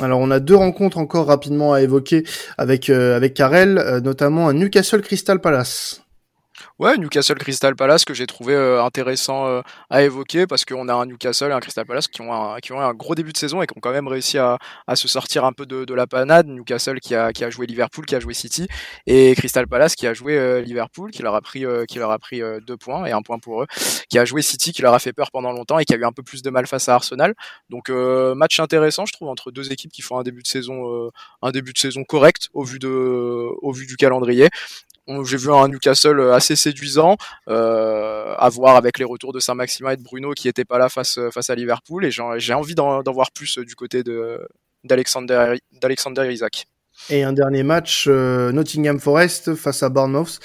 Alors 0.00 0.20
on 0.20 0.30
a 0.30 0.40
deux 0.40 0.56
rencontres 0.56 0.98
encore 0.98 1.26
rapidement 1.26 1.72
à 1.72 1.82
évoquer 1.82 2.24
avec 2.56 2.88
euh, 2.88 3.16
avec 3.16 3.34
Karel, 3.34 3.78
euh, 3.78 4.00
notamment 4.00 4.48
un 4.48 4.54
Newcastle 4.54 5.02
Crystal 5.02 5.40
Palace. 5.40 6.02
Ouais, 6.80 6.96
Newcastle 6.96 7.36
Crystal 7.36 7.76
Palace 7.76 8.06
que 8.06 8.14
j'ai 8.14 8.26
trouvé 8.26 8.54
euh, 8.54 8.82
intéressant 8.82 9.46
euh, 9.46 9.60
à 9.90 10.02
évoquer 10.02 10.46
parce 10.46 10.64
qu'on 10.64 10.88
a 10.88 10.94
un 10.94 11.04
Newcastle 11.04 11.50
et 11.50 11.52
un 11.52 11.60
Crystal 11.60 11.84
Palace 11.84 12.08
qui 12.08 12.22
ont 12.22 12.32
un, 12.32 12.58
qui 12.58 12.72
ont 12.72 12.80
un 12.80 12.94
gros 12.94 13.14
début 13.14 13.34
de 13.34 13.36
saison 13.36 13.60
et 13.60 13.66
qui 13.66 13.76
ont 13.76 13.82
quand 13.82 13.92
même 13.92 14.08
réussi 14.08 14.38
à, 14.38 14.56
à 14.86 14.96
se 14.96 15.06
sortir 15.06 15.44
un 15.44 15.52
peu 15.52 15.66
de, 15.66 15.92
la 15.92 16.06
panade. 16.06 16.46
Newcastle 16.46 16.98
qui 17.00 17.14
a, 17.14 17.34
qui 17.34 17.44
a 17.44 17.50
joué 17.50 17.66
Liverpool, 17.66 18.06
qui 18.06 18.14
a 18.14 18.20
joué 18.20 18.32
City 18.32 18.66
et 19.06 19.34
Crystal 19.34 19.68
Palace 19.68 19.94
qui 19.94 20.06
a 20.06 20.14
joué 20.14 20.38
euh, 20.38 20.62
Liverpool, 20.62 21.10
qui 21.10 21.20
leur 21.20 21.34
a 21.34 21.42
pris, 21.42 21.66
qui 21.86 21.98
leur 21.98 22.12
a 22.12 22.18
pris 22.18 22.40
deux 22.66 22.78
points 22.78 23.04
et 23.04 23.12
un 23.12 23.20
point 23.20 23.38
pour 23.38 23.62
eux, 23.62 23.66
qui 24.08 24.18
a 24.18 24.24
joué 24.24 24.40
City, 24.40 24.72
qui 24.72 24.80
leur 24.80 24.94
a 24.94 25.00
fait 25.00 25.12
peur 25.12 25.30
pendant 25.30 25.52
longtemps 25.52 25.78
et 25.78 25.84
qui 25.84 25.92
a 25.92 25.98
eu 25.98 26.04
un 26.06 26.12
peu 26.12 26.22
plus 26.22 26.40
de 26.40 26.48
mal 26.48 26.66
face 26.66 26.88
à 26.88 26.94
Arsenal. 26.94 27.34
Donc 27.68 27.90
match 27.90 28.58
intéressant, 28.58 29.04
je 29.04 29.12
trouve, 29.12 29.28
entre 29.28 29.50
deux 29.50 29.70
équipes 29.70 29.92
qui 29.92 30.00
font 30.00 30.18
un 30.18 30.22
début 30.22 30.40
de 30.40 30.48
saison, 30.48 31.10
un 31.42 31.50
début 31.50 31.74
de 31.74 31.78
saison 31.78 32.04
correct 32.04 32.48
au 32.54 32.64
vu 32.64 32.78
de, 32.78 32.88
au 32.88 33.70
vu 33.70 33.84
du 33.84 33.96
calendrier 33.96 34.48
j'ai 35.24 35.36
vu 35.36 35.52
un 35.52 35.68
Newcastle 35.68 36.20
euh, 36.20 36.34
assez 36.34 36.56
séduisant, 36.56 37.16
euh, 37.48 38.34
à 38.38 38.48
voir 38.48 38.76
avec 38.76 38.98
les 38.98 39.04
retours 39.04 39.32
de 39.32 39.40
Saint-Maximin 39.40 39.92
et 39.92 39.96
de 39.96 40.02
Bruno 40.02 40.32
qui 40.32 40.48
n'étaient 40.48 40.64
pas 40.64 40.78
là 40.78 40.88
face, 40.88 41.18
face 41.32 41.50
à 41.50 41.54
Liverpool. 41.54 42.04
Et 42.04 42.10
j'ai 42.10 42.54
envie 42.54 42.74
d'en 42.74 43.02
voir 43.12 43.30
plus 43.32 43.58
du 43.58 43.74
côté 43.74 44.02
d'Alexander 44.84 45.56
Isaac. 46.30 46.66
Et 47.08 47.22
un 47.24 47.32
dernier 47.32 47.62
match, 47.62 48.06
euh, 48.08 48.52
Nottingham 48.52 49.00
Forest 49.00 49.54
face 49.54 49.82
à 49.82 49.88
Bournemouth. 49.88 50.38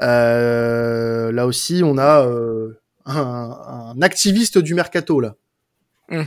Euh, 0.00 1.32
là 1.32 1.46
aussi, 1.46 1.82
on 1.84 1.96
a 1.96 2.26
euh, 2.26 2.78
un, 3.06 3.94
un, 3.96 4.02
activiste 4.02 4.58
du 4.58 4.74
mercato 4.74 5.20
là. 5.20 5.34
Mmh, 6.10 6.24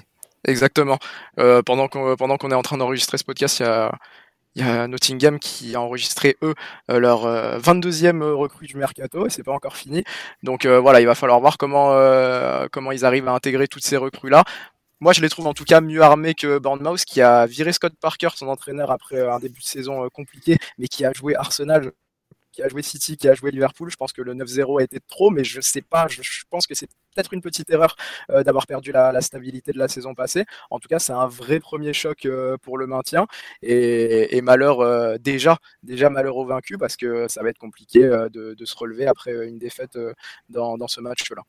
exactement. 0.48 0.98
Euh, 1.40 1.62
pendant 1.62 1.88
qu'on 1.88 2.16
pendant 2.16 2.38
qu'on 2.38 2.52
est 2.52 2.56
en 2.56 2.64
train 2.64 2.78
d'enregistrer 2.78 3.18
ce 3.18 3.24
podcast, 3.24 3.60
il 3.60 3.64
y 3.64 3.66
a 3.68 3.92
il 4.56 4.66
y 4.66 4.70
a 4.70 4.88
Nottingham 4.88 5.40
qui 5.40 5.76
a 5.76 5.82
enregistré 5.82 6.38
eux 6.42 6.56
euh, 6.90 7.00
leur 7.00 7.28
22e 7.60 8.22
euh, 8.22 8.34
recrue 8.34 8.68
du 8.68 8.78
mercato 8.78 9.28
et 9.28 9.30
c'est 9.30 9.44
pas 9.44 9.52
encore 9.52 9.76
fini. 9.76 10.04
Donc 10.44 10.66
euh, 10.66 10.80
voilà, 10.80 11.02
il 11.02 11.06
va 11.08 11.16
falloir 11.16 11.40
voir 11.40 11.58
comment 11.58 11.86
comment 12.72 12.92
ils 12.92 13.06
arrivent 13.06 13.28
à 13.28 13.34
intégrer 13.34 13.68
toutes 13.68 13.84
ces 13.86 13.98
recrues 13.98 14.30
là. 14.30 14.44
Moi, 15.02 15.12
je 15.12 15.22
les 15.22 15.30
trouve 15.30 15.48
en 15.48 15.54
tout 15.54 15.66
cas 15.66 15.82
mieux 15.82 16.02
armés 16.02 16.34
que 16.36 16.58
Bournemouth, 16.58 17.04
qui 17.04 17.22
a 17.22 17.46
viré 17.46 17.74
Scott 17.74 17.94
Parker, 18.00 18.30
son 18.36 18.48
entraîneur, 18.48 18.92
après 18.92 19.20
un 19.28 19.40
début 19.40 19.60
de 19.60 19.66
saison 19.66 20.08
compliqué, 20.10 20.58
mais 20.78 20.88
qui 20.88 21.04
a 21.06 21.12
joué 21.14 21.36
Arsenal 21.36 21.92
qui 22.56 22.64
a 22.64 22.70
joué 22.70 22.82
City, 22.82 23.18
qui 23.18 23.28
a 23.28 23.34
joué 23.34 23.52
Liverpool. 23.52 23.90
Je 23.92 23.98
pense 23.98 24.14
que 24.14 24.22
le 24.22 24.34
9-0 24.34 24.80
a 24.80 24.84
été 24.84 25.00
trop, 25.08 25.30
mais 25.30 25.44
je 25.44 25.62
sais 25.62 25.82
pas. 25.82 26.08
Je, 26.08 26.22
pense 26.50 26.66
que 26.66 26.74
c'est 26.74 26.88
peut-être 27.14 27.34
une 27.34 27.42
petite 27.42 27.70
erreur 27.70 27.96
euh, 28.32 28.44
d'avoir 28.44 28.66
perdu 28.66 28.92
la, 28.92 29.22
stabilité 29.22 29.72
de 29.74 29.78
la 29.78 29.88
saison 29.88 30.16
passée. 30.16 30.46
En 30.70 30.80
tout 30.80 30.88
cas, 30.88 31.00
c'est 31.00 31.14
un 31.14 31.28
vrai 31.28 31.60
premier 31.60 31.94
choc 31.94 32.26
euh, 32.26 32.58
pour 32.58 32.78
le 32.78 32.88
maintien 32.88 33.28
et, 33.62 34.42
malheur 34.42 34.80
euh, 34.82 35.18
déjà, 35.18 35.58
déjà 35.84 36.10
malheur 36.10 36.38
au 36.38 36.46
vaincu 36.46 36.78
parce 36.78 36.96
que 36.96 37.28
ça 37.28 37.44
va 37.44 37.50
être 37.50 37.58
compliqué 37.58 38.00
de, 38.00 38.56
se 38.66 38.76
relever 38.76 39.06
après 39.06 39.48
une 39.48 39.60
défaite 39.60 39.98
dans 40.50 40.88
ce 40.88 41.02
match-là. 41.02 41.44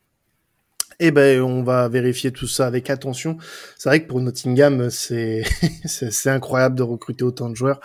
Eh 0.98 1.10
ben, 1.10 1.42
on 1.42 1.62
va 1.62 1.88
vérifier 1.88 2.32
tout 2.32 2.46
ça 2.46 2.66
avec 2.66 2.88
attention. 2.88 3.36
C'est 3.76 3.88
vrai 3.88 4.02
que 4.02 4.08
pour 4.08 4.20
Nottingham, 4.20 4.88
c'est 4.90 5.42
incroyable 6.26 6.74
de 6.74 6.82
recruter 6.82 7.24
autant 7.24 7.50
de 7.50 7.54
joueurs. 7.54 7.80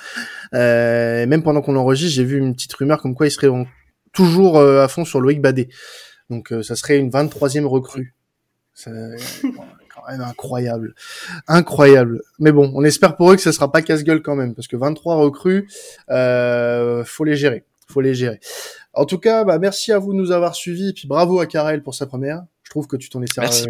Euh, 0.53 1.25
même 1.27 1.43
pendant 1.43 1.61
qu'on 1.61 1.75
enregistre, 1.75 2.15
j'ai 2.15 2.23
vu 2.23 2.37
une 2.37 2.53
petite 2.53 2.73
rumeur 2.73 3.01
comme 3.01 3.15
quoi 3.15 3.27
il 3.27 3.31
serait 3.31 3.49
toujours 4.13 4.57
euh, 4.57 4.83
à 4.83 4.87
fond 4.87 5.03
sur 5.03 5.19
Loïc 5.19 5.41
Badet. 5.41 5.69
Donc, 6.29 6.53
euh, 6.53 6.63
ça 6.63 6.75
serait 6.75 6.97
une 6.97 7.09
23e 7.09 7.65
recrue. 7.65 8.15
C'est 8.73 8.91
quand 9.93 10.09
même 10.09 10.21
incroyable, 10.21 10.95
incroyable. 11.47 12.21
Mais 12.39 12.51
bon, 12.51 12.71
on 12.73 12.83
espère 12.83 13.17
pour 13.17 13.31
eux 13.31 13.35
que 13.35 13.41
ça 13.41 13.51
sera 13.51 13.71
pas 13.71 13.81
casse-gueule 13.81 14.21
quand 14.21 14.35
même, 14.35 14.55
parce 14.55 14.67
que 14.67 14.77
23 14.77 15.15
recrues, 15.15 15.67
euh, 16.09 17.03
faut 17.03 17.23
les 17.23 17.35
gérer, 17.35 17.65
faut 17.87 18.01
les 18.01 18.15
gérer. 18.15 18.39
En 18.93 19.05
tout 19.05 19.19
cas, 19.19 19.43
bah, 19.43 19.59
merci 19.59 19.91
à 19.91 19.99
vous 19.99 20.13
de 20.13 20.17
nous 20.17 20.31
avoir 20.31 20.55
suivis, 20.55 20.89
et 20.89 20.93
puis 20.93 21.07
bravo 21.07 21.39
à 21.39 21.45
Karel 21.45 21.83
pour 21.83 21.95
sa 21.95 22.05
première. 22.05 22.43
Je 22.71 22.73
trouve 22.73 22.87
que 22.87 22.95
tu 22.95 23.09
t'en 23.09 23.21
es 23.21 23.27
servi 23.27 23.67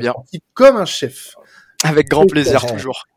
comme 0.54 0.78
un 0.78 0.86
chef. 0.86 1.36
Avec 1.84 2.08
grand 2.08 2.28
plaisir, 2.28 2.64
toujours. 2.68 3.08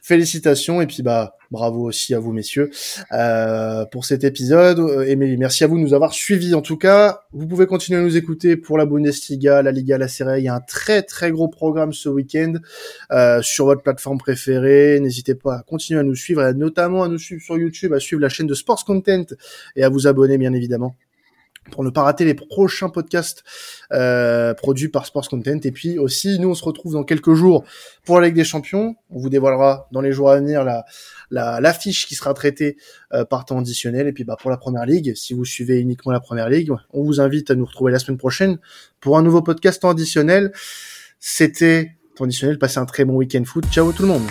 Félicitations 0.00 0.80
et 0.80 0.86
puis 0.86 1.02
bah 1.02 1.34
bravo 1.50 1.82
aussi 1.82 2.14
à 2.14 2.20
vous 2.20 2.32
messieurs 2.32 2.70
euh, 3.10 3.84
pour 3.86 4.04
cet 4.04 4.22
épisode. 4.22 5.04
Et 5.04 5.16
merci 5.16 5.64
à 5.64 5.66
vous 5.66 5.78
de 5.78 5.82
nous 5.82 5.94
avoir 5.94 6.12
suivis 6.12 6.54
en 6.54 6.62
tout 6.62 6.76
cas. 6.76 7.22
Vous 7.32 7.48
pouvez 7.48 7.66
continuer 7.66 7.98
à 7.98 8.02
nous 8.04 8.16
écouter 8.16 8.56
pour 8.56 8.78
la 8.78 8.86
Bundesliga, 8.86 9.62
la 9.62 9.72
Liga, 9.72 9.98
la 9.98 10.06
Serie. 10.06 10.42
Il 10.42 10.44
y 10.44 10.48
a 10.48 10.54
un 10.54 10.60
très 10.60 11.02
très 11.02 11.32
gros 11.32 11.48
programme 11.48 11.92
ce 11.92 12.08
week-end 12.08 12.52
euh, 13.10 13.42
sur 13.42 13.64
votre 13.64 13.82
plateforme 13.82 14.18
préférée. 14.18 15.00
N'hésitez 15.00 15.34
pas 15.34 15.56
à 15.56 15.62
continuer 15.64 15.98
à 15.98 16.04
nous 16.04 16.14
suivre, 16.14 16.46
et 16.46 16.54
notamment 16.54 17.02
à 17.02 17.08
nous 17.08 17.18
suivre 17.18 17.42
sur 17.42 17.58
YouTube, 17.58 17.92
à 17.94 17.98
suivre 17.98 18.22
la 18.22 18.28
chaîne 18.28 18.46
de 18.46 18.54
Sports 18.54 18.84
Content 18.84 19.26
et 19.74 19.82
à 19.82 19.88
vous 19.88 20.06
abonner 20.06 20.38
bien 20.38 20.52
évidemment 20.52 20.94
pour 21.70 21.84
ne 21.84 21.90
pas 21.90 22.02
rater 22.02 22.24
les 22.24 22.34
prochains 22.34 22.88
podcasts 22.88 23.44
euh, 23.92 24.52
produits 24.54 24.88
par 24.88 25.06
Sports 25.06 25.28
Content. 25.28 25.58
Et 25.62 25.72
puis 25.72 25.98
aussi, 25.98 26.38
nous, 26.38 26.50
on 26.50 26.54
se 26.54 26.64
retrouve 26.64 26.94
dans 26.94 27.04
quelques 27.04 27.34
jours 27.34 27.64
pour 28.04 28.20
la 28.20 28.26
Ligue 28.26 28.36
des 28.36 28.44
Champions. 28.44 28.96
On 29.10 29.18
vous 29.18 29.28
dévoilera 29.28 29.88
dans 29.92 30.00
les 30.00 30.12
jours 30.12 30.30
à 30.30 30.36
venir 30.36 30.64
la 30.64 30.84
l'affiche 31.32 32.06
qui 32.06 32.14
sera 32.14 32.34
traitée 32.34 32.76
euh, 33.12 33.24
par 33.24 33.44
temps 33.44 33.58
additionnel. 33.58 34.06
Et 34.06 34.12
puis 34.12 34.24
bah, 34.24 34.36
pour 34.38 34.50
la 34.50 34.56
Première 34.56 34.86
Ligue, 34.86 35.14
si 35.14 35.34
vous 35.34 35.44
suivez 35.44 35.80
uniquement 35.80 36.12
la 36.12 36.20
Première 36.20 36.48
Ligue, 36.48 36.72
on 36.92 37.02
vous 37.02 37.20
invite 37.20 37.50
à 37.50 37.54
nous 37.54 37.64
retrouver 37.64 37.92
la 37.92 37.98
semaine 37.98 38.18
prochaine 38.18 38.58
pour 39.00 39.16
un 39.16 39.22
nouveau 39.22 39.42
podcast 39.42 39.82
temps 39.82 39.90
additionnel. 39.90 40.52
C'était 41.18 41.96
temps 42.16 42.24
additionnel. 42.24 42.58
Passez 42.58 42.78
un 42.78 42.86
très 42.86 43.04
bon 43.04 43.14
week-end 43.14 43.44
foot. 43.44 43.64
Ciao 43.70 43.92
tout 43.92 44.02
le 44.02 44.08
monde 44.08 44.26